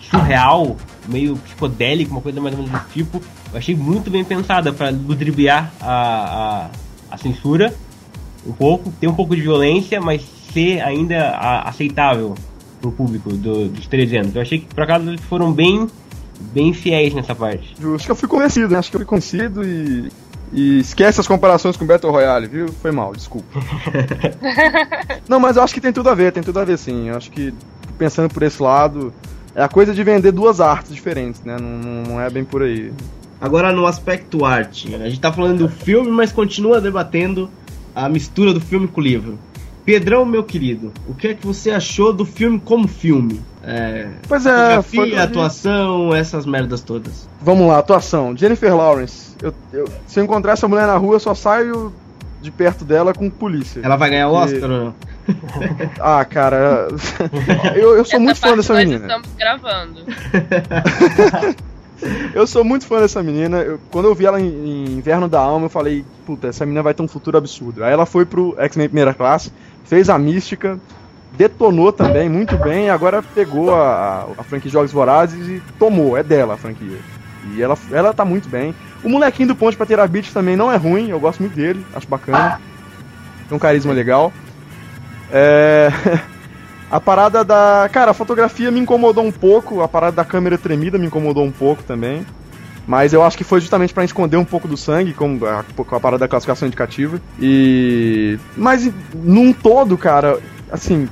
surreal, 0.00 0.76
meio 1.06 1.36
psicodélico, 1.36 2.10
uma 2.10 2.20
coisa 2.20 2.40
mais 2.40 2.54
ou 2.56 2.62
menos 2.62 2.80
do 2.80 2.88
tipo, 2.92 3.22
eu 3.52 3.58
achei 3.58 3.74
muito 3.74 4.10
bem 4.10 4.24
pensada 4.24 4.72
pra 4.72 4.90
ludibriar 4.90 5.72
a, 5.80 6.68
a, 7.10 7.14
a 7.14 7.18
censura 7.18 7.74
um 8.46 8.52
pouco, 8.52 8.90
ter 9.00 9.08
um 9.08 9.14
pouco 9.14 9.34
de 9.34 9.42
violência, 9.42 10.00
mas 10.00 10.22
ser 10.52 10.80
ainda 10.80 11.30
a- 11.30 11.68
aceitável 11.68 12.34
pro 12.80 12.90
público 12.92 13.30
do- 13.32 13.68
dos 13.68 13.86
13 13.86 14.16
anos. 14.16 14.34
Eu 14.34 14.42
achei 14.42 14.58
que 14.60 14.66
por 14.66 14.82
acaso 14.82 15.08
eles 15.08 15.20
foram 15.22 15.52
bem, 15.52 15.86
bem 16.52 16.72
fiéis 16.72 17.12
nessa 17.14 17.34
parte. 17.34 17.74
Acho 17.94 18.04
que 18.06 18.10
eu 18.10 18.16
fui 18.16 18.28
convencido, 18.28 18.68
né? 18.68 18.78
Acho 18.78 18.90
que 18.90 18.96
eu 18.96 19.00
fui 19.00 19.06
convencido 19.06 19.64
e. 19.64 20.10
E 20.50 20.78
esquece 20.78 21.20
as 21.20 21.28
comparações 21.28 21.76
com 21.76 21.84
Battle 21.84 22.10
Royale, 22.10 22.46
viu? 22.46 22.68
Foi 22.80 22.90
mal, 22.90 23.12
desculpa. 23.14 23.60
não, 25.28 25.38
mas 25.38 25.58
eu 25.58 25.62
acho 25.62 25.74
que 25.74 25.80
tem 25.80 25.92
tudo 25.92 26.08
a 26.08 26.14
ver, 26.14 26.32
tem 26.32 26.42
tudo 26.42 26.58
a 26.58 26.64
ver 26.64 26.78
sim. 26.78 27.08
Eu 27.10 27.16
acho 27.18 27.30
que, 27.30 27.52
pensando 27.98 28.32
por 28.32 28.42
esse 28.42 28.62
lado, 28.62 29.12
é 29.54 29.62
a 29.62 29.68
coisa 29.68 29.92
de 29.92 30.02
vender 30.02 30.32
duas 30.32 30.58
artes 30.58 30.94
diferentes, 30.94 31.42
né? 31.44 31.56
Não- 31.60 32.02
não 32.14 32.20
é 32.20 32.30
bem 32.30 32.44
por 32.44 32.62
aí. 32.62 32.90
Agora 33.40 33.72
no 33.72 33.86
aspecto 33.86 34.44
arte, 34.44 34.94
a 34.94 35.08
gente 35.08 35.20
tá 35.20 35.32
falando 35.32 35.58
do 35.58 35.68
filme, 35.68 36.10
mas 36.10 36.32
continua 36.32 36.80
debatendo 36.80 37.48
a 37.94 38.08
mistura 38.08 38.52
do 38.52 38.60
filme 38.60 38.88
com 38.88 39.00
o 39.00 39.04
livro. 39.04 39.38
Pedrão, 39.84 40.24
meu 40.24 40.42
querido, 40.44 40.92
o 41.08 41.14
que 41.14 41.28
é 41.28 41.34
que 41.34 41.46
você 41.46 41.70
achou 41.70 42.12
do 42.12 42.24
filme 42.24 42.60
como 42.62 42.86
filme? 42.88 43.40
É, 43.62 44.08
Pois 44.28 44.44
é, 44.44 44.74
foi. 44.82 44.82
fotografia, 44.82 45.22
atuação, 45.22 46.14
essas 46.14 46.44
merdas 46.44 46.80
todas. 46.82 47.28
Vamos 47.40 47.66
lá, 47.68 47.78
atuação. 47.78 48.36
Jennifer 48.36 48.74
Lawrence. 48.76 49.34
Eu, 49.42 49.54
eu- 49.72 49.88
se 50.06 50.18
eu 50.20 50.24
encontrar 50.24 50.52
essa 50.52 50.66
mulher 50.68 50.86
na 50.86 50.96
rua, 50.96 51.14
eu 51.16 51.20
só 51.20 51.34
saio 51.34 51.92
de 52.42 52.50
perto 52.50 52.84
dela 52.84 53.12
com 53.14 53.28
polícia. 53.30 53.80
Ela 53.82 53.96
vai 53.96 54.10
ganhar 54.10 54.28
o 54.28 54.32
E- 54.34 54.36
Oscar 54.44 54.70
ou 54.70 54.78
não? 54.84 54.94
Ah, 56.00 56.24
cara. 56.24 56.88
eu, 57.76 57.96
eu 57.96 58.04
sou 58.04 58.16
Essa 58.16 58.18
muito 58.18 58.36
fã 58.40 58.56
dessa 58.56 58.74
nós 58.74 58.84
menina. 58.84 59.06
estamos 59.06 59.28
gravando. 59.38 60.00
Eu 62.34 62.46
sou 62.46 62.62
muito 62.64 62.86
fã 62.86 63.00
dessa 63.00 63.22
menina. 63.22 63.58
Eu- 63.58 63.80
quando 63.90 64.06
eu 64.06 64.14
vi 64.14 64.26
ela 64.26 64.40
em, 64.40 64.46
em 64.46 64.84
Inverno 64.98 65.28
da 65.28 65.40
Alma, 65.40 65.66
eu 65.66 65.70
falei, 65.70 66.04
puta, 66.26 66.48
essa 66.48 66.64
menina 66.64 66.82
vai 66.82 66.94
ter 66.94 67.02
um 67.02 67.08
futuro 67.08 67.36
absurdo. 67.36 67.82
Aí 67.84 67.92
ela 67.92 68.06
foi 68.06 68.24
pro 68.24 68.54
X-Men 68.58 68.88
Primeira 68.88 69.12
Classe, 69.14 69.52
fez 69.84 70.08
a 70.08 70.18
mística, 70.18 70.78
detonou 71.36 71.92
também 71.92 72.28
muito 72.28 72.56
bem, 72.56 72.86
e 72.86 72.90
agora 72.90 73.22
pegou 73.22 73.74
a, 73.74 74.26
a, 74.36 74.40
a 74.40 74.44
franquia 74.44 74.70
Jogos 74.70 74.92
Vorazes 74.92 75.48
e 75.48 75.62
tomou, 75.78 76.16
é 76.16 76.22
dela 76.22 76.54
a 76.54 76.56
franquia. 76.56 76.98
E 77.54 77.62
ela, 77.62 77.76
ela 77.90 78.12
tá 78.14 78.24
muito 78.24 78.48
bem. 78.48 78.74
O 79.02 79.08
molequinho 79.08 79.48
do 79.48 79.56
Ponte 79.56 79.76
pra 79.76 79.86
ter 79.86 79.98
a 79.98 80.06
Beach 80.06 80.32
também 80.32 80.56
não 80.56 80.70
é 80.70 80.76
ruim, 80.76 81.08
eu 81.10 81.20
gosto 81.20 81.40
muito 81.40 81.54
dele, 81.54 81.84
acho 81.94 82.06
bacana. 82.08 82.60
Tem 83.48 83.56
um 83.56 83.60
carisma 83.60 83.92
legal. 83.92 84.32
É. 85.32 85.90
A 86.90 87.00
parada 87.00 87.44
da. 87.44 87.88
Cara, 87.92 88.12
a 88.12 88.14
fotografia 88.14 88.70
me 88.70 88.80
incomodou 88.80 89.24
um 89.24 89.32
pouco, 89.32 89.82
a 89.82 89.88
parada 89.88 90.16
da 90.16 90.24
câmera 90.24 90.56
tremida 90.56 90.98
me 90.98 91.06
incomodou 91.06 91.44
um 91.44 91.50
pouco 91.50 91.82
também. 91.82 92.24
Mas 92.86 93.12
eu 93.12 93.22
acho 93.22 93.36
que 93.36 93.44
foi 93.44 93.60
justamente 93.60 93.92
pra 93.92 94.04
esconder 94.04 94.38
um 94.38 94.44
pouco 94.44 94.66
do 94.66 94.76
sangue, 94.76 95.12
como 95.12 95.44
a, 95.44 95.62
com 95.76 95.94
a 95.94 96.00
parada 96.00 96.20
da 96.20 96.28
classificação 96.28 96.66
indicativa. 96.66 97.20
E. 97.38 98.38
Mas 98.56 98.90
num 99.14 99.52
todo, 99.52 99.98
cara, 99.98 100.38
assim. 100.72 101.06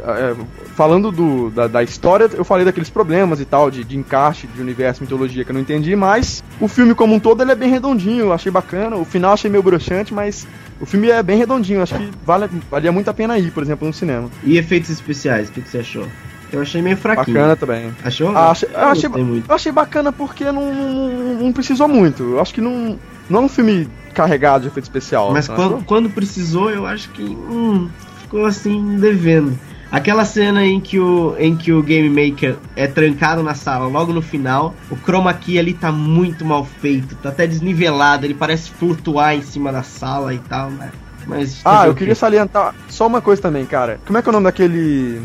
é, 0.00 0.34
falando 0.74 1.10
do, 1.10 1.50
da, 1.50 1.66
da 1.66 1.82
história, 1.82 2.28
eu 2.34 2.44
falei 2.44 2.64
daqueles 2.64 2.90
problemas 2.90 3.40
e 3.40 3.46
tal, 3.46 3.70
de, 3.70 3.84
de 3.84 3.96
encaixe 3.96 4.46
de 4.46 4.60
universo, 4.60 5.02
mitologia 5.02 5.44
que 5.44 5.50
eu 5.50 5.54
não 5.54 5.60
entendi, 5.60 5.94
mas 5.96 6.42
o 6.60 6.66
filme 6.68 6.94
como 6.94 7.14
um 7.14 7.20
todo 7.20 7.42
ele 7.42 7.52
é 7.52 7.54
bem 7.54 7.70
redondinho, 7.70 8.24
eu 8.24 8.32
achei 8.32 8.52
bacana. 8.52 8.96
O 8.96 9.04
final 9.04 9.32
achei 9.32 9.50
meio 9.50 9.62
broxante, 9.62 10.12
mas 10.12 10.46
o 10.80 10.86
filme 10.86 11.08
é 11.10 11.22
bem 11.22 11.38
redondinho, 11.38 11.82
acho 11.82 11.94
que 11.94 12.10
vale, 12.24 12.48
valia 12.70 12.92
muito 12.92 13.08
a 13.08 13.14
pena 13.14 13.38
ir, 13.38 13.50
por 13.50 13.62
exemplo, 13.62 13.86
no 13.86 13.94
cinema. 13.94 14.28
E 14.42 14.56
efeitos 14.58 14.90
especiais, 14.90 15.48
o 15.48 15.52
que, 15.52 15.60
que 15.60 15.68
você 15.68 15.78
achou? 15.78 16.06
Eu 16.52 16.62
achei 16.62 16.80
meio 16.80 16.96
fraquinho. 16.96 17.36
Bacana 17.36 17.56
também. 17.56 17.90
Achou? 18.04 18.28
Ah, 18.36 18.50
achei- 18.50 18.68
eu, 18.72 18.78
achei, 18.78 19.10
eu 19.48 19.54
achei 19.54 19.72
bacana 19.72 20.12
porque 20.12 20.44
não, 20.44 20.72
não, 20.72 21.34
não 21.44 21.52
precisou 21.52 21.88
muito. 21.88 22.22
Eu 22.22 22.40
acho 22.40 22.54
que 22.54 22.60
não. 22.60 22.98
Não 23.28 23.40
é 23.40 23.42
um 23.44 23.48
filme 23.48 23.88
carregado 24.12 24.62
de 24.62 24.68
efeito 24.68 24.84
especial. 24.84 25.32
Mas 25.32 25.48
quando, 25.48 25.84
quando 25.84 26.10
precisou, 26.10 26.70
eu 26.70 26.86
acho 26.86 27.08
que 27.10 27.22
hum, 27.24 27.88
ficou 28.22 28.44
assim, 28.44 28.96
devendo. 28.98 29.58
Aquela 29.90 30.24
cena 30.24 30.64
em 30.64 30.80
que, 30.80 30.98
o, 30.98 31.36
em 31.38 31.56
que 31.56 31.72
o 31.72 31.82
Game 31.82 32.08
Maker 32.08 32.56
é 32.74 32.86
trancado 32.86 33.42
na 33.42 33.54
sala, 33.54 33.86
logo 33.86 34.12
no 34.12 34.20
final, 34.20 34.74
o 34.90 34.96
chroma 34.96 35.32
key 35.32 35.58
ali 35.58 35.72
tá 35.72 35.92
muito 35.92 36.44
mal 36.44 36.64
feito, 36.64 37.14
tá 37.16 37.28
até 37.28 37.46
desnivelado, 37.46 38.26
ele 38.26 38.34
parece 38.34 38.70
flutuar 38.70 39.34
em 39.34 39.42
cima 39.42 39.70
da 39.70 39.82
sala 39.82 40.34
e 40.34 40.38
tal, 40.38 40.70
né? 40.70 40.90
Mas. 41.26 41.60
Ah, 41.64 41.86
eu 41.86 41.94
queria 41.94 42.14
salientar 42.14 42.74
só 42.88 43.06
uma 43.06 43.20
coisa 43.20 43.40
também, 43.40 43.64
cara. 43.64 43.98
Como 44.04 44.18
é 44.18 44.22
que 44.22 44.28
é 44.28 44.30
o 44.30 44.32
nome 44.32 44.44
daquele. 44.44 45.22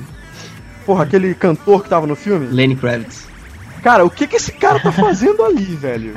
Porra, 0.85 1.03
aquele 1.03 1.33
cantor 1.33 1.83
que 1.83 1.89
tava 1.89 2.07
no 2.07 2.15
filme? 2.15 2.47
Lenny 2.47 2.75
Kravitz. 2.75 3.27
Cara, 3.83 4.05
o 4.05 4.09
que 4.09 4.27
que 4.27 4.35
esse 4.35 4.51
cara 4.51 4.79
tá 4.79 4.91
fazendo 4.91 5.43
ali, 5.43 5.65
velho? 5.75 6.13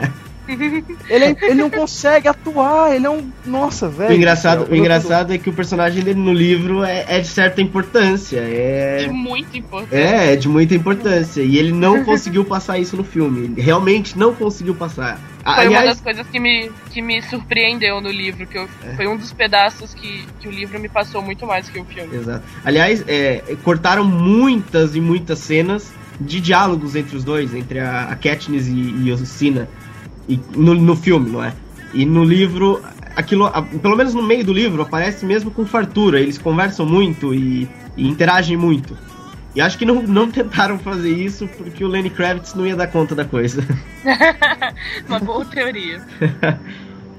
Ele, 1.08 1.24
é- 1.24 1.36
ele 1.42 1.54
não 1.54 1.70
consegue 1.70 2.28
atuar, 2.28 2.94
ele 2.94 3.06
é 3.06 3.10
um. 3.10 3.30
Nossa, 3.44 3.88
velho. 3.88 4.10
O 4.10 4.14
engraçado, 4.14 4.60
do 4.60 4.64
céu. 4.66 4.74
o 4.74 4.76
engraçado 4.76 5.32
é 5.32 5.38
que 5.38 5.48
o 5.50 5.52
personagem 5.52 6.02
dele 6.02 6.20
no 6.20 6.32
livro 6.32 6.82
é, 6.84 7.04
é 7.08 7.20
de 7.20 7.28
certa 7.28 7.60
importância. 7.60 8.38
É 8.40 9.04
É, 9.04 9.08
muito 9.08 9.56
importante. 9.56 9.94
é, 9.94 10.32
é 10.32 10.36
de 10.36 10.48
muita 10.48 10.74
importância. 10.74 11.42
E 11.42 11.56
ele 11.58 11.72
não 11.72 12.04
conseguiu 12.04 12.44
passar 12.44 12.78
isso 12.78 12.96
no 12.96 13.04
filme. 13.04 13.44
Ele 13.44 13.60
realmente 13.62 14.18
não 14.18 14.34
conseguiu 14.34 14.74
passar. 14.74 15.18
Foi 15.42 15.52
uma 15.54 15.60
Aliás, 15.62 15.86
das 15.88 16.00
coisas 16.00 16.26
que 16.28 16.38
me, 16.38 16.70
que 16.90 17.02
me 17.02 17.20
surpreendeu 17.22 18.00
no 18.00 18.10
livro, 18.10 18.46
que 18.46 18.56
eu, 18.56 18.68
É. 18.86 18.94
foi 18.94 19.08
um 19.08 19.16
dos 19.16 19.32
pedaços 19.32 19.92
que, 19.92 20.24
que 20.40 20.46
o 20.46 20.50
livro 20.52 20.78
me 20.78 20.88
passou 20.88 21.20
muito 21.20 21.44
mais 21.46 21.68
que 21.68 21.80
o 21.80 21.84
filme. 21.84 22.14
Exato. 22.16 22.44
Aliás, 22.64 23.02
é, 23.08 23.42
cortaram 23.64 24.04
muitas 24.04 24.94
e 24.94 25.00
muitas 25.00 25.40
cenas 25.40 25.92
de 26.20 26.40
diálogos 26.40 26.94
entre 26.94 27.16
os 27.16 27.24
dois, 27.24 27.52
entre 27.54 27.80
a, 27.80 28.02
a 28.10 28.14
Katniss 28.14 28.68
e, 28.68 28.72
e 29.04 29.10
o 29.10 29.16
Sina. 29.26 29.68
E 30.28 30.38
no, 30.56 30.74
no 30.74 30.96
filme, 30.96 31.30
não 31.30 31.42
é? 31.44 31.52
E 31.94 32.04
no 32.06 32.24
livro, 32.24 32.80
aquilo, 33.16 33.46
a- 33.46 33.62
pelo 33.62 33.96
menos 33.96 34.14
no 34.14 34.22
meio 34.22 34.44
do 34.44 34.52
livro, 34.52 34.82
aparece 34.82 35.26
mesmo 35.26 35.50
com 35.50 35.66
fartura. 35.66 36.20
Eles 36.20 36.38
conversam 36.38 36.86
muito 36.86 37.34
e, 37.34 37.68
e 37.96 38.08
interagem 38.08 38.56
muito. 38.56 38.96
E 39.54 39.60
acho 39.60 39.76
que 39.76 39.84
não, 39.84 40.02
não 40.02 40.30
tentaram 40.30 40.78
fazer 40.78 41.10
isso 41.10 41.46
porque 41.58 41.84
o 41.84 41.88
Lenny 41.88 42.08
Kravitz 42.08 42.54
não 42.54 42.66
ia 42.66 42.74
dar 42.74 42.86
conta 42.86 43.14
da 43.14 43.24
coisa. 43.24 43.62
Uma 45.08 45.18
boa 45.18 45.44
teoria. 45.44 46.00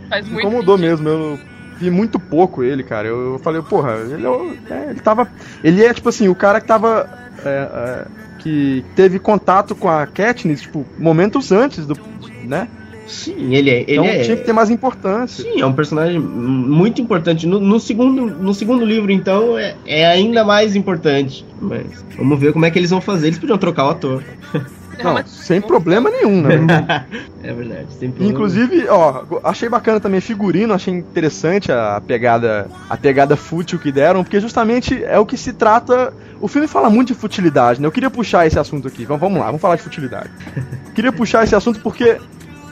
Faz 0.09 0.25
Me 0.25 0.33
muito 0.33 0.47
incomodou 0.47 0.77
sentido. 0.77 0.89
mesmo, 1.03 1.09
eu 1.09 1.39
vi 1.77 1.91
muito 1.91 2.19
pouco 2.19 2.63
ele, 2.63 2.83
cara. 2.83 3.07
Eu, 3.07 3.39
falei, 3.43 3.61
porra, 3.61 3.91
ele, 4.09 4.25
é 4.25 4.29
o- 4.29 4.55
é, 4.69 4.89
ele 4.89 4.99
tava. 4.99 5.27
Ele 5.63 5.83
é, 5.83 5.93
tipo 5.93 6.09
assim, 6.09 6.27
o 6.27 6.35
cara 6.35 6.59
que 6.59 6.67
tava. 6.67 7.07
é, 7.45 7.49
é, 7.49 8.23
que 8.39 8.83
teve 8.95 9.19
contato 9.19 9.73
com 9.73 9.87
a 9.87 10.05
Katniss, 10.05 10.61
tipo, 10.63 10.85
momentos 10.97 11.51
antes 11.51 11.85
do. 11.85 11.97
né? 12.45 12.67
Sim, 13.07 13.53
ele 13.53 13.69
é. 13.69 13.81
Ele 13.81 13.93
Então 13.93 14.05
é... 14.05 14.19
tinha 14.19 14.37
que 14.37 14.43
ter 14.43 14.53
mais 14.53 14.69
importância. 14.69 15.43
Sim, 15.43 15.61
é 15.61 15.65
um 15.65 15.73
personagem 15.73 16.19
muito 16.19 17.01
importante. 17.01 17.45
No, 17.45 17.59
no 17.59 17.79
segundo, 17.79 18.25
no 18.25 18.53
segundo 18.53 18.85
livro, 18.85 19.11
então, 19.11 19.57
é, 19.57 19.75
é 19.85 20.05
ainda 20.05 20.43
mais 20.43 20.75
importante. 20.75 21.45
Mas 21.61 21.85
vamos 22.17 22.39
ver 22.39 22.53
como 22.53 22.65
é 22.65 22.71
que 22.71 22.79
eles 22.79 22.89
vão 22.89 23.01
fazer. 23.01 23.27
Eles 23.27 23.39
podiam 23.39 23.57
trocar 23.57 23.85
o 23.85 23.89
ator. 23.89 24.23
Não, 25.01 25.25
sem 25.25 25.59
problema 25.61 26.09
nenhum, 26.09 26.41
né? 26.41 27.05
é 27.41 27.53
verdade. 27.53 27.87
Sem 27.99 28.11
problema. 28.11 28.31
Inclusive, 28.31 28.87
ó, 28.87 29.23
achei 29.43 29.67
bacana 29.67 29.99
também 29.99 30.21
figurino, 30.21 30.73
achei 30.73 30.93
interessante 30.93 31.71
a 31.71 32.01
pegada, 32.05 32.67
a 32.89 32.97
pegada 32.97 33.35
fútil 33.35 33.79
que 33.79 33.91
deram, 33.91 34.23
porque 34.23 34.39
justamente 34.39 35.03
é 35.03 35.17
o 35.17 35.25
que 35.25 35.37
se 35.37 35.53
trata. 35.53 36.13
O 36.39 36.47
filme 36.47 36.67
fala 36.67 36.89
muito 36.89 37.07
de 37.07 37.15
futilidade, 37.15 37.81
né? 37.81 37.87
Eu 37.87 37.91
queria 37.91 38.09
puxar 38.09 38.45
esse 38.45 38.59
assunto 38.59 38.87
aqui. 38.87 39.05
Vamos, 39.05 39.21
vamos 39.21 39.39
lá, 39.39 39.45
vamos 39.47 39.61
falar 39.61 39.77
de 39.77 39.81
futilidade. 39.81 40.29
queria 40.93 41.11
puxar 41.11 41.43
esse 41.43 41.55
assunto 41.55 41.79
porque 41.79 42.19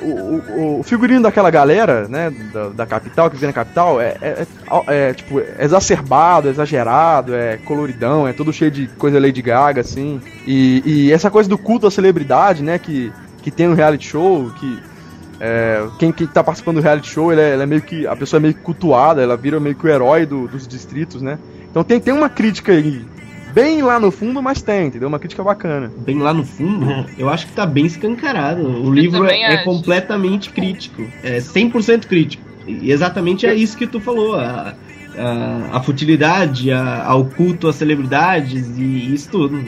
o, 0.03 0.79
o- 0.79 0.83
figurino 0.83 1.21
daquela 1.23 1.49
galera, 1.49 2.07
né, 2.07 2.31
da, 2.53 2.69
da 2.69 2.85
capital, 2.85 3.29
que 3.29 3.35
vive 3.35 3.47
na 3.47 3.53
capital, 3.53 3.99
é, 4.01 4.15
é- 4.21 4.45
é- 4.87 5.09
é, 5.09 5.13
tipo, 5.13 5.39
é 5.39 5.63
exacerbado, 5.63 6.47
é 6.47 6.51
exagerado, 6.51 7.33
é 7.35 7.57
coloridão, 7.57 8.27
é 8.27 8.33
todo 8.33 8.51
cheio 8.53 8.71
de 8.71 8.87
coisa 8.97 9.19
Lady 9.19 9.41
Gaga, 9.41 9.81
assim. 9.81 10.19
E, 10.45 10.81
e 10.85 11.11
essa 11.11 11.29
coisa 11.29 11.49
do 11.49 11.57
culto 11.57 11.87
à 11.87 11.91
celebridade, 11.91 12.63
né, 12.63 12.77
que, 12.79 13.11
que 13.41 13.51
tem 13.51 13.67
no 13.67 13.75
reality 13.75 14.07
show, 14.07 14.51
que 14.59 14.79
é, 15.39 15.83
quem, 15.97 16.11
quem 16.11 16.27
tá 16.27 16.43
participando 16.43 16.75
do 16.75 16.81
reality 16.83 17.09
show, 17.09 17.31
ele 17.31 17.41
é, 17.41 17.53
ela 17.53 17.63
é 17.63 17.65
meio 17.65 17.81
que. 17.81 18.05
A 18.05 18.15
pessoa 18.15 18.37
é 18.39 18.41
meio 18.41 18.53
que 18.53 18.61
cultuada, 18.61 19.23
ela 19.23 19.35
vira 19.35 19.59
meio 19.59 19.75
que 19.75 19.85
o 19.85 19.89
herói 19.89 20.23
do- 20.25 20.47
dos 20.47 20.67
distritos, 20.67 21.19
né? 21.21 21.39
Então 21.69 21.83
tem, 21.83 21.99
tem 21.99 22.13
uma 22.13 22.29
crítica 22.29 22.71
aí, 22.73 23.03
bem 23.53 23.81
lá 23.81 23.99
no 23.99 24.11
fundo, 24.11 24.41
mas 24.41 24.61
tem, 24.61 24.87
entendeu? 24.87 25.07
Uma 25.07 25.19
crítica 25.19 25.43
bacana. 25.43 25.91
Bem 25.97 26.19
lá 26.19 26.33
no 26.33 26.45
fundo, 26.45 27.05
eu 27.17 27.29
acho 27.29 27.47
que 27.47 27.53
tá 27.53 27.65
bem 27.65 27.85
escancarado. 27.85 28.61
O 28.61 28.93
livro 28.93 29.19
também 29.19 29.45
é, 29.45 29.53
é 29.53 29.63
completamente 29.63 30.49
crítico. 30.49 31.03
É 31.23 31.37
100% 31.37 32.05
crítico. 32.05 32.43
E 32.67 32.91
exatamente 32.91 33.45
é 33.45 33.53
isso 33.53 33.77
que 33.77 33.87
tu 33.87 33.99
falou. 33.99 34.35
A, 34.35 34.73
a, 35.17 35.77
a 35.77 35.83
futilidade, 35.83 36.71
a, 36.71 37.03
ao 37.05 37.25
culto 37.25 37.67
às 37.67 37.75
celebridades 37.75 38.77
e 38.77 39.13
isso 39.13 39.29
tudo. 39.29 39.63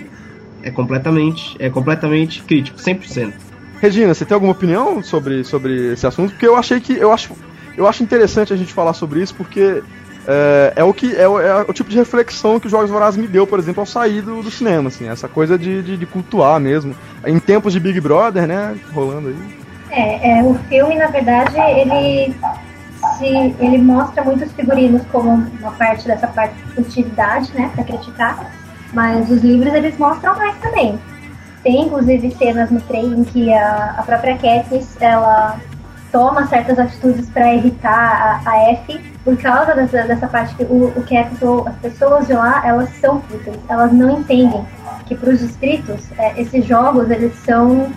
É 0.61 0.71
completamente, 0.71 1.55
é 1.59 1.69
completamente 1.69 2.41
crítico, 2.43 2.77
100%. 2.79 3.33
Regina, 3.81 4.13
você 4.13 4.23
tem 4.23 4.33
alguma 4.33 4.53
opinião 4.53 5.03
sobre, 5.03 5.43
sobre 5.43 5.91
esse 5.91 6.07
assunto? 6.07 6.31
Porque 6.31 6.47
eu 6.47 6.55
achei 6.55 6.79
que. 6.79 6.93
Eu 6.93 7.11
acho, 7.11 7.33
eu 7.75 7.85
acho 7.85 8.01
interessante 8.01 8.53
a 8.53 8.55
gente 8.55 8.71
falar 8.71 8.93
sobre 8.93 9.21
isso, 9.21 9.35
porque 9.35 9.83
é, 10.27 10.73
é 10.77 10.83
o 10.83 10.93
que 10.93 11.15
é 11.15 11.27
o, 11.27 11.39
é 11.39 11.61
o 11.61 11.73
tipo 11.73 11.89
de 11.89 11.97
reflexão 11.97 12.59
que 12.59 12.67
os 12.67 12.71
Jogos 12.71 12.89
Vorazes 12.89 13.19
me 13.19 13.27
deu, 13.27 13.45
por 13.45 13.59
exemplo, 13.59 13.81
ao 13.81 13.85
sair 13.85 14.21
do, 14.21 14.41
do 14.41 14.49
cinema, 14.49 14.87
assim, 14.87 15.07
essa 15.07 15.27
coisa 15.27 15.57
de, 15.57 15.81
de, 15.81 15.97
de 15.97 16.05
cultuar 16.05 16.59
mesmo. 16.59 16.95
Em 17.25 17.39
tempos 17.39 17.73
de 17.73 17.79
Big 17.79 17.99
Brother, 17.99 18.47
né? 18.47 18.75
Rolando 18.93 19.29
aí. 19.29 19.63
É, 19.91 20.39
é, 20.39 20.43
o 20.43 20.55
filme, 20.69 20.95
na 20.95 21.07
verdade, 21.07 21.55
ele 21.59 22.33
se 23.17 23.25
ele 23.25 23.77
mostra 23.79 24.23
muitos 24.23 24.51
figurinos 24.53 25.01
como 25.11 25.29
uma 25.29 25.71
parte 25.71 26.07
dessa 26.07 26.27
parte 26.27 26.55
de 26.55 26.73
futilidade, 26.73 27.51
né, 27.53 27.69
para 27.75 27.83
criticar, 27.83 28.49
mas 28.93 29.29
os 29.29 29.41
livros 29.41 29.73
eles 29.73 29.97
mostram 29.97 30.35
mais 30.37 30.55
também. 30.59 30.97
Tem 31.63 31.81
inclusive 31.81 32.31
cenas 32.31 32.71
no 32.71 32.79
trem 32.81 33.05
em 33.05 33.23
que 33.23 33.53
a, 33.53 33.95
a 33.97 34.03
própria 34.03 34.37
Katniss 34.37 34.95
ela 35.01 35.59
toma 36.11 36.47
certas 36.47 36.79
atitudes 36.79 37.29
para 37.29 37.53
irritar 37.53 38.41
a, 38.45 38.49
a 38.49 38.71
F 38.71 39.12
por 39.23 39.37
causa 39.37 39.73
dessa, 39.73 40.03
dessa 40.03 40.27
parte 40.27 40.53
que 40.55 40.63
o, 40.63 40.87
o 40.95 41.03
Capital, 41.07 41.67
as 41.67 41.75
pessoas 41.77 42.27
de 42.27 42.33
lá, 42.33 42.61
elas 42.65 42.89
são 42.99 43.21
fúteis, 43.21 43.57
elas 43.69 43.91
não 43.93 44.19
entendem 44.19 44.65
que 45.05 45.15
para 45.15 45.29
os 45.31 45.39
distritos 45.39 46.01
é, 46.17 46.41
esses 46.41 46.65
jogos 46.65 47.09
eles 47.09 47.33
são 47.45 47.91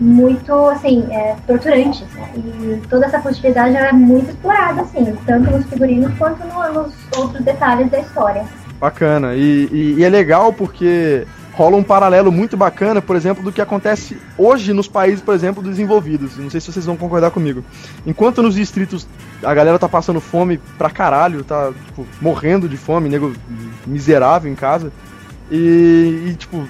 muito, 0.00 0.52
assim, 0.70 1.06
é, 1.10 1.36
torturantes. 1.46 2.02
né? 2.14 2.28
E 2.36 2.82
toda 2.88 3.06
essa 3.06 3.18
ela 3.54 3.88
é 3.88 3.92
muito 3.92 4.30
explorada, 4.30 4.82
assim, 4.82 5.14
tanto 5.26 5.50
nos 5.50 5.66
figurinos 5.66 6.12
quanto 6.18 6.44
no- 6.46 6.72
nos 6.82 6.92
outros 7.16 7.44
detalhes 7.44 7.90
da 7.90 8.00
história. 8.00 8.44
Bacana. 8.80 9.34
E, 9.34 9.68
e- 9.70 9.94
e 9.98 10.04
é 10.04 10.08
legal 10.08 10.52
porque 10.52 11.24
rola 11.52 11.76
um 11.76 11.82
paralelo 11.84 12.32
muito 12.32 12.56
bacana, 12.56 13.00
por 13.00 13.14
exemplo, 13.14 13.44
do 13.44 13.52
que 13.52 13.60
acontece 13.60 14.16
hoje 14.36 14.72
nos 14.72 14.88
países, 14.88 15.20
por 15.20 15.34
exemplo, 15.34 15.62
desenvolvidos. 15.62 16.36
Não 16.36 16.50
sei 16.50 16.60
se 16.60 16.72
vocês 16.72 16.86
vão 16.86 16.96
concordar 16.96 17.30
comigo. 17.30 17.62
Enquanto 18.06 18.42
nos 18.42 18.54
distritos 18.56 19.06
a 19.42 19.54
galera 19.54 19.78
tá 19.78 19.88
passando 19.88 20.20
fome 20.20 20.58
pra 20.78 20.90
caralho, 20.90 21.44
tá 21.44 21.72
tipo, 21.86 22.06
morrendo 22.20 22.68
de 22.68 22.76
fome, 22.76 23.08
nego 23.08 23.32
miserável 23.86 24.50
em 24.50 24.54
casa. 24.54 24.92
E, 25.50 26.28
e, 26.28 26.34
tipo, 26.38 26.66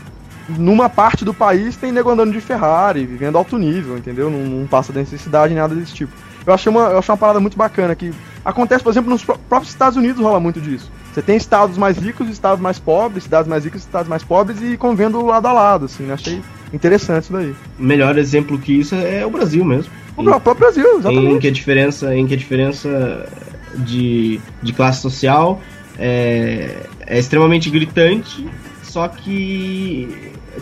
numa 0.49 0.89
parte 0.89 1.25
do 1.25 1.33
país 1.33 1.77
tem 1.77 1.93
nego 1.93 2.11
andando 2.11 2.33
de 2.33 2.41
Ferrari, 2.41 3.07
vivendo 3.07 3.37
alto 3.39 3.57
nível, 3.59 3.97
entendeu? 3.97 4.31
Não, 4.31 4.41
não 4.41 4.67
passa 4.67 4.93
necessidade, 4.93 5.55
nada 5.55 5.75
desse 5.75 5.95
tipo. 5.95 6.13
Eu 6.45 6.53
achei, 6.53 6.71
uma, 6.71 6.87
eu 6.89 6.99
achei 6.99 7.13
uma 7.13 7.19
parada 7.19 7.39
muito 7.39 7.57
bacana 7.57 7.95
que 7.95 8.13
acontece, 8.45 8.83
por 8.83 8.91
exemplo, 8.91 9.11
nos 9.11 9.25
pró- 9.25 9.39
próprios 9.49 9.73
Estados 9.73 9.97
Unidos 9.97 10.21
rola 10.21 10.41
muito 10.41 10.61
disso. 10.61 10.91
Você 11.15 11.23
tem 11.23 11.37
estados 11.37 11.79
mais 11.79 11.97
ricos, 11.99 12.29
estados 12.29 12.61
mais 12.61 12.79
pobres, 12.79 13.25
cidades 13.25 13.47
mais 13.49 13.65
ricas, 13.65 13.83
estados 13.83 14.09
mais 14.09 14.25
pobres 14.25 14.61
e 14.63 14.77
convivendo 14.77 15.25
lado 15.25 15.47
a 15.47 15.53
lado, 15.53 15.85
assim, 15.85 16.05
né? 16.05 16.15
Achei 16.15 16.43
interessante 16.73 17.25
isso 17.25 17.33
daí. 17.33 17.55
O 17.79 17.83
melhor 17.83 18.19
exemplo 18.19 18.59
que 18.59 18.73
isso 18.73 18.95
é 18.97 19.25
o 19.25 19.31
Brasil 19.31 19.65
mesmo. 19.65 19.93
O 20.17 20.25
próprio 20.25 20.55
Brasil, 20.55 20.85
em 20.85 20.99
exatamente. 20.99 21.39
que 21.41 21.49
a 21.49 21.51
diferença, 21.51 22.15
em 22.15 22.27
que 22.27 22.35
a 22.35 22.37
diferença 22.37 23.29
de, 23.75 24.41
de 24.63 24.73
classe 24.73 25.01
social 25.01 25.61
é, 25.99 26.87
é 27.07 27.19
extremamente 27.19 27.71
gritante, 27.71 28.47
só 28.83 29.09
que 29.09 30.09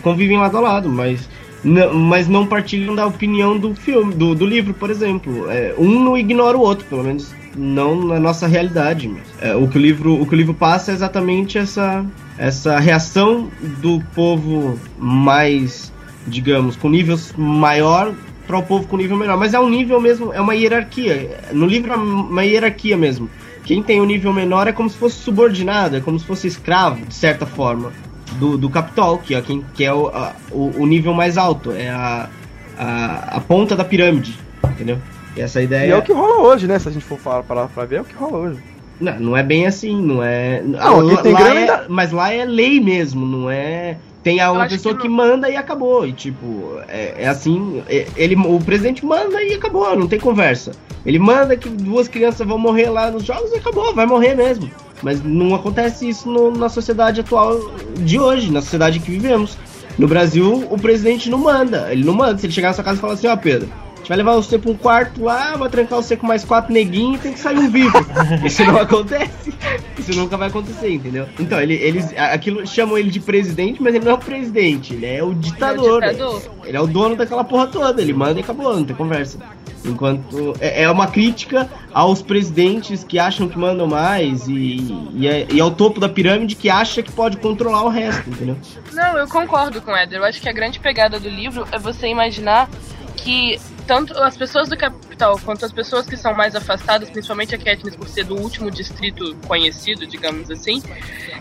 convivem 0.02 0.38
lado 0.38 0.56
a 0.56 0.60
lado, 0.60 0.88
mas 0.88 1.28
não, 1.62 1.94
mas 1.94 2.28
não 2.28 2.46
partilham 2.46 2.94
da 2.94 3.06
opinião 3.06 3.58
do 3.58 3.74
filme, 3.74 4.14
do, 4.14 4.34
do 4.34 4.46
livro, 4.46 4.72
por 4.72 4.90
exemplo. 4.90 5.50
É, 5.50 5.74
um 5.76 6.02
não 6.02 6.16
ignora 6.16 6.56
o 6.56 6.60
outro, 6.60 6.86
pelo 6.86 7.04
menos 7.04 7.34
não 7.56 8.06
na 8.06 8.18
nossa 8.18 8.46
realidade. 8.46 9.10
É, 9.40 9.54
o, 9.54 9.68
que 9.68 9.76
o, 9.76 9.80
livro, 9.80 10.20
o 10.20 10.26
que 10.26 10.34
o 10.34 10.36
livro 10.36 10.54
passa 10.54 10.90
é 10.90 10.94
exatamente 10.94 11.58
essa, 11.58 12.04
essa 12.38 12.78
reação 12.78 13.50
do 13.82 14.00
povo 14.14 14.78
mais, 14.98 15.92
digamos, 16.26 16.76
com 16.76 16.88
níveis 16.88 17.34
maior 17.36 18.14
para 18.50 18.58
o 18.58 18.62
povo 18.64 18.86
com 18.88 18.96
nível 18.96 19.16
menor. 19.16 19.36
Mas 19.36 19.54
é 19.54 19.60
um 19.60 19.68
nível 19.70 20.00
mesmo, 20.00 20.32
é 20.32 20.40
uma 20.40 20.54
hierarquia. 20.56 21.38
No 21.52 21.66
livro 21.66 21.92
é 21.92 21.96
uma 21.96 22.44
hierarquia 22.44 22.96
mesmo. 22.96 23.30
Quem 23.64 23.80
tem 23.82 24.00
um 24.00 24.04
nível 24.04 24.32
menor 24.32 24.66
é 24.66 24.72
como 24.72 24.90
se 24.90 24.96
fosse 24.96 25.16
subordinado, 25.16 25.96
é 25.96 26.00
como 26.00 26.18
se 26.18 26.24
fosse 26.26 26.48
escravo, 26.48 27.04
de 27.06 27.14
certa 27.14 27.46
forma, 27.46 27.92
do, 28.40 28.58
do 28.58 28.68
capital, 28.68 29.18
que 29.18 29.34
é, 29.34 29.40
quem, 29.40 29.64
que 29.74 29.84
é 29.84 29.94
o, 29.94 30.08
a- 30.08 30.32
o, 30.50 30.72
o 30.82 30.86
nível 30.86 31.14
mais 31.14 31.38
alto, 31.38 31.70
é 31.70 31.88
a, 31.90 32.28
a, 32.76 33.36
a 33.36 33.40
ponta 33.40 33.76
da 33.76 33.84
pirâmide, 33.84 34.36
entendeu? 34.64 34.98
E 35.36 35.40
essa 35.40 35.60
E 35.60 35.64
ideia. 35.64 35.92
é 35.92 35.96
o 35.96 36.02
que 36.02 36.12
rola 36.12 36.40
hoje, 36.48 36.66
né? 36.66 36.78
Se 36.80 36.88
a 36.88 36.90
gente 36.90 37.04
for 37.04 37.18
falar 37.18 37.44
parar 37.44 37.68
pra 37.68 37.84
ver, 37.84 37.96
é 37.96 38.00
o 38.00 38.04
que 38.04 38.14
rola 38.16 38.38
hoje. 38.38 38.58
Não, 39.00 39.20
não 39.20 39.36
é 39.36 39.42
bem 39.44 39.66
assim, 39.66 40.00
não 40.02 40.22
é. 40.24 40.60
Não, 40.64 41.00
lá, 41.00 41.22
tem 41.22 41.32
lá 41.32 41.40
grana 41.40 41.54
é- 41.54 41.62
ainda- 41.62 41.86
Mas 41.88 42.10
lá 42.10 42.32
é 42.32 42.44
lei 42.44 42.80
mesmo, 42.80 43.24
não 43.24 43.48
é. 43.50 43.96
Tem 44.22 44.38
a 44.40 44.52
uma 44.52 44.68
pessoa 44.68 44.94
que 44.94 45.02
que, 45.02 45.08
manda 45.08 45.48
e 45.48 45.56
acabou. 45.56 46.06
E 46.06 46.12
tipo, 46.12 46.78
é, 46.88 47.14
é 47.24 47.28
assim. 47.28 47.82
é- 47.88 48.06
ele, 48.16 48.36
o 48.36 48.58
presidente 48.60 49.04
manda 49.04 49.42
e 49.42 49.54
acabou, 49.54 49.96
não 49.96 50.06
tem 50.06 50.18
conversa. 50.20 50.72
Ele 51.06 51.18
manda 51.18 51.56
que 51.56 51.68
duas 51.68 52.06
crianças 52.08 52.46
vão 52.46 52.58
morrer 52.58 52.90
lá 52.90 53.10
nos 53.10 53.24
jogos 53.24 53.50
e 53.52 53.56
acabou, 53.56 53.94
vai 53.94 54.04
morrer 54.04 54.34
mesmo. 54.34 54.70
Mas 55.02 55.22
não 55.24 55.54
acontece 55.54 56.06
isso 56.06 56.30
no- 56.30 56.50
na 56.50 56.68
sociedade 56.68 57.20
atual 57.20 57.58
de 57.96 58.18
hoje, 58.18 58.52
na 58.52 58.60
sociedade 58.60 58.98
que 59.00 59.10
vivemos. 59.10 59.56
No 59.98 60.06
Brasil, 60.06 60.66
o 60.70 60.78
presidente 60.78 61.30
não 61.30 61.38
manda. 61.38 61.88
Ele 61.90 62.04
não 62.04 62.14
manda. 62.14 62.36
Se 62.38 62.46
ele 62.46 62.52
chegar 62.52 62.68
na 62.68 62.74
sua 62.74 62.84
casa 62.84 62.98
e 62.98 63.00
falar 63.00 63.14
assim, 63.14 63.26
ó, 63.26 63.36
Pedro, 63.36 63.68
a 63.68 63.72
gente 63.72 63.89
vai 64.10 64.16
levar 64.16 64.34
você 64.34 64.58
pra 64.58 64.72
um 64.72 64.76
quarto 64.76 65.22
lá, 65.22 65.54
vai 65.56 65.68
trancar 65.68 66.02
você 66.02 66.16
com 66.16 66.26
mais 66.26 66.44
quatro 66.44 66.72
neguinhos 66.72 67.20
e 67.20 67.22
tem 67.22 67.32
que 67.32 67.38
sair 67.38 67.56
um 67.56 67.70
vivo. 67.70 67.96
Isso 68.44 68.64
não 68.64 68.76
acontece. 68.76 69.54
Isso 69.96 70.18
nunca 70.18 70.36
vai 70.36 70.48
acontecer, 70.48 70.92
entendeu? 70.92 71.28
Então, 71.38 71.60
ele, 71.60 71.74
eles. 71.74 72.12
Aquilo 72.18 72.66
chamam 72.66 72.98
ele 72.98 73.08
de 73.08 73.20
presidente, 73.20 73.80
mas 73.80 73.94
ele 73.94 74.04
não 74.04 74.10
é 74.10 74.14
o 74.16 74.18
presidente, 74.18 74.94
ele 74.94 75.06
é 75.06 75.22
o 75.22 75.32
ditador. 75.32 76.02
Ele 76.02 76.20
é 76.20 76.24
o 76.24 76.34
ditador. 76.34 76.42
Ele 76.64 76.76
é 76.76 76.80
o 76.80 76.88
dono 76.88 77.14
daquela 77.14 77.44
porra 77.44 77.68
toda, 77.68 78.02
ele 78.02 78.12
manda 78.12 78.40
e 78.40 78.42
acabou, 78.42 78.74
não 78.74 78.82
tem 78.84 78.96
conversa. 78.96 79.38
Enquanto 79.84 80.54
é, 80.60 80.82
é 80.82 80.90
uma 80.90 81.06
crítica 81.06 81.70
aos 81.94 82.20
presidentes 82.20 83.04
que 83.04 83.16
acham 83.16 83.48
que 83.48 83.56
mandam 83.56 83.86
mais 83.86 84.48
e, 84.48 84.92
e, 85.14 85.28
é, 85.28 85.46
e 85.52 85.60
ao 85.60 85.70
topo 85.70 86.00
da 86.00 86.08
pirâmide 86.08 86.56
que 86.56 86.68
acha 86.68 87.00
que 87.00 87.12
pode 87.12 87.36
controlar 87.36 87.84
o 87.84 87.88
resto, 87.88 88.28
entendeu? 88.28 88.56
Não, 88.92 89.16
eu 89.16 89.28
concordo 89.28 89.80
com 89.80 89.92
o 89.92 89.96
Éder. 89.96 90.18
Eu 90.18 90.24
acho 90.24 90.40
que 90.40 90.48
a 90.48 90.52
grande 90.52 90.80
pegada 90.80 91.20
do 91.20 91.28
livro 91.28 91.64
é 91.70 91.78
você 91.78 92.08
imaginar 92.08 92.68
que 93.16 93.58
tanto 93.90 94.16
as 94.22 94.36
pessoas 94.36 94.68
do 94.68 94.76
capital 94.76 95.36
quanto 95.44 95.66
as 95.66 95.72
pessoas 95.72 96.06
que 96.06 96.16
são 96.16 96.32
mais 96.32 96.54
afastadas, 96.54 97.10
principalmente 97.10 97.56
a 97.56 97.58
Katniss 97.58 97.96
por 97.96 98.06
ser 98.06 98.22
do 98.22 98.36
último 98.36 98.70
distrito 98.70 99.36
conhecido, 99.48 100.06
digamos 100.06 100.48
assim, 100.48 100.80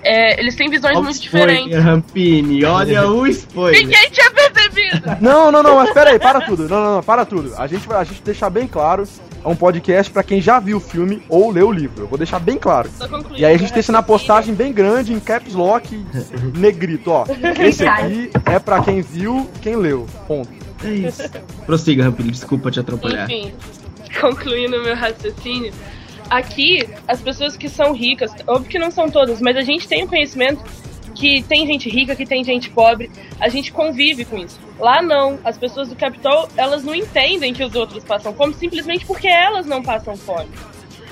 é, 0.01 0.39
eles 0.39 0.55
têm 0.55 0.67
visões 0.67 0.95
Olha 0.95 1.01
o 1.01 1.03
muito 1.03 1.23
spoiler, 1.23 1.57
diferentes. 1.57 1.83
Rampini, 1.83 2.65
olha 2.65 3.07
o 3.07 3.27
spoiler. 3.27 3.79
Ninguém 3.79 4.09
tinha 4.09 4.31
percebido! 4.31 5.17
Não, 5.21 5.51
não, 5.51 5.61
não, 5.61 5.75
mas 5.75 5.91
pera 5.91 6.11
aí, 6.11 6.19
para 6.19 6.41
tudo. 6.41 6.67
Não, 6.67 6.81
não, 6.81 6.95
não, 6.95 7.03
para 7.03 7.25
tudo. 7.25 7.53
A 7.57 7.67
gente 7.67 7.87
vai 7.87 7.99
a 7.99 8.03
gente 8.03 8.21
deixar 8.21 8.49
bem 8.49 8.67
claro, 8.67 9.03
é 9.43 9.47
um 9.47 9.55
podcast 9.55 10.11
pra 10.11 10.23
quem 10.23 10.41
já 10.41 10.59
viu 10.59 10.77
o 10.77 10.79
filme 10.79 11.21
ou 11.27 11.51
leu 11.51 11.67
o 11.67 11.71
livro. 11.71 12.03
Eu 12.03 12.07
vou 12.07 12.17
deixar 12.17 12.39
bem 12.39 12.57
claro. 12.57 12.89
E 13.35 13.45
aí 13.45 13.53
a 13.53 13.57
gente 13.57 13.73
deixa 13.73 13.91
na 13.91 14.01
postagem 14.01 14.53
bem 14.53 14.71
grande, 14.71 15.13
em 15.13 15.19
caps 15.19 15.53
lock, 15.53 16.03
negrito, 16.55 17.11
ó. 17.11 17.25
Esse 17.59 17.85
aqui 17.87 18.31
é 18.45 18.59
pra 18.59 18.81
quem 18.81 19.01
viu, 19.01 19.49
quem 19.61 19.75
leu. 19.75 20.07
Ponto. 20.27 20.58
É 20.83 20.93
isso. 20.93 21.23
Prossiga, 21.65 22.03
Rampini, 22.03 22.31
desculpa 22.31 22.71
te 22.71 22.79
atrapalhar. 22.79 23.29
Enfim, 23.29 23.53
concluindo 24.19 24.81
meu 24.81 24.95
raciocínio, 24.95 25.73
aqui 26.29 26.87
as 27.07 27.21
pessoas 27.21 27.57
que 27.57 27.69
são 27.69 27.93
ricas, 27.93 28.31
óbvio 28.47 28.69
que 28.69 28.79
não 28.79 28.91
são 28.91 29.09
todas, 29.09 29.41
mas 29.41 29.57
a 29.57 29.61
gente 29.61 29.87
tem 29.87 30.03
o 30.03 30.07
conhecimento 30.07 30.63
que 31.15 31.43
tem 31.43 31.65
gente 31.67 31.89
rica, 31.89 32.15
que 32.15 32.25
tem 32.25 32.43
gente 32.43 32.69
pobre, 32.69 33.11
a 33.39 33.49
gente 33.49 33.71
convive 33.71 34.23
com 34.23 34.37
isso. 34.37 34.59
Lá 34.79 35.01
não, 35.01 35.37
as 35.43 35.57
pessoas 35.57 35.89
do 35.89 35.95
capital, 35.95 36.47
elas 36.55 36.83
não 36.83 36.95
entendem 36.95 37.53
que 37.53 37.63
os 37.63 37.75
outros 37.75 38.03
passam 38.03 38.33
fome 38.33 38.53
simplesmente 38.53 39.05
porque 39.05 39.27
elas 39.27 39.65
não 39.65 39.83
passam 39.83 40.15
fome. 40.15 40.49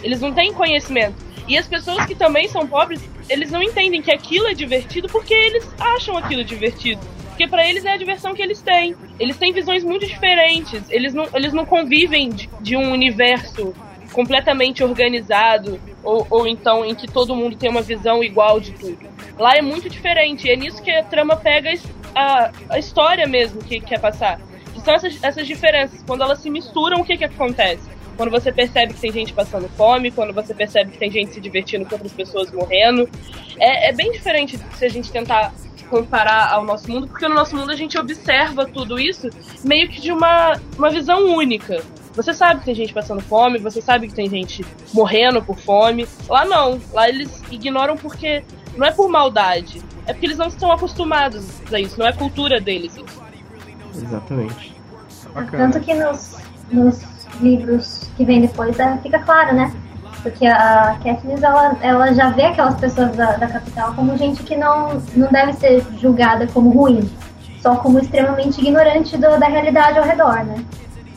Eles 0.02 0.22
não 0.22 0.34
têm 0.34 0.54
conhecimento. 0.54 1.16
E 1.48 1.58
as 1.58 1.68
pessoas 1.68 2.06
que 2.06 2.16
também 2.16 2.48
são 2.48 2.68
pobres, 2.68 3.02
eles 3.30 3.52
não 3.52 3.62
entendem 3.62 4.02
que 4.02 4.12
aquilo 4.12 4.48
é 4.48 4.54
divertido 4.54 5.08
porque 5.10 5.34
eles 5.34 5.68
acham 5.80 6.18
aquilo 6.18 6.44
divertido. 6.44 7.02
Porque 7.38 7.48
pra 7.48 7.70
eles 7.70 7.86
é 7.86 7.92
a 7.92 7.98
diversão 7.98 8.34
que 8.34 8.42
eles 8.42 8.64
têm. 8.64 8.96
Eles 9.20 9.38
têm 9.38 9.54
visões 9.54 9.84
muito 9.84 10.08
diferentes. 10.08 10.90
Eles 10.90 11.14
não, 11.14 11.28
eles 11.36 11.54
não 11.54 11.68
convivem 11.68 12.30
de, 12.30 12.50
de 12.60 12.76
um 12.76 12.92
universo 12.92 13.76
completamente 14.12 14.84
organizado 14.84 15.80
ou, 16.04 16.26
ou 16.32 16.48
então 16.48 16.84
em 16.84 16.96
que 16.96 17.06
todo 17.06 17.36
mundo 17.36 17.56
tem 17.56 17.70
uma 17.70 17.84
visão 17.84 18.24
igual 18.24 18.60
de 18.60 18.72
tudo. 18.72 19.08
Lá 19.38 19.56
é 19.56 19.62
muito 19.62 19.88
diferente. 19.88 20.48
E 20.48 20.50
é 20.50 20.56
nisso 20.56 20.82
que 20.82 20.90
a 20.90 21.04
trama 21.04 21.36
pega 21.36 21.72
a, 22.16 22.52
a 22.72 22.80
história 22.80 23.28
mesmo 23.28 23.64
que 23.64 23.80
quer 23.82 24.00
passar. 24.00 24.42
Que 24.74 24.82
são 24.82 24.96
essas, 24.96 25.24
essas 25.24 25.46
diferenças. 25.46 26.02
Quando 26.08 26.24
elas 26.24 26.40
se 26.40 26.50
misturam, 26.50 27.02
o 27.02 27.06
que, 27.06 27.18
que 27.18 27.26
acontece? 27.26 27.88
Quando 28.18 28.32
você 28.32 28.52
percebe 28.52 28.94
que 28.94 29.00
tem 29.00 29.12
gente 29.12 29.32
passando 29.32 29.70
fome, 29.70 30.12
quando 30.12 30.34
você 30.34 30.54
percebe 30.54 30.92
que 30.92 30.98
tem 30.98 31.12
gente 31.12 31.34
se 31.34 31.40
divertindo 31.40 31.86
com 31.86 31.94
outras 31.96 32.12
pessoas 32.12 32.52
morrendo. 32.52 33.08
É, 33.60 33.90
é 33.90 33.94
bem 33.94 34.12
diferente 34.12 34.60
se 34.76 34.86
a 34.86 34.90
gente 34.90 35.12
tentar 35.12 35.54
comparar 35.88 36.52
ao 36.52 36.66
nosso 36.66 36.92
mundo, 36.92 37.08
porque 37.08 37.28
no 37.28 37.36
nosso 37.36 37.56
mundo 37.56 37.72
a 37.72 37.76
gente 37.76 37.98
observa 37.98 38.66
tudo 38.66 39.00
isso 39.00 39.30
meio 39.64 39.88
que 39.88 40.02
de 40.02 40.12
uma, 40.12 40.60
uma 40.78 40.90
visão 40.90 41.26
única. 41.34 41.82
Você 42.14 42.34
sabe 42.34 42.62
que 42.62 42.66
tem 42.66 42.76
gente 42.76 42.94
passando 42.94 43.22
fome, 43.22 43.60
você 43.60 43.80
sabe 43.80 44.08
que 44.08 44.14
tem 44.16 44.28
gente 44.28 44.66
morrendo 44.92 45.42
por 45.42 45.56
fome. 45.56 46.08
Lá 46.28 46.44
não. 46.46 46.82
Lá 46.92 47.08
eles 47.08 47.44
ignoram 47.52 47.96
porque 47.96 48.44
não 48.76 48.88
é 48.88 48.92
por 48.92 49.08
maldade. 49.08 49.84
É 50.08 50.14
porque 50.14 50.26
eles 50.26 50.38
não 50.38 50.48
estão 50.48 50.72
acostumados 50.72 51.46
a 51.72 51.80
isso. 51.80 52.00
Não 52.00 52.08
é 52.08 52.12
cultura 52.12 52.60
deles. 52.60 52.98
Exatamente. 53.94 54.76
Tanto 55.52 55.80
que 55.80 55.94
nos, 55.94 56.38
nos 56.72 57.04
livros 57.42 58.10
que 58.18 58.26
vem 58.26 58.42
depois 58.42 58.78
é, 58.80 58.98
fica 58.98 59.20
claro, 59.20 59.56
né? 59.56 59.72
Porque 60.24 60.46
a 60.48 60.98
Katniss, 61.04 61.42
ela, 61.42 61.78
ela 61.82 62.14
já 62.14 62.30
vê 62.32 62.46
aquelas 62.46 62.76
pessoas 62.76 63.16
da, 63.16 63.38
da 63.38 63.48
capital 63.48 63.94
como 63.94 64.18
gente 64.18 64.44
que 64.44 64.56
não, 64.56 65.02
não 65.16 65.32
deve 65.32 65.54
ser 65.54 65.84
julgada 66.02 66.48
como 66.48 66.70
ruim. 66.72 67.10
Só 67.62 67.76
como 67.78 68.00
extremamente 68.00 68.60
ignorante 68.62 69.16
do- 69.18 69.40
da 69.40 69.48
realidade 69.48 69.98
ao 69.98 70.06
redor, 70.06 70.44
né? 70.46 70.56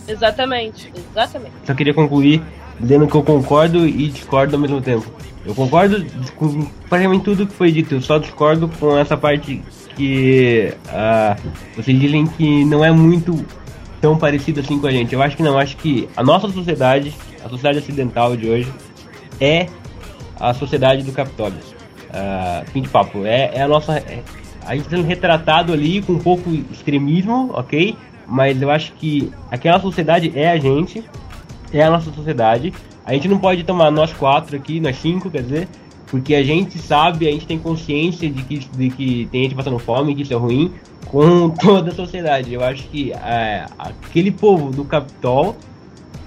Exatamente. 0.07 0.93
Exatamente. 1.13 1.53
Só 1.65 1.75
queria 1.75 1.95
concluir 1.95 2.43
dizendo 2.79 3.07
que 3.07 3.15
eu 3.15 3.23
concordo 3.23 3.87
e 3.87 4.09
discordo 4.09 4.57
ao 4.57 4.61
mesmo 4.61 4.81
tempo. 4.81 5.07
Eu 5.45 5.55
concordo 5.55 6.05
com 6.37 6.67
praticamente 6.89 7.25
tudo 7.25 7.47
que 7.47 7.53
foi 7.55 7.71
dito, 7.73 7.95
eu 7.95 8.01
só 8.03 8.19
discordo 8.19 8.69
com 8.79 8.97
essa 8.99 9.17
parte 9.17 9.63
que 9.97 10.73
ah, 10.89 11.37
vocês 11.77 11.99
dizem 11.99 12.27
que 12.27 12.65
não 12.65 12.85
é 12.85 12.91
muito 12.91 13.45
tão 14.01 14.17
parecido 14.17 14.61
assim 14.61 14.79
com 14.79 14.87
a 14.87 14.91
gente. 14.91 15.15
Eu 15.15 15.23
acho 15.23 15.37
que 15.37 15.43
não, 15.43 15.59
acho 15.59 15.77
que 15.77 16.09
a 16.17 16.23
nossa 16.23 16.49
sociedade, 16.49 17.15
a 17.45 17.49
sociedade 17.49 17.79
ocidental 17.79 18.37
de 18.37 18.49
hoje, 18.49 18.73
é 19.41 19.67
a 20.39 20.55
sociedade 20.55 21.03
do 21.03 21.13
Capitólio. 21.13 21.59
Ah, 22.13 22.65
fim 22.73 22.83
de 22.83 22.89
papo, 22.89 23.25
é, 23.25 23.51
é 23.55 23.63
a 23.63 23.69
nossa. 23.69 23.99
é- 23.99 24.23
a 24.67 24.77
gente 24.77 24.89
sendo 24.89 25.03
retratado 25.03 25.73
ali 25.73 26.03
com 26.03 26.13
um 26.13 26.19
pouco 26.19 26.51
extremismo, 26.71 27.51
ok? 27.55 27.97
Mas 28.27 28.61
eu 28.61 28.71
acho 28.71 28.93
que 28.93 29.33
aquela 29.51 29.81
sociedade 29.81 30.33
é 30.37 30.51
a 30.51 30.59
gente, 30.59 31.03
é 31.73 31.83
a 31.83 31.91
nossa 31.91 32.13
sociedade. 32.13 32.73
A 33.05 33.15
gente 33.15 33.27
não 33.27 33.39
pode 33.39 33.65
tomar 33.65 33.91
nós 33.91 34.13
quatro 34.13 34.55
aqui, 34.55 34.79
nós 34.79 34.97
cinco, 34.97 35.31
quer 35.31 35.43
dizer, 35.43 35.69
porque 36.11 36.35
a 36.35 36.43
gente 36.43 36.79
sabe, 36.79 37.29
a 37.29 37.31
gente 37.31 37.47
tem 37.47 37.59
consciência 37.59 38.29
de 38.29 38.43
que, 38.43 38.59
de 38.59 38.91
que 38.91 39.29
tem 39.31 39.45
gente 39.45 39.55
passando 39.55 39.79
fome, 39.79 40.15
que 40.15 40.23
isso 40.23 40.33
é 40.33 40.37
ruim, 40.37 40.73
com 41.07 41.51
toda 41.61 41.91
a 41.91 41.95
sociedade. 41.95 42.53
Eu 42.53 42.65
acho 42.65 42.89
que 42.89 43.13
é, 43.13 43.65
aquele 43.79 44.33
povo 44.33 44.71
do 44.71 44.85
Capitol 44.85 45.55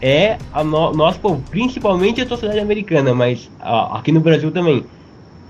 é 0.02 0.38
a 0.54 0.64
no, 0.64 0.94
nosso 0.94 1.20
povo, 1.20 1.42
principalmente 1.50 2.22
a 2.22 2.28
sociedade 2.28 2.60
americana, 2.60 3.14
mas 3.14 3.50
aqui 3.60 4.12
no 4.12 4.22
Brasil 4.22 4.52
também. 4.52 4.84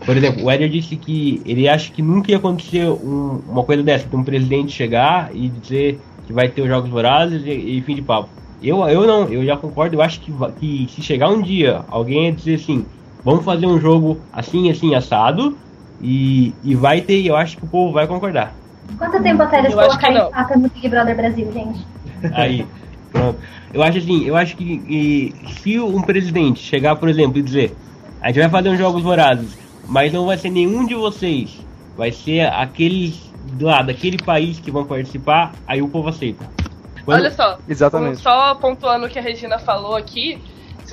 Por 0.05 0.17
exemplo, 0.17 0.43
o 0.43 0.51
Éder 0.51 0.69
disse 0.69 0.97
que 0.97 1.41
ele 1.45 1.69
acha 1.69 1.91
que 1.91 2.01
nunca 2.01 2.29
ia 2.31 2.37
acontecer 2.37 2.85
um- 2.89 3.39
uma 3.47 3.63
coisa 3.63 3.81
dessa, 3.83 4.05
de 4.07 4.15
um 4.15 4.23
presidente 4.23 4.71
chegar 4.71 5.33
e 5.33 5.47
dizer 5.47 5.99
que 6.27 6.33
vai 6.33 6.49
ter 6.49 6.61
os 6.61 6.67
Jogos 6.67 6.89
Vorazes 6.89 7.41
e, 7.45 7.77
e 7.77 7.81
fim 7.81 7.95
de 7.95 8.01
papo. 8.01 8.29
Eu, 8.61 8.83
eu 8.87 9.05
não, 9.07 9.27
eu 9.29 9.45
já 9.45 9.55
concordo, 9.57 9.95
eu 9.95 10.01
acho 10.01 10.19
que, 10.19 10.31
que 10.59 10.87
se 10.89 11.01
chegar 11.01 11.29
um 11.29 11.41
dia 11.41 11.83
alguém 11.87 12.25
ia 12.25 12.31
dizer 12.31 12.55
assim, 12.55 12.85
vamos 13.23 13.43
fazer 13.45 13.65
um 13.65 13.79
jogo 13.79 14.19
assim, 14.31 14.69
assim, 14.69 14.93
assado, 14.95 15.57
e, 16.01 16.53
e 16.63 16.75
vai 16.75 17.01
ter, 17.01 17.25
eu 17.25 17.35
acho 17.35 17.57
que 17.57 17.63
o 17.65 17.67
povo 17.67 17.93
vai 17.93 18.05
concordar. 18.07 18.53
Quanto 18.97 19.21
tempo 19.23 19.41
até 19.43 19.59
eles 19.59 19.73
colocarem 19.73 20.17
faca 20.31 20.57
no 20.57 20.69
Big 20.69 20.89
Brother 20.89 21.15
Brasil, 21.15 21.51
gente? 21.53 21.85
Aí, 22.33 22.65
pronto. 23.11 23.39
Eu 23.73 23.81
acho 23.81 23.97
assim, 23.97 24.25
eu 24.25 24.35
acho 24.35 24.55
que 24.57 24.63
e, 24.87 25.33
se 25.61 25.79
um 25.79 26.01
presidente 26.01 26.59
chegar, 26.59 26.95
por 26.97 27.07
exemplo, 27.09 27.37
e 27.39 27.41
dizer, 27.41 27.75
a 28.21 28.27
gente 28.27 28.39
vai 28.39 28.49
fazer 28.49 28.69
uns 28.69 28.77
jogos 28.77 29.01
vorazes, 29.01 29.57
mas 29.87 30.11
não 30.11 30.25
vai 30.25 30.37
ser 30.37 30.49
nenhum 30.49 30.85
de 30.85 30.95
vocês, 30.95 31.57
vai 31.97 32.11
ser 32.11 32.41
aqueles 32.53 33.31
lá 33.59 33.81
daquele 33.81 34.17
país 34.17 34.59
que 34.59 34.71
vão 34.71 34.85
participar, 34.85 35.53
aí 35.67 35.81
o 35.81 35.87
povo 35.87 36.09
aceita. 36.09 36.45
Quando- 37.05 37.19
Olha 37.21 37.31
só, 37.31 37.57
Exatamente. 37.67 38.19
um- 38.19 38.21
só 38.21 38.55
pontuando 38.55 39.05
o 39.05 39.09
que 39.09 39.19
a 39.19 39.21
Regina 39.21 39.59
falou 39.59 39.95
aqui, 39.95 40.39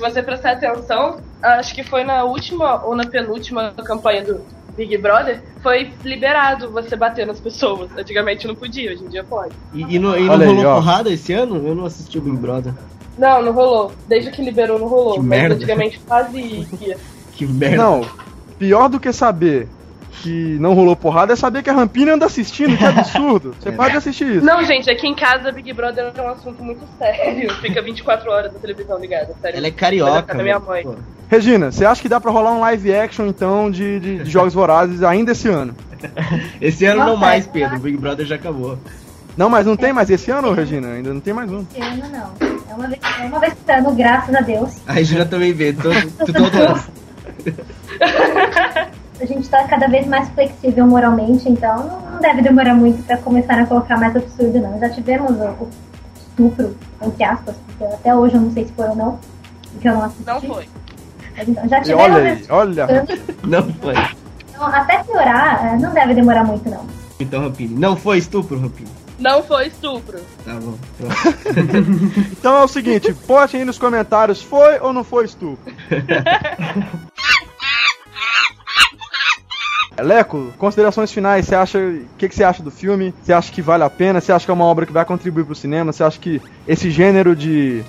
você 0.01 0.21
prestar 0.21 0.53
atenção, 0.53 1.19
acho 1.41 1.73
que 1.73 1.83
foi 1.83 2.03
na 2.03 2.23
última 2.23 2.83
ou 2.83 2.95
na 2.95 3.05
penúltima 3.05 3.73
campanha 3.85 4.23
do 4.23 4.41
Big 4.75 4.97
Brother, 4.97 5.41
foi 5.61 5.93
liberado 6.03 6.69
você 6.71 6.95
bater 6.95 7.25
nas 7.25 7.39
pessoas. 7.39 7.89
Antigamente 7.97 8.47
não 8.47 8.55
podia, 8.55 8.91
hoje 8.91 9.03
em 9.03 9.07
dia 9.07 9.23
pode. 9.23 9.53
E, 9.73 9.95
e 9.95 9.99
não, 9.99 10.17
e 10.17 10.23
não 10.23 10.33
Olha 10.33 10.45
aí, 10.45 10.55
rolou 10.55 10.71
ó. 10.71 10.75
porrada 10.75 11.09
esse 11.09 11.31
ano? 11.33 11.65
Eu 11.67 11.75
não 11.75 11.85
assisti 11.85 12.17
o 12.17 12.21
Big 12.21 12.37
Brother. 12.37 12.73
Não, 13.17 13.41
não 13.41 13.51
rolou. 13.51 13.91
Desde 14.07 14.31
que 14.31 14.41
liberou, 14.41 14.79
não 14.79 14.87
rolou. 14.87 15.13
Que 15.13 15.19
Mas 15.19 15.39
merda. 15.39 15.55
antigamente 15.55 15.99
quase 15.99 16.67
ia. 16.81 16.97
Que 17.33 17.47
merda. 17.47 17.77
Não, 17.77 18.05
pior 18.59 18.87
do 18.87 18.99
que 18.99 19.11
saber 19.11 19.67
que 20.21 20.57
não 20.59 20.73
rolou 20.73 20.95
porrada 20.95 21.33
é 21.33 21.35
saber 21.35 21.63
que 21.63 21.69
a 21.69 21.73
Rampini 21.73 22.11
anda 22.11 22.25
assistindo, 22.25 22.77
que 22.77 22.85
absurdo. 22.85 23.55
Você 23.59 23.71
pode 23.71 23.95
assistir 23.97 24.35
isso. 24.37 24.45
Não, 24.45 24.63
gente, 24.63 24.89
aqui 24.91 25.07
em 25.07 25.15
casa 25.15 25.51
Big 25.51 25.71
Brother 25.73 26.11
é 26.15 26.21
um 26.21 26.29
assunto 26.29 26.63
muito 26.63 26.81
sério. 26.97 27.53
Fica 27.55 27.81
24 27.81 28.29
horas 28.29 28.55
a 28.55 28.59
televisão 28.59 28.99
ligada, 28.99 29.33
sério. 29.41 29.57
Ela 29.57 29.67
é 29.67 29.71
carioca. 29.71 30.33
Da 30.35 30.43
minha 30.43 30.59
mãe. 30.59 30.83
Pô. 30.83 30.95
Regina, 31.29 31.71
você 31.71 31.85
acha 31.85 32.01
que 32.01 32.09
dá 32.09 32.19
pra 32.19 32.29
rolar 32.29 32.51
um 32.51 32.59
live 32.59 32.93
action 32.93 33.25
então 33.27 33.71
de, 33.71 33.99
de- 33.99 34.23
de 34.23 34.29
Jogos 34.31 34.53
Vorazes 34.53 35.01
ainda 35.01 35.31
esse 35.31 35.47
ano? 35.47 35.73
Esse 36.59 36.83
ano 36.85 37.05
não 37.05 37.15
mais, 37.15 37.45
é 37.45 37.49
Pedro. 37.49 37.77
O 37.77 37.79
Big 37.79 37.95
Brother 37.95 38.25
já 38.25 38.35
acabou. 38.35 38.77
Não, 39.37 39.49
mas 39.49 39.65
não 39.67 39.77
tem 39.77 39.93
mais 39.93 40.09
esse 40.09 40.29
ano, 40.31 40.51
Regina? 40.51 40.93
Ainda 40.93 41.13
não 41.13 41.21
tem 41.21 41.31
mais 41.33 41.49
um. 41.51 41.63
Esse 41.73 41.79
ano 41.81 42.03
não. 42.11 42.31
É 42.69 42.73
uma 42.73 42.87
vez, 42.87 42.99
é 43.19 43.25
uma 43.25 43.39
vez 43.39 43.53
por 43.53 43.71
ano, 43.71 43.95
graças 43.95 44.35
a 44.35 44.41
Deus. 44.41 44.73
A 44.87 44.93
Regina 44.93 45.25
também 45.25 45.53
vê. 45.53 45.71
Todo, 45.71 45.93
todo 46.25 46.57
ano. 46.57 46.83
A 49.21 49.25
gente 49.25 49.47
tá 49.49 49.63
cada 49.67 49.87
vez 49.87 50.07
mais 50.07 50.27
flexível 50.29 50.87
moralmente, 50.87 51.47
então 51.47 52.01
não 52.11 52.19
deve 52.19 52.41
demorar 52.41 52.73
muito 52.73 53.03
pra 53.05 53.17
começar 53.17 53.59
a 53.59 53.65
colocar 53.67 53.97
mais 53.97 54.15
absurdo, 54.15 54.59
não. 54.59 54.79
Já 54.79 54.89
tivemos 54.89 55.31
o, 55.31 55.43
o 55.63 55.69
estupro, 56.15 56.75
entre 57.01 57.23
aspas, 57.23 57.55
porque 57.67 57.83
até 57.83 58.15
hoje 58.15 58.35
eu 58.35 58.41
não 58.41 58.51
sei 58.51 58.65
se 58.65 58.73
foi 58.73 58.87
ou 58.87 58.95
não, 58.95 59.19
porque 59.73 59.87
eu 59.87 59.93
não 59.93 60.03
assisti. 60.03 60.25
Não 60.25 60.41
foi. 60.41 60.67
Mas, 61.37 61.47
então, 61.47 61.69
já 61.69 61.77
E 61.77 61.81
tivemos 61.83 62.03
olha 62.03 62.17
aí, 62.17 62.45
olha. 62.49 62.87
Não 63.43 63.73
foi. 63.73 63.93
então, 64.49 64.65
até 64.65 65.03
piorar, 65.03 65.65
eh, 65.65 65.77
não 65.77 65.93
deve 65.93 66.15
demorar 66.15 66.43
muito, 66.43 66.67
não. 66.67 66.85
Então, 67.19 67.41
Rampini. 67.41 67.79
Não 67.79 67.95
foi 67.95 68.17
estupro, 68.17 68.59
Rampini. 68.59 68.89
Não 69.19 69.43
foi 69.43 69.67
estupro. 69.67 70.19
Tá 70.43 70.55
bom. 70.59 70.73
Então 72.31 72.57
é 72.57 72.63
o 72.63 72.67
seguinte, 72.67 73.13
poste 73.13 73.57
aí 73.57 73.63
nos 73.63 73.77
comentários, 73.77 74.41
foi 74.41 74.79
ou 74.79 74.91
não 74.91 75.03
foi 75.03 75.25
estupro? 75.25 75.71
Leco, 79.99 80.53
considerações 80.57 81.11
finais, 81.11 81.45
você 81.45 81.55
acha, 81.55 81.77
o 81.77 82.17
que, 82.17 82.29
que 82.29 82.35
você 82.35 82.43
acha 82.43 82.63
do 82.63 82.71
filme? 82.71 83.13
Você 83.21 83.33
acha 83.33 83.51
que 83.51 83.61
vale 83.61 83.83
a 83.83 83.89
pena? 83.89 84.21
Você 84.21 84.31
acha 84.31 84.45
que 84.45 84.51
é 84.51 84.53
uma 84.53 84.65
obra 84.65 84.85
que 84.85 84.93
vai 84.93 85.05
contribuir 85.05 85.45
pro 85.45 85.53
cinema? 85.53 85.91
Você 85.91 86.03
acha 86.03 86.19
que 86.19 86.41
esse 86.67 86.89
gênero 86.89 87.35
de 87.35 87.83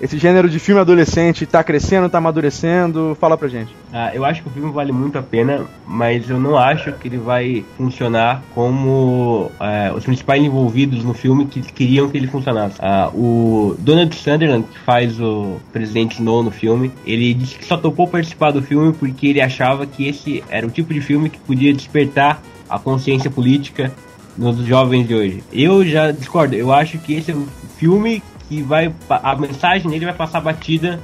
esse 0.00 0.18
gênero 0.18 0.48
de 0.48 0.58
filme 0.58 0.80
adolescente 0.80 1.46
tá 1.46 1.62
crescendo, 1.62 2.08
tá 2.08 2.18
amadurecendo? 2.18 3.16
Fala 3.20 3.38
pra 3.38 3.48
gente. 3.48 3.74
Ah, 3.92 4.14
eu 4.14 4.24
acho 4.24 4.42
que 4.42 4.48
o 4.48 4.50
filme 4.50 4.72
vale 4.72 4.92
muito 4.92 5.18
a 5.18 5.22
pena, 5.22 5.64
mas 5.86 6.28
eu 6.28 6.38
não 6.38 6.56
acho 6.58 6.92
que 6.92 7.08
ele 7.08 7.18
vai 7.18 7.64
funcionar 7.76 8.42
como 8.54 9.50
é, 9.60 9.92
os 9.92 10.04
principais 10.04 10.42
envolvidos 10.42 11.04
no 11.04 11.14
filme 11.14 11.46
que 11.46 11.60
queriam 11.60 12.08
que 12.08 12.16
ele 12.16 12.26
funcionasse. 12.26 12.76
Ah, 12.80 13.10
o 13.14 13.76
Donald 13.78 14.14
Sutherland, 14.14 14.64
que 14.64 14.78
faz 14.80 15.20
o 15.20 15.60
presidente 15.72 16.16
Snow 16.16 16.42
no 16.42 16.50
filme, 16.50 16.90
ele 17.06 17.32
disse 17.32 17.56
que 17.56 17.64
só 17.64 17.76
topou 17.76 18.08
participar 18.08 18.50
do 18.50 18.62
filme 18.62 18.92
porque 18.92 19.28
ele 19.28 19.40
achava 19.40 19.86
que 19.86 20.08
esse 20.08 20.42
era 20.48 20.66
o 20.66 20.70
tipo 20.70 20.92
de 20.92 21.00
filme 21.00 21.30
que 21.30 21.38
podia 21.38 21.72
despertar 21.72 22.42
a 22.68 22.78
consciência 22.78 23.30
política 23.30 23.92
nos 24.36 24.56
jovens 24.66 25.06
de 25.06 25.14
hoje. 25.14 25.44
Eu 25.52 25.84
já 25.86 26.10
discordo, 26.10 26.54
eu 26.54 26.72
acho 26.72 26.98
que 26.98 27.14
esse 27.14 27.30
é 27.30 27.34
um 27.34 27.46
filme 27.76 28.22
que 28.48 28.62
vai 28.62 28.92
a 29.08 29.36
mensagem 29.36 29.90
dele 29.90 30.04
vai 30.04 30.14
passar 30.14 30.40
batida 30.40 31.00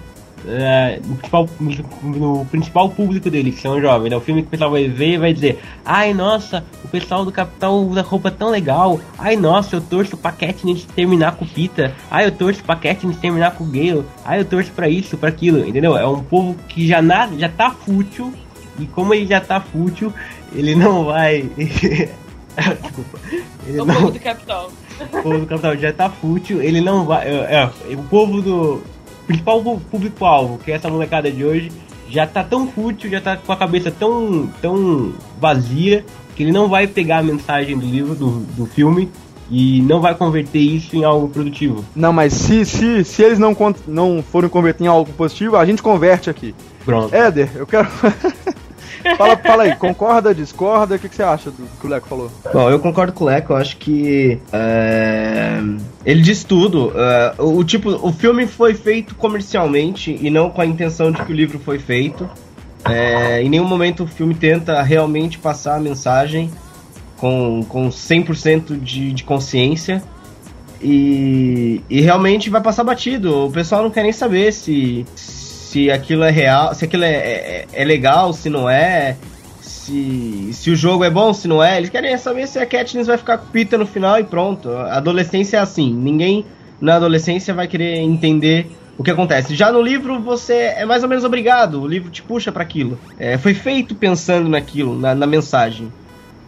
é, 0.47 1.01
no, 1.05 1.17
principal, 1.17 1.49
no 2.03 2.47
principal 2.47 2.89
público 2.89 3.29
dele, 3.29 3.53
que 3.53 3.61
são 3.61 3.81
jovens. 3.81 4.13
É 4.13 4.17
o 4.17 4.21
filme 4.21 4.43
que 4.43 4.49
o 4.49 4.51
pessoal 4.51 4.71
vai 4.71 4.89
ver 4.89 5.19
vai 5.19 5.33
dizer: 5.33 5.61
Ai, 5.85 6.15
nossa, 6.15 6.65
o 6.85 6.89
pessoal 6.89 7.25
do 7.25 7.33
Capital 7.33 7.75
usa 7.85 8.03
roupa 8.03 8.31
tão 8.31 8.51
legal. 8.51 8.99
Ai, 9.19 9.37
nossa, 9.37 9.77
eu 9.77 9.81
torço 9.81 10.17
pra 10.17 10.33
Katniss 10.33 10.85
terminar 10.85 11.37
com 11.37 11.45
o 11.45 11.49
Pita. 11.49 11.95
Ai, 12.11 12.27
eu 12.27 12.33
torço 12.33 12.65
pra 12.65 12.77
Katniss 12.77 13.19
terminar 13.19 13.53
com 13.53 13.65
o 13.65 13.67
Gale. 13.67 14.05
Ai, 14.25 14.41
eu 14.41 14.45
torço 14.45 14.71
pra 14.73 14.89
isso, 14.89 15.19
pra 15.19 15.29
aquilo. 15.29 15.67
Entendeu? 15.67 15.97
É 15.97 16.07
um 16.07 16.23
povo 16.23 16.57
que 16.69 16.87
já, 16.87 17.03
na, 17.03 17.29
já 17.37 17.49
tá 17.49 17.71
fútil. 17.71 18.33
E 18.79 18.87
como 18.87 19.13
ele 19.13 19.27
já 19.27 19.41
tá 19.41 19.61
fútil, 19.61 20.13
ele 20.55 20.75
não 20.75 21.05
vai. 21.05 21.43
Desculpa. 22.83 23.19
Ele 23.67 23.81
O 23.81 23.85
não, 23.85 23.95
povo 23.95 24.11
do 24.11 24.21
Capitol. 24.21 24.73
O 25.05 25.23
povo 25.23 25.39
do 25.39 25.47
capital 25.47 25.77
já 25.77 25.93
tá 25.93 26.09
fútil, 26.11 26.63
ele 26.63 26.81
não 26.81 27.05
vai. 27.05 27.27
É, 27.27 27.71
é, 27.89 27.95
o 27.95 28.03
povo 28.05 28.41
do. 28.41 28.83
principal 29.27 29.63
público-alvo, 29.91 30.59
que 30.59 30.71
é 30.71 30.75
essa 30.75 30.89
molecada 30.89 31.31
de 31.31 31.45
hoje, 31.45 31.71
já 32.09 32.27
tá 32.27 32.43
tão 32.43 32.67
fútil, 32.67 33.11
já 33.11 33.21
tá 33.21 33.37
com 33.37 33.53
a 33.53 33.57
cabeça 33.57 33.91
tão, 33.91 34.51
tão 34.61 35.13
vazia, 35.41 36.05
que 36.35 36.43
ele 36.43 36.53
não 36.53 36.69
vai 36.69 36.87
pegar 36.87 37.19
a 37.19 37.23
mensagem 37.23 37.79
do 37.79 37.87
livro, 37.87 38.15
do, 38.15 38.41
do 38.41 38.67
filme, 38.67 39.11
e 39.51 39.83
não 39.83 40.01
vai 40.01 40.15
converter 40.15 40.61
isso 40.61 40.95
em 40.97 41.05
algo 41.05 41.29
produtivo. 41.29 41.85
Não, 41.95 42.13
mas 42.13 42.33
se, 42.33 42.65
se, 42.65 43.05
se 43.05 43.23
eles 43.23 43.39
não, 43.39 43.57
não 43.87 44.23
forem 44.23 44.49
converter 44.49 44.85
em 44.85 44.87
algo 44.87 45.13
positivo, 45.13 45.57
a 45.57 45.67
gente 45.67 45.83
converte 45.83 46.31
aqui. 46.31 46.55
Pronto. 46.85 47.15
Éder, 47.15 47.51
eu 47.57 47.67
quero. 47.67 47.89
fala, 49.17 49.37
fala 49.37 49.63
aí, 49.65 49.77
concorda, 49.77 50.35
discorda? 50.35 50.97
O 50.97 50.99
que, 50.99 51.09
que 51.09 51.17
você 51.17 51.23
acha 51.23 51.51
do 51.51 51.67
que 51.81 51.87
o 51.87 51.91
Leco 51.91 52.09
falou? 52.09 52.31
Bom, 52.53 52.71
eu 52.71 52.79
concordo 52.79 53.13
com 53.13 53.25
o 53.25 53.27
Leco, 53.27 53.53
eu 53.53 53.57
acho 53.57 53.77
que 53.77 54.39
é, 54.53 55.61
ele 56.05 56.23
diz 56.23 56.45
tudo. 56.45 56.93
é, 56.97 57.35
o, 57.39 57.63
tipo, 57.65 57.91
o 57.91 58.13
filme 58.13 58.47
foi 58.47 58.75
feito 58.75 59.15
comercialmente 59.15 60.19
e 60.21 60.31
não 60.31 60.51
com 60.51 60.61
a 60.61 60.67
intenção 60.67 61.11
de 61.11 61.23
que 61.23 61.33
o 61.33 61.35
livro 61.35 61.59
foi 61.59 61.79
feito. 61.79 62.29
É, 62.85 63.43
em 63.43 63.49
nenhum 63.49 63.67
momento 63.67 64.05
o 64.05 64.07
filme 64.07 64.35
tenta 64.35 64.83
realmente 64.83 65.39
passar 65.39 65.77
a 65.77 65.81
mensagem 65.81 66.51
com, 67.19 67.63
com 67.69 67.89
100% 67.89 68.81
de, 68.81 69.13
de 69.13 69.25
consciência. 69.25 70.03
E, 70.83 71.83
e 71.91 72.01
realmente 72.01 72.49
vai 72.49 72.63
passar 72.63 72.83
batido. 72.83 73.47
O 73.47 73.51
pessoal 73.51 73.83
não 73.83 73.91
quer 73.91 74.03
nem 74.03 74.13
saber 74.13 74.51
se 74.53 75.05
aquilo 75.91 76.25
é 76.25 76.31
real, 76.31 76.75
se 76.75 76.85
aquilo 76.85 77.05
é, 77.05 77.13
é, 77.13 77.67
é 77.73 77.85
legal, 77.85 78.33
se 78.33 78.49
não 78.49 78.69
é, 78.69 79.17
se, 79.61 80.51
se 80.53 80.71
o 80.71 80.77
jogo 80.77 81.05
é 81.05 81.11
bom, 81.11 81.33
se 81.33 81.47
não 81.47 81.63
é. 81.63 81.77
Eles 81.77 81.91
querem 81.91 82.17
saber 82.19 82.47
se 82.47 82.59
a 82.59 82.67
Katniss 82.67 83.07
vai 83.07 83.19
ficar 83.19 83.39
com 83.39 83.47
pita 83.47 83.77
no 83.79 83.87
final 83.87 84.19
e 84.19 84.25
pronto. 84.25 84.69
A 84.71 84.97
adolescência 84.97 85.57
é 85.59 85.61
assim. 85.61 85.93
Ninguém 85.93 86.45
na 86.81 86.97
adolescência 86.97 87.53
vai 87.55 87.69
querer 87.69 87.99
entender 87.99 88.71
o 88.97 89.03
que 89.03 89.11
acontece. 89.11 89.55
Já 89.55 89.73
no 89.73 89.81
livro 89.81 90.21
você 90.21 90.75
é 90.77 90.85
mais 90.85 91.03
ou 91.03 91.09
menos 91.09 91.25
obrigado. 91.25 91.83
O 91.83 91.87
livro 91.87 92.11
te 92.11 92.23
puxa 92.23 92.53
para 92.53 92.63
aquilo. 92.63 92.99
É, 93.19 93.39
foi 93.39 93.55
feito 93.55 93.95
pensando 93.95 94.49
naquilo, 94.49 94.99
na, 94.99 95.15
na 95.15 95.27
mensagem. 95.27 95.93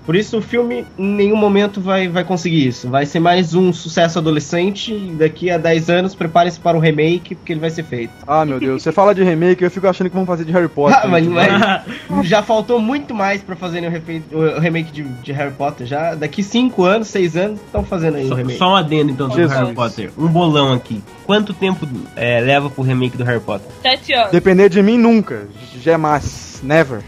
Por 0.04 0.16
isso 0.16 0.38
o 0.38 0.42
filme 0.42 0.84
em 0.98 1.06
nenhum 1.06 1.36
momento 1.36 1.80
vai, 1.80 2.08
vai 2.08 2.24
conseguir 2.24 2.66
isso. 2.66 2.88
Vai 2.88 3.06
ser 3.06 3.20
mais 3.20 3.54
um 3.54 3.72
sucesso 3.72 4.18
adolescente. 4.18 4.92
E 4.92 5.14
daqui 5.18 5.50
a 5.50 5.58
10 5.58 5.90
anos, 5.90 6.14
prepare-se 6.14 6.58
para 6.58 6.76
o 6.76 6.80
remake, 6.80 7.34
porque 7.34 7.52
ele 7.52 7.60
vai 7.60 7.70
ser 7.70 7.84
feito. 7.84 8.12
Ah, 8.26 8.44
meu 8.44 8.58
Deus, 8.58 8.82
você 8.82 8.90
fala 8.90 9.14
de 9.14 9.22
remake, 9.22 9.62
eu 9.62 9.70
fico 9.70 9.86
achando 9.86 10.10
que 10.10 10.16
vão 10.16 10.26
fazer 10.26 10.44
de 10.44 10.52
Harry 10.52 10.68
Potter. 10.68 10.98
Ah, 11.02 11.06
mas, 11.08 11.26
mas 11.26 11.86
já 12.26 12.42
faltou 12.42 12.80
muito 12.80 13.14
mais 13.14 13.42
pra 13.42 13.54
fazerem 13.54 13.88
o, 14.32 14.60
remake 14.60 14.90
de, 14.90 15.02
de 15.02 15.32
Harry 15.32 15.52
Potter. 15.52 15.86
Já 15.86 16.14
daqui 16.14 16.42
5 16.42 16.84
anos, 16.84 17.08
6 17.08 17.36
anos, 17.36 17.60
estão 17.60 17.84
fazendo 17.84 18.16
aí 18.16 18.24
o 18.24 18.28
Só, 18.28 18.34
remake. 18.34 18.58
só 18.58 18.70
um 18.70 18.76
adendo 18.76 19.10
então 19.12 19.28
do 19.28 19.34
Jesus. 19.36 19.58
Harry 19.58 19.74
Potter. 19.74 20.10
Um 20.18 20.28
bolão 20.28 20.72
aqui. 20.72 21.02
Quanto 21.24 21.54
tempo 21.54 21.88
é, 22.16 22.40
leva 22.40 22.68
pro 22.68 22.82
remake 22.82 23.16
do 23.16 23.24
Harry 23.24 23.40
Potter? 23.40 23.70
Sete 23.80 24.12
anos. 24.12 24.32
Depender 24.32 24.68
de 24.68 24.82
mim, 24.82 24.98
nunca. 24.98 25.46
Jamais. 25.80 26.60
Never. 26.62 27.02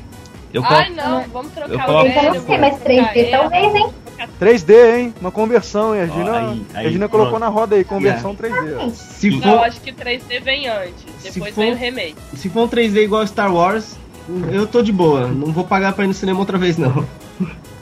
Eu 0.55 0.63
Ai, 0.65 0.87
coloco- 0.87 1.09
não, 1.11 1.23
vamos 1.33 1.53
trocar 1.53 1.71
eu 1.73 1.79
o 1.79 1.85
coloco- 1.85 2.07
Eu 2.09 2.35
não 2.35 2.47
sei, 2.47 2.59
mas 2.59 2.79
3D 2.81 3.25
talvez, 3.31 3.75
hein? 3.75 3.87
3D, 4.39 4.97
hein? 4.97 5.15
Uma 5.21 5.31
conversão, 5.33 5.95
hein? 5.95 6.03
A 6.03 6.05
Regina, 6.05 6.31
Ó, 6.31 6.35
aí, 6.37 6.45
aí, 6.47 6.67
a 6.75 6.81
Regina 6.89 7.09
colocou 7.09 7.39
na 7.41 7.49
roda 7.49 7.75
aí, 7.77 7.85
conversão 7.85 8.35
3D. 8.37 8.91
Se 8.95 9.31
Não, 9.31 9.41
for, 9.41 9.59
acho 9.67 9.81
que 9.81 9.93
3D 9.93 10.39
vem 10.41 10.69
antes. 10.69 10.95
Se 11.19 11.33
Depois 11.33 11.55
for- 11.55 11.61
vem 11.63 11.73
o 11.73 11.77
remake. 11.77 12.15
se 12.37 12.49
for 12.49 12.63
um 12.63 12.69
3D 12.69 13.03
igual 13.03 13.27
Star 13.27 13.53
Wars, 13.53 13.97
eu 14.53 14.67
tô 14.67 14.81
de 14.81 14.93
boa. 14.93 15.27
Não 15.27 15.53
vou 15.53 15.65
pagar 15.65 15.93
pra 15.93 16.05
ir 16.05 16.09
no 16.09 16.15
cinema 16.15 16.39
outra 16.39 16.57
vez, 16.57 16.79
não. 16.79 17.05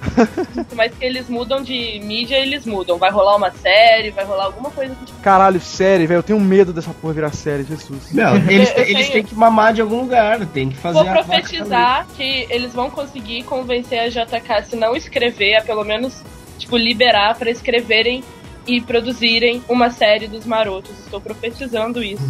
Mas 0.74 0.92
que 0.94 1.04
eles 1.04 1.28
mudam 1.28 1.62
de 1.62 2.00
mídia, 2.04 2.36
eles 2.36 2.66
mudam. 2.66 2.98
Vai 2.98 3.10
rolar 3.10 3.36
uma 3.36 3.50
série, 3.50 4.10
vai 4.10 4.24
rolar 4.24 4.44
alguma 4.46 4.70
coisa 4.70 4.94
do 4.94 5.04
tipo. 5.04 5.18
Caralho, 5.20 5.60
série, 5.60 6.06
velho. 6.06 6.18
Eu 6.18 6.22
tenho 6.22 6.40
medo 6.40 6.72
dessa 6.72 6.92
porra 6.92 7.12
virar 7.14 7.32
série, 7.32 7.64
Jesus. 7.64 8.12
Não, 8.12 8.36
eles, 8.50 8.70
Eu- 8.70 8.76
eu 8.76 8.82
eles 8.84 8.94
tenho- 9.08 9.12
têm 9.12 9.24
que 9.24 9.34
mamar 9.34 9.72
de 9.72 9.80
algum 9.80 10.00
lugar. 10.00 10.44
Tem 10.46 10.68
que 10.70 10.76
fazer 10.76 11.02
Vou 11.02 11.12
profetizar 11.12 12.06
que 12.16 12.46
eles 12.50 12.72
vão 12.72 12.90
conseguir 12.90 13.42
convencer 13.44 14.00
a 14.00 14.08
JK, 14.08 14.64
se 14.70 14.76
não 14.76 14.94
escrever, 14.96 15.56
a 15.56 15.62
pelo 15.62 15.84
menos, 15.84 16.22
tipo, 16.58 16.76
liberar 16.76 17.36
pra 17.36 17.50
escreverem 17.50 18.22
e 18.66 18.80
produzirem 18.80 19.62
uma 19.68 19.90
série 19.90 20.26
dos 20.28 20.44
marotos. 20.46 20.92
Estou 21.00 21.20
profetizando 21.20 22.02
isso. 22.02 22.22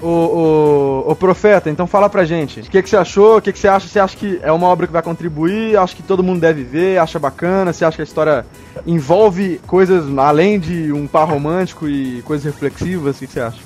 Ô, 0.00 0.06
ô, 0.06 1.10
ô, 1.10 1.16
profeta, 1.16 1.68
então 1.68 1.86
fala 1.86 2.08
pra 2.08 2.24
gente. 2.24 2.60
O 2.60 2.62
que, 2.64 2.82
que 2.82 2.88
você 2.88 2.96
achou? 2.96 3.38
O 3.38 3.42
que, 3.42 3.52
que 3.52 3.58
você 3.58 3.68
acha? 3.68 3.88
Você 3.88 3.98
acha 3.98 4.16
que 4.16 4.38
é 4.42 4.52
uma 4.52 4.68
obra 4.68 4.86
que 4.86 4.92
vai 4.92 5.02
contribuir? 5.02 5.76
Acha 5.76 5.94
que 5.94 6.02
todo 6.02 6.22
mundo 6.22 6.40
deve 6.40 6.62
ver? 6.62 6.98
Acha 6.98 7.18
bacana? 7.18 7.72
Você 7.72 7.84
acha 7.84 7.96
que 7.96 8.02
a 8.02 8.04
história 8.04 8.46
envolve 8.86 9.60
coisas 9.66 10.06
além 10.18 10.60
de 10.60 10.92
um 10.92 11.06
par 11.06 11.28
romântico 11.28 11.88
e 11.88 12.22
coisas 12.22 12.44
reflexivas? 12.44 13.16
O 13.16 13.18
que, 13.20 13.26
que 13.26 13.32
você 13.32 13.40
acha? 13.40 13.58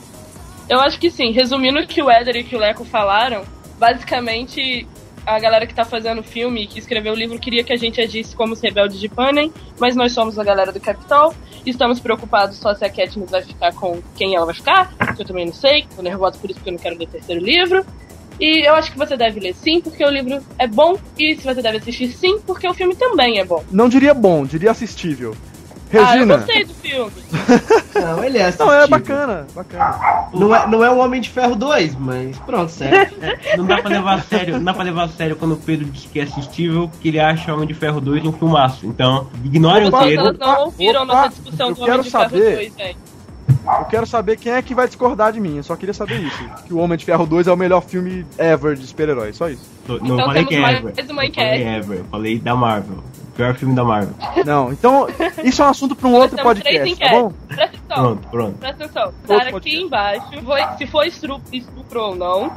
Eu 0.68 0.80
acho 0.80 0.98
que 0.98 1.10
sim. 1.10 1.32
Resumindo 1.32 1.80
o 1.80 1.86
que 1.86 2.02
o 2.02 2.10
Éder 2.10 2.36
e 2.36 2.54
o 2.54 2.56
o 2.56 2.60
Leco 2.60 2.84
falaram, 2.84 3.42
basicamente 3.78 4.86
a 5.26 5.38
galera 5.38 5.66
que 5.66 5.74
tá 5.74 5.84
fazendo 5.84 6.20
o 6.20 6.22
filme 6.22 6.62
e 6.62 6.66
que 6.66 6.78
escreveu 6.78 7.12
o 7.12 7.16
livro 7.16 7.38
queria 7.38 7.62
que 7.62 7.72
a 7.72 7.76
gente 7.76 8.00
agisse 8.00 8.34
como 8.34 8.52
os 8.52 8.60
rebeldes 8.60 8.98
de 8.98 9.08
Panem, 9.08 9.52
mas 9.78 9.94
nós 9.94 10.12
somos 10.12 10.38
a 10.38 10.44
galera 10.44 10.72
do 10.72 10.80
Capitol 10.80 11.34
e 11.64 11.70
estamos 11.70 12.00
preocupados 12.00 12.56
só 12.56 12.74
se 12.74 12.84
a 12.84 12.90
Katniss 12.90 13.30
vai 13.30 13.42
ficar 13.42 13.72
com 13.74 14.00
quem 14.16 14.34
ela 14.34 14.46
vai 14.46 14.54
ficar, 14.54 14.94
que 15.14 15.22
eu 15.22 15.26
também 15.26 15.46
não 15.46 15.52
sei, 15.52 15.86
tô 15.94 16.02
nervosa 16.02 16.38
por 16.38 16.50
isso 16.50 16.58
porque 16.58 16.70
eu 16.70 16.74
não 16.74 16.80
quero 16.80 16.98
ler 16.98 17.04
o 17.04 17.08
terceiro 17.08 17.44
livro. 17.44 17.84
E 18.40 18.66
eu 18.66 18.74
acho 18.74 18.90
que 18.90 18.96
você 18.96 19.18
deve 19.18 19.38
ler 19.38 19.54
sim, 19.54 19.82
porque 19.82 20.02
o 20.02 20.08
livro 20.08 20.42
é 20.58 20.66
bom, 20.66 20.96
e 21.18 21.36
se 21.36 21.44
você 21.44 21.60
deve 21.60 21.76
assistir 21.76 22.08
sim, 22.08 22.40
porque 22.40 22.66
o 22.66 22.72
filme 22.72 22.96
também 22.96 23.38
é 23.38 23.44
bom. 23.44 23.62
Não 23.70 23.86
diria 23.86 24.14
bom, 24.14 24.46
diria 24.46 24.70
assistível. 24.70 25.36
Ah, 25.92 25.96
eu 25.96 26.04
Regina. 26.04 26.36
gostei 26.38 26.64
do 26.64 26.74
filme. 26.74 27.12
Não, 28.00 28.24
ele 28.24 28.38
é 28.38 28.42
não, 28.42 28.48
assistível. 28.48 28.72
é 28.72 28.86
bacana, 28.86 29.46
bacana. 29.54 30.28
Não 30.32 30.54
é, 30.54 30.66
não 30.66 30.84
é 30.84 30.90
um 30.90 31.00
Homem 31.00 31.20
de 31.20 31.28
Ferro 31.28 31.54
2, 31.56 31.96
mas 31.96 32.38
pronto, 32.38 32.70
sério. 32.70 33.12
É, 33.20 33.56
não 33.56 33.66
dá 33.66 33.78
pra 33.78 33.90
levar 33.90 34.14
a 34.14 34.22
sério, 34.22 34.54
não 34.56 34.64
dá 34.64 34.72
pra 34.72 34.84
levar 34.84 35.04
a 35.04 35.08
sério 35.08 35.36
quando 35.36 35.52
o 35.52 35.56
Pedro 35.56 35.84
diz 35.86 36.06
que 36.06 36.20
é 36.20 36.22
assistível, 36.22 36.88
porque 36.88 37.08
ele 37.08 37.18
acha 37.20 37.52
Homem 37.52 37.66
de 37.66 37.74
Ferro 37.74 38.00
2 38.00 38.24
um 38.24 38.32
filmaço. 38.32 38.86
Então, 38.86 39.28
ignore 39.44 39.86
o 39.86 39.90
Pedro. 39.98 40.32
não 40.38 40.60
ouviram 40.64 41.02
opa, 41.02 41.14
nossa 41.14 41.28
discussão 41.30 41.68
eu 41.68 41.74
do 41.74 41.82
Homem 41.82 41.90
quero 41.92 42.02
de 42.04 42.10
Ferro 42.10 42.24
saber- 42.30 42.54
2, 42.54 42.72
gente. 42.78 42.98
Eu 43.66 43.84
quero 43.84 44.06
saber 44.06 44.36
quem 44.38 44.52
é 44.52 44.62
que 44.62 44.74
vai 44.74 44.86
discordar 44.86 45.32
de 45.32 45.40
mim. 45.40 45.58
Eu 45.58 45.62
só 45.62 45.76
queria 45.76 45.92
saber 45.92 46.18
isso. 46.20 46.42
Que 46.66 46.72
o 46.72 46.78
Homem 46.78 46.96
de 46.96 47.04
Ferro 47.04 47.26
2 47.26 47.46
é 47.46 47.52
o 47.52 47.56
melhor 47.56 47.82
filme 47.82 48.24
ever 48.38 48.74
de 48.74 48.86
super-herói. 48.86 49.32
Só 49.34 49.48
isso. 49.50 49.62
Não 49.86 49.96
Então 49.96 50.18
falei 50.18 50.44
que 50.46 50.54
é 50.54 50.60
mais 50.60 50.78
Ever. 50.78 50.92
uma 51.10 51.22
Não 51.24 51.32
falei. 51.34 51.68
Ever, 51.68 51.98
eu 51.98 52.04
falei 52.06 52.38
da 52.38 52.54
Marvel. 52.54 53.04
Pior 53.36 53.54
filme 53.54 53.74
da 53.74 53.84
Marvel. 53.84 54.12
Não, 54.44 54.72
então, 54.72 55.06
isso 55.44 55.62
é 55.62 55.64
um 55.64 55.68
assunto 55.68 55.94
para 55.96 56.08
um 56.08 56.14
outro 56.14 56.36
podcast, 56.42 56.96
tá 56.96 57.08
bom? 57.10 57.32
Presta 57.48 57.64
atenção. 57.64 57.96
Pronto, 58.04 58.28
pronto. 58.28 58.58
Presta 58.58 58.84
atenção. 58.84 59.04
Outro 59.28 59.50
Tá 59.50 59.56
aqui 59.56 59.76
embaixo 59.82 60.42
foi- 60.44 60.62
se 60.78 60.86
foi 60.86 61.08
estupro, 61.08 61.42
estupro 61.52 62.00
ou 62.00 62.14
não. 62.16 62.52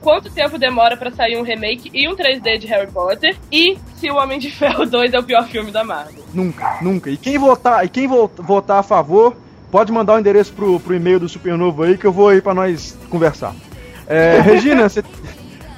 Quanto 0.00 0.30
tempo 0.30 0.58
demora 0.58 0.96
pra 0.96 1.12
sair 1.12 1.36
um 1.36 1.42
remake 1.42 1.88
e 1.94 2.08
um 2.08 2.16
3D 2.16 2.58
de 2.58 2.66
Harry 2.66 2.90
Potter? 2.90 3.36
E 3.52 3.78
se 3.96 4.10
o 4.10 4.16
Homem 4.16 4.38
de 4.38 4.50
Ferro 4.50 4.84
2 4.90 5.12
é 5.14 5.18
o 5.18 5.22
pior 5.22 5.46
filme 5.46 5.70
da 5.70 5.84
Marvel? 5.84 6.24
Nunca, 6.34 6.78
nunca. 6.82 7.08
E 7.08 7.16
quem 7.16 7.38
votar, 7.38 7.84
e 7.84 7.88
quem 7.88 8.06
vo- 8.08 8.30
votar 8.36 8.80
a 8.80 8.82
favor, 8.82 9.36
pode 9.70 9.92
mandar 9.92 10.14
o 10.14 10.18
endereço 10.18 10.52
pro, 10.52 10.80
pro 10.80 10.94
e-mail 10.94 11.20
do 11.20 11.28
Supernovo 11.28 11.84
aí 11.84 11.96
que 11.96 12.04
eu 12.06 12.12
vou 12.12 12.28
aí 12.28 12.42
pra 12.42 12.52
nós 12.52 12.98
conversar. 13.08 13.54
É, 14.08 14.40
Regina, 14.40 14.88
você. 14.88 15.04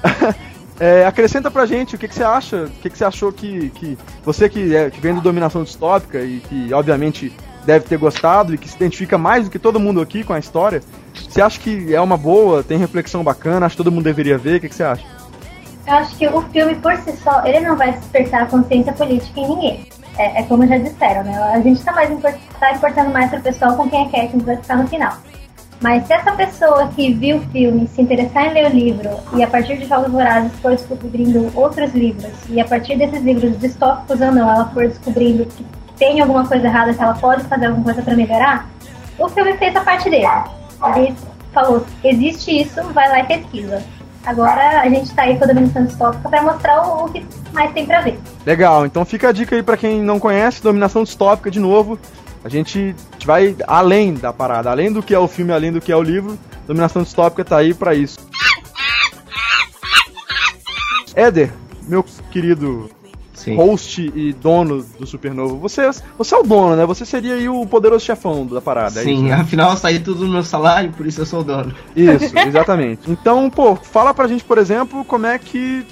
É, 0.79 1.07
acrescenta 1.07 1.51
pra 1.51 1.67
gente 1.67 1.95
o 1.95 1.99
que, 1.99 2.09
que 2.09 2.15
você 2.15 2.25
acha, 2.25 2.65
o 2.65 2.71
que, 2.71 2.91
que 2.91 2.99
você 2.99 3.05
achou 3.05 3.33
que. 3.33 3.71
que 3.71 3.99
você 4.25 4.49
que, 4.49 4.75
é, 4.75 4.91
que 4.91 5.01
vem 5.01 5.15
do 5.15 5.21
Dominação 5.21 5.63
Distópica 5.63 6.21
e 6.21 6.41
que 6.41 6.75
obviamente 6.75 7.33
deve 7.65 7.87
ter 7.87 7.97
gostado 7.97 8.55
e 8.55 8.59
que 8.59 8.69
se 8.69 8.77
identifica 8.77 9.17
mais 9.17 9.45
do 9.45 9.51
que 9.51 9.59
todo 9.59 9.81
mundo 9.81 10.01
aqui 10.01 10.23
com 10.23 10.33
a 10.33 10.39
história, 10.39 10.83
você 11.15 11.41
acha 11.41 11.59
que 11.59 11.95
é 11.95 12.01
uma 12.01 12.17
boa, 12.17 12.63
tem 12.63 12.77
reflexão 12.77 13.25
bacana, 13.25 13.67
acho 13.67 13.77
que 13.77 13.83
todo 13.83 13.93
mundo 13.93 14.05
deveria 14.05 14.37
ver, 14.37 14.57
o 14.57 14.61
que, 14.61 14.69
que 14.69 14.75
você 14.75 14.83
acha? 14.83 15.05
Eu 15.87 15.95
acho 15.95 16.17
que 16.17 16.27
o 16.27 16.41
filme 16.43 16.75
por 16.77 16.97
si 16.97 17.13
só, 17.19 17.45
ele 17.45 17.61
não 17.61 17.77
vai 17.77 17.93
despertar 17.93 18.43
a 18.43 18.47
consciência 18.47 18.93
política 18.93 19.41
em 19.41 19.49
ninguém. 19.49 19.89
É, 20.17 20.41
é 20.41 20.43
como 20.45 20.67
já 20.67 20.79
disseram, 20.79 21.25
né? 21.25 21.37
A 21.53 21.61
gente 21.61 21.83
tá, 21.83 21.93
mais 21.93 22.11
import 22.11 22.37
tá 22.59 22.73
importando 22.73 23.11
mais 23.11 23.31
pro 23.31 23.41
pessoal 23.41 23.77
com 23.77 23.89
quem 23.91 24.07
a 24.07 24.11
Katniss 24.11 24.45
vai 24.45 24.57
ficar 24.57 24.77
no 24.77 24.89
final. 24.89 25.17
Mas 25.85 26.07
se 26.07 26.15
essa 26.15 26.33
pessoa 26.33 26.89
que 26.97 27.13
viu 27.13 27.37
o 27.37 27.41
filme 27.51 27.87
se 27.87 28.01
interessar 28.01 28.47
em 28.47 28.55
ler 28.55 28.73
o 28.73 28.75
livro 28.75 29.11
e 29.35 29.43
a 29.43 29.47
partir 29.47 29.77
de 29.77 29.85
Jogos 29.85 30.11
Vorazes 30.11 30.51
for 30.61 30.71
descobrindo 30.71 31.53
outros 31.55 31.93
livros 31.93 32.33
e 32.49 32.59
a 32.59 32.65
partir 32.65 32.97
desses 32.97 33.23
livros 33.23 33.59
distópicos 33.59 34.19
ou 34.19 34.33
não, 34.33 34.51
ela 34.51 34.65
for 34.71 34.89
descobrindo 34.89 35.45
que 35.45 35.63
tem 35.99 36.23
alguma 36.23 36.49
coisa 36.49 36.67
errada, 36.67 36.95
que 36.95 37.03
ela 37.03 37.13
pode 37.13 37.45
fazer 37.45 37.67
alguma 37.67 37.85
coisa 37.85 38.01
para 38.01 38.17
melhorar, 38.17 38.67
o 39.19 39.29
filme 39.29 39.59
fez 39.59 39.77
a 39.77 39.83
parte 39.83 40.09
dele. 40.09 40.27
Ele 40.97 41.15
falou, 41.53 41.85
existe 42.03 42.63
isso, 42.63 42.83
vai 42.95 43.07
lá 43.11 43.21
e 43.21 43.25
pesquisa. 43.25 43.83
Agora 44.25 44.81
a 44.81 44.89
gente 44.89 45.15
tá 45.15 45.25
aí 45.25 45.37
com 45.37 45.45
a 45.45 45.49
dominação 45.49 45.85
distópica 45.85 46.31
para 46.31 46.43
mostrar 46.43 46.81
o, 46.81 47.05
o 47.05 47.09
que 47.11 47.23
mais 47.53 47.71
tem 47.75 47.85
pra 47.85 48.01
ver. 48.01 48.19
Legal, 48.47 48.87
então 48.87 49.05
fica 49.05 49.29
a 49.29 49.33
dica 49.33 49.55
aí 49.55 49.63
pra 49.63 49.77
quem 49.77 50.01
não 50.01 50.19
conhece, 50.19 50.63
Dominação 50.63 51.05
Distópica, 51.05 51.51
de 51.51 51.61
novo. 51.61 51.99
A 52.45 52.49
gente 52.49 52.95
vai 53.25 53.57
além 53.67 54.13
da 54.15 54.33
parada, 54.33 54.71
além 54.71 54.93
do 54.93 55.03
que 55.03 55.15
é 55.15 55.19
o 55.19 55.27
filme, 55.27 55.51
além 55.53 55.73
do 55.73 55.81
que 55.81 55.91
é 55.91 55.97
o 55.97 56.03
livro. 56.03 56.39
Dominação 56.67 57.03
Distópica 57.03 57.45
tá 57.45 57.57
aí 57.57 57.73
pra 57.75 57.95
isso. 57.95 58.19
Éder, 61.15 61.53
meu 61.87 62.05
querido 62.31 62.91
Sim. 63.33 63.57
host 63.57 64.11
e 64.15 64.33
dono 64.33 64.83
do 64.99 65.07
Supernovo, 65.07 65.57
você, 65.59 65.89
você 66.19 66.35
é 66.35 66.39
o 66.39 66.43
dono, 66.43 66.75
né? 66.77 66.85
Você 66.87 67.05
seria 67.07 67.35
aí 67.35 67.49
o 67.49 67.65
poderoso 67.67 68.05
chefão 68.05 68.45
da 68.47 68.61
parada, 68.61 69.01
é 69.01 69.05
Sim, 69.05 69.13
isso? 69.15 69.23
né? 69.25 69.33
afinal 69.35 69.77
saí 69.77 69.99
tudo 70.01 70.21
do 70.27 70.29
meu 70.33 70.43
salário, 70.43 70.93
por 70.93 71.07
isso 71.07 71.21
eu 71.21 71.27
sou 71.27 71.41
o 71.41 71.45
dono. 71.45 71.73
Isso, 71.95 72.37
exatamente. 72.47 73.09
Então, 73.11 73.49
pô, 73.49 73.77
fala 73.77 74.13
pra 74.13 74.27
gente, 74.27 74.43
por 74.45 74.59
exemplo, 74.59 75.05
como 75.05 75.27
é 75.27 75.39
que 75.39 75.87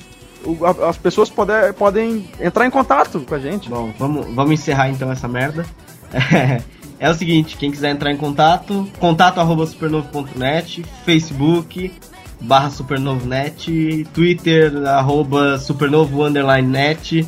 o- 0.44 0.64
a- 0.66 0.88
as 0.88 0.96
pessoas 0.96 1.30
poder, 1.30 1.72
podem 1.74 2.28
entrar 2.40 2.66
em 2.66 2.70
contato 2.70 3.20
com 3.20 3.34
a 3.34 3.38
gente. 3.38 3.68
Bom, 3.68 3.92
vamos, 3.98 4.26
vamos 4.34 4.52
encerrar 4.52 4.88
então 4.90 5.10
essa 5.12 5.28
merda. 5.28 5.64
É, 7.02 7.10
o 7.10 7.14
seguinte, 7.14 7.56
quem 7.56 7.68
quiser 7.68 7.90
entrar 7.90 8.12
em 8.12 8.16
contato, 8.16 8.88
contato 9.00 9.40
arroba 9.40 9.66
supernovo.net, 9.66 10.84
Facebook, 11.04 11.92
barra 12.40 12.70
supernovonet, 12.70 14.06
Twitter, 14.14 14.72
arroba 14.86 15.58
supernovo 15.58 16.24
underline 16.24 16.68
net, 16.68 17.26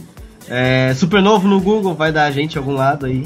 é, 0.49 0.93
supernovo 0.95 1.49
no 1.49 1.61
Google 1.61 1.95
vai 1.95 2.13
dar 2.13 2.25
a 2.25 2.31
gente 2.31 2.59
algum 2.59 2.73
lado 2.73 3.07
aí. 3.07 3.25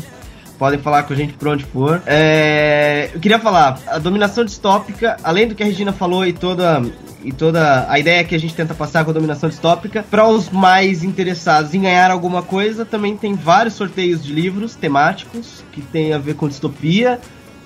Podem 0.58 0.78
falar 0.80 1.04
com 1.04 1.12
a 1.12 1.16
gente 1.16 1.34
por 1.34 1.48
onde 1.48 1.64
for. 1.64 2.02
É, 2.04 3.10
eu 3.14 3.20
queria 3.20 3.38
falar, 3.38 3.78
a 3.86 3.98
dominação 3.98 4.44
distópica, 4.44 5.16
além 5.22 5.46
do 5.46 5.54
que 5.54 5.62
a 5.62 5.66
Regina 5.66 5.92
falou 5.92 6.26
e 6.26 6.32
toda, 6.32 6.82
e 7.24 7.32
toda 7.32 7.90
a 7.90 7.98
ideia 7.98 8.22
que 8.22 8.34
a 8.34 8.38
gente 8.38 8.54
tenta 8.54 8.74
passar 8.74 9.04
com 9.04 9.10
a 9.10 9.14
dominação 9.14 9.48
distópica, 9.48 10.04
para 10.08 10.26
os 10.26 10.50
mais 10.50 11.02
interessados 11.02 11.74
em 11.74 11.82
ganhar 11.82 12.10
alguma 12.10 12.42
coisa, 12.42 12.84
também 12.84 13.16
tem 13.16 13.34
vários 13.34 13.74
sorteios 13.74 14.22
de 14.22 14.32
livros 14.32 14.74
temáticos 14.74 15.64
que 15.72 15.80
tem 15.80 16.12
a 16.12 16.18
ver 16.18 16.34
com 16.34 16.48
distopia. 16.48 17.20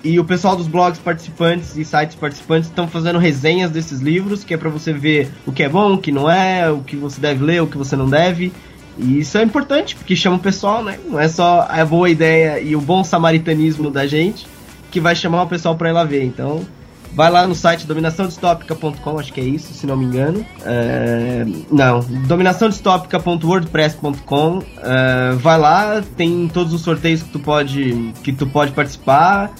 E 0.04 0.18
o 0.18 0.24
pessoal 0.24 0.56
dos 0.56 0.66
blogs 0.66 0.98
participantes 0.98 1.76
e 1.76 1.84
sites 1.84 2.16
participantes 2.16 2.68
estão 2.68 2.88
fazendo 2.88 3.20
resenhas 3.20 3.70
desses 3.70 4.00
livros, 4.00 4.42
que 4.42 4.52
é 4.52 4.56
para 4.56 4.68
você 4.68 4.92
ver 4.92 5.30
o 5.46 5.52
que 5.52 5.62
é 5.62 5.68
bom, 5.68 5.94
o 5.94 5.98
que 5.98 6.10
não 6.10 6.28
é, 6.28 6.68
o 6.68 6.80
que 6.80 6.96
você 6.96 7.20
deve 7.20 7.44
ler, 7.44 7.62
o 7.62 7.68
que 7.68 7.78
você 7.78 7.94
não 7.94 8.08
deve. 8.08 8.52
E 8.98 9.20
isso 9.20 9.38
é 9.38 9.42
importante, 9.44 9.94
porque 9.94 10.16
chama 10.16 10.36
o 10.36 10.40
pessoal, 10.40 10.82
né? 10.82 10.98
Não 11.08 11.20
é 11.20 11.28
só 11.28 11.66
a 11.68 11.84
boa 11.84 12.10
ideia 12.10 12.60
e 12.60 12.74
o 12.74 12.80
bom 12.80 13.04
samaritanismo 13.04 13.90
da 13.90 14.06
gente 14.06 14.46
que 14.90 15.00
vai 15.00 15.14
chamar 15.14 15.42
o 15.44 15.46
pessoal 15.46 15.76
pra 15.76 15.88
ir 15.88 15.92
lá 15.92 16.04
ver. 16.04 16.24
Então, 16.24 16.66
vai 17.14 17.30
lá 17.30 17.46
no 17.46 17.54
site 17.54 17.86
dominaçãodistópica.com, 17.86 19.18
acho 19.18 19.32
que 19.32 19.40
é 19.40 19.44
isso, 19.44 19.72
se 19.74 19.86
não 19.86 19.96
me 19.96 20.04
engano. 20.04 20.44
É, 20.64 21.46
não, 21.70 22.00
dominaçãodistópica.wordpress.com. 22.00 24.62
É, 24.82 25.32
vai 25.36 25.56
lá, 25.58 26.02
tem 26.16 26.50
todos 26.52 26.72
os 26.72 26.80
sorteios 26.82 27.22
que 27.22 27.28
tu 27.30 27.38
pode, 27.38 28.12
que 28.22 28.32
tu 28.32 28.44
pode 28.46 28.72
participar. 28.72 29.52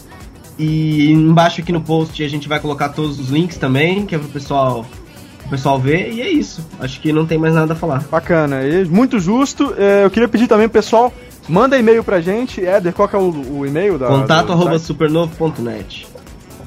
E 0.59 1.13
embaixo 1.13 1.61
aqui 1.61 1.71
no 1.73 1.81
post 1.81 2.23
a 2.23 2.29
gente 2.29 2.47
vai 2.49 2.61
colocar 2.61 2.91
todos 2.91 3.19
os 3.19 3.31
links 3.31 3.57
também, 3.57 4.05
que 4.07 4.15
é 4.15 4.19
pro 4.19 4.29
pessoal, 4.29 4.87
pro 5.41 5.49
pessoal 5.51 5.79
ver. 5.79 6.13
E 6.13 6.21
é 6.21 6.31
isso. 6.31 6.65
Acho 6.79 7.01
que 7.01 7.13
não 7.13 7.27
tem 7.27 7.39
mais 7.39 7.55
nada 7.55 7.73
a 7.73 7.77
falar. 7.77 8.05
Bacana, 8.11 8.63
e 8.63 8.85
muito 8.85 9.19
justo. 9.19 9.75
É, 9.77 10.05
eu 10.05 10.11
queria 10.11 10.29
pedir 10.29 10.47
também, 10.47 10.69
pessoal, 10.69 11.13
manda 11.49 11.79
e-mail 11.79 12.05
pra 12.05 12.21
gente. 12.21 12.65
Éder, 12.65 12.93
qual 12.93 13.09
que 13.09 13.17
é 13.17 13.19
o, 13.19 13.59
o 13.59 13.67
e-mail 13.67 13.99
da 13.99 14.07
Contato 14.07 14.47
do 14.47 14.53
arroba 14.53 14.79
supernovo.net. 14.79 16.12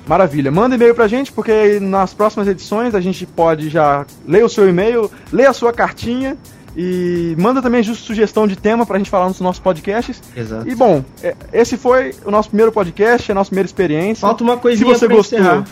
Maravilha, 0.08 0.52
manda 0.52 0.76
e-mail 0.76 0.94
pra 0.94 1.08
gente, 1.08 1.32
porque 1.32 1.80
nas 1.80 2.14
próximas 2.14 2.48
edições 2.48 2.94
a 2.94 3.02
gente 3.02 3.26
pode 3.26 3.70
já 3.70 4.06
ler 4.28 4.44
o 4.46 4.50
seu 4.50 4.70
e-mail, 4.70 5.10
ler 5.32 5.48
a 5.48 5.54
sua 5.54 5.74
cartinha 5.74 6.38
e 6.78 7.36
manda 7.40 7.62
também 7.62 7.82
ju- 7.82 7.96
sugestão 7.96 8.46
de 8.46 8.56
tema 8.56 8.86
pra 8.86 8.98
gente 9.00 9.10
falar 9.10 9.28
nos 9.28 9.40
nossos 9.42 9.60
podcasts. 9.60 10.22
Exato. 10.36 10.68
E 10.70 10.76
bom, 10.76 11.04
é, 11.24 11.36
esse 11.52 11.76
foi 11.78 12.14
o 12.24 12.30
nosso 12.30 12.50
primeiro 12.50 12.72
podcast, 12.72 13.32
a 13.32 13.36
nossa 13.36 13.50
primeira 13.50 13.66
experiência. 13.66 14.22
Falta 14.22 14.44
uma 14.44 14.56
Se 14.56 14.62
coisinha 14.62 14.94
você 14.96 15.08
pra 15.08 15.16
gostou, 15.16 15.40
encerrar. 15.40 15.64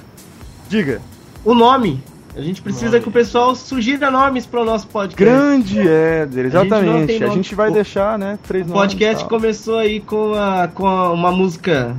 diga. 0.67 1.01
O 1.45 1.53
nome. 1.53 2.01
A 2.35 2.41
gente 2.41 2.63
precisa 2.63 2.99
que 2.99 3.07
o 3.07 3.11
pessoal 3.11 3.53
sugira 3.55 4.09
nomes 4.09 4.47
para 4.47 4.59
o 4.61 4.65
nosso 4.65 4.87
podcast. 4.87 5.23
Grande 5.23 5.79
Éder, 5.87 6.45
gente 6.45 6.53
não 6.55 6.61
exatamente. 6.63 7.15
A 7.17 7.27
nome. 7.27 7.35
gente 7.35 7.53
vai 7.53 7.69
O- 7.69 7.73
deixar, 7.73 8.17
né, 8.17 8.39
três 8.47 8.65
O 8.65 8.69
nomes. 8.69 8.81
podcast 8.81 9.15
e 9.17 9.19
tal. 9.19 9.29
começou 9.29 9.77
aí 9.77 9.99
com, 9.99 10.33
a, 10.33 10.67
com 10.73 10.87
a- 10.87 11.11
uma 11.11 11.31
música 11.31 11.95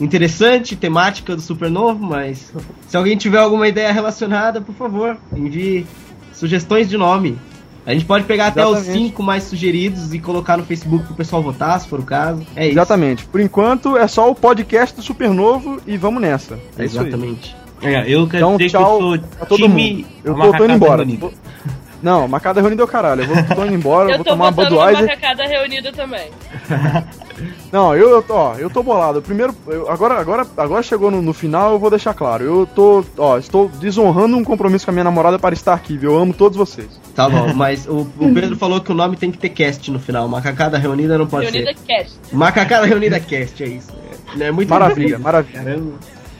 interessante, 0.00 0.76
temática 0.76 1.34
do 1.34 1.40
Supernovo, 1.42 2.04
mas 2.04 2.52
se 2.88 2.96
alguém 2.96 3.16
tiver 3.16 3.38
alguma 3.38 3.66
ideia 3.68 3.92
relacionada, 3.92 4.60
por 4.60 4.74
favor, 4.74 5.16
envie 5.34 5.86
sugestões 6.32 6.88
de 6.88 6.96
nome. 6.96 7.38
A 7.86 7.92
gente 7.94 8.04
pode 8.04 8.24
pegar 8.24 8.48
até 8.48 8.66
os 8.66 8.78
Exatamente. 8.78 9.04
cinco 9.06 9.22
mais 9.22 9.44
sugeridos 9.44 10.12
e 10.12 10.18
colocar 10.18 10.56
no 10.56 10.64
Facebook 10.64 11.04
pro 11.06 11.14
pessoal 11.14 11.40
votar, 11.40 11.78
se 11.80 11.88
for 11.88 12.00
o 12.00 12.02
caso. 12.02 12.44
É 12.56 12.64
isso. 12.66 12.72
Exatamente. 12.74 13.24
Por 13.26 13.40
enquanto 13.40 13.96
é 13.96 14.08
só 14.08 14.28
o 14.28 14.34
podcast 14.34 14.96
do 14.96 15.02
Supernovo 15.02 15.80
e 15.86 15.96
vamos 15.96 16.20
nessa. 16.20 16.58
É 16.76 16.84
isso 16.84 16.98
aí. 17.00 17.06
Exatamente. 17.06 17.56
É, 17.82 18.00
eu 18.10 18.26
quero 18.26 18.38
Então, 18.44 18.56
dizer 18.56 18.70
tchau 18.70 18.98
que 18.98 19.04
eu 19.04 19.12
a 19.14 19.18
sou 19.38 19.46
todo 19.46 19.68
time 19.68 19.92
mundo. 19.94 20.06
Eu 20.24 20.34
tô, 20.58 20.64
indo 20.64 20.72
embora. 20.72 21.06
Tô- 21.06 21.32
Não, 22.06 22.28
macada 22.28 22.60
reunida 22.60 22.82
é 22.82 22.84
o 22.84 22.88
caralho. 22.88 23.22
Eu 23.22 23.26
vou, 23.26 23.56
tô 23.56 23.64
indo 23.64 23.74
embora, 23.74 24.10
Eu 24.14 24.16
vou 24.18 24.24
tô 24.24 24.30
tomar 24.30 24.44
uma 24.44 24.50
botando 24.52 24.72
uma 24.74 24.84
Budweiser. 24.86 25.08
macacada 25.08 25.44
reunida 25.44 25.92
também. 25.92 26.30
Não, 27.72 27.94
eu, 27.96 28.08
eu 28.10 28.22
tô, 28.22 28.32
ó, 28.34 28.54
eu 28.54 28.70
tô 28.70 28.80
bolado. 28.80 29.20
Primeiro, 29.20 29.52
eu- 29.66 29.90
agora, 29.90 30.14
agora, 30.20 30.46
agora 30.56 30.82
chegou 30.84 31.10
no, 31.10 31.20
no 31.20 31.32
final, 31.34 31.72
eu 31.72 31.78
vou 31.80 31.90
deixar 31.90 32.14
claro. 32.14 32.44
Eu 32.44 32.64
tô, 32.64 33.04
ó, 33.18 33.36
estou 33.38 33.68
desonrando 33.68 34.36
um 34.36 34.44
compromisso 34.44 34.84
com 34.84 34.92
a 34.92 34.94
minha 34.94 35.02
namorada 35.04 35.36
para 35.36 35.52
estar 35.52 35.74
aqui, 35.74 35.98
viu? 35.98 36.12
Eu 36.12 36.18
amo 36.18 36.32
todos 36.32 36.56
vocês. 36.56 36.88
Tá 37.14 37.28
bom, 37.28 37.52
mas 37.52 37.86
o, 37.88 38.08
o 38.20 38.32
Pedro 38.32 38.54
falou 38.56 38.80
que 38.80 38.92
o 38.92 38.94
nome 38.94 39.16
tem 39.16 39.32
que 39.32 39.38
ter 39.38 39.48
cast 39.48 39.90
no 39.90 39.98
final. 39.98 40.28
Macacada 40.28 40.78
reunida 40.78 41.18
não 41.18 41.26
pode 41.26 41.46
reunida 41.50 41.72
ser. 41.76 41.84
cast. 41.86 42.18
Macacada 42.32 42.86
reunida 42.86 43.18
cast, 43.18 43.64
é 43.64 43.66
isso. 43.66 43.92
É, 44.38 44.44
é 44.44 44.50
muito 44.52 44.68
Maravilha, 44.70 45.18
maravilha. 45.18 45.58
Caramba. 45.64 45.92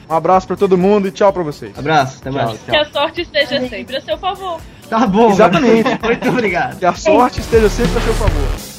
Um 0.09 0.15
abraço 0.15 0.47
pra 0.47 0.55
todo 0.55 0.77
mundo 0.77 1.09
e 1.09 1.11
tchau 1.11 1.33
pra 1.33 1.43
vocês. 1.43 1.77
Abraço, 1.77 2.19
até 2.21 2.31
mais. 2.31 2.57
Que 2.61 2.75
a 2.77 2.85
sorte 2.85 3.21
esteja 3.23 3.59
sempre 3.67 3.97
a 3.97 4.01
seu 4.01 4.17
favor. 4.17 4.59
Tá 4.89 5.05
bom. 5.05 5.31
Exatamente. 5.31 5.83
garoto. 5.83 6.05
Muito 6.07 6.29
obrigado. 6.29 6.79
Que 6.79 6.85
a 6.85 6.93
sorte 6.93 7.39
esteja 7.39 7.69
sempre 7.69 7.97
a 7.97 8.01
seu 8.01 8.13
favor. 8.13 8.77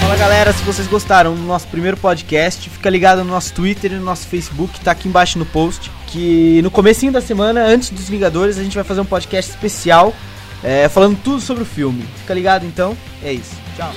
Fala 0.00 0.16
galera, 0.16 0.52
se 0.52 0.62
vocês 0.64 0.86
gostaram 0.88 1.34
do 1.34 1.42
nosso 1.42 1.66
primeiro 1.68 1.96
podcast, 1.96 2.68
fica 2.70 2.88
ligado 2.88 3.24
no 3.24 3.30
nosso 3.30 3.52
Twitter 3.52 3.92
e 3.92 3.94
no 3.96 4.04
nosso 4.04 4.26
Facebook, 4.26 4.80
tá 4.80 4.92
aqui 4.92 5.08
embaixo 5.08 5.38
no 5.38 5.46
post. 5.46 5.90
Que 6.06 6.60
no 6.62 6.70
comecinho 6.70 7.12
da 7.12 7.20
semana, 7.20 7.64
antes 7.64 7.90
dos 7.90 8.08
Vingadores, 8.08 8.58
a 8.58 8.62
gente 8.62 8.74
vai 8.74 8.84
fazer 8.84 9.00
um 9.00 9.04
podcast 9.04 9.50
especial 9.50 10.14
é, 10.62 10.88
falando 10.88 11.18
tudo 11.22 11.40
sobre 11.40 11.62
o 11.62 11.66
filme. 11.66 12.04
Fica 12.18 12.34
ligado 12.34 12.64
então, 12.64 12.96
é 13.22 13.32
isso. 13.32 13.54
Tchau. 13.76 13.92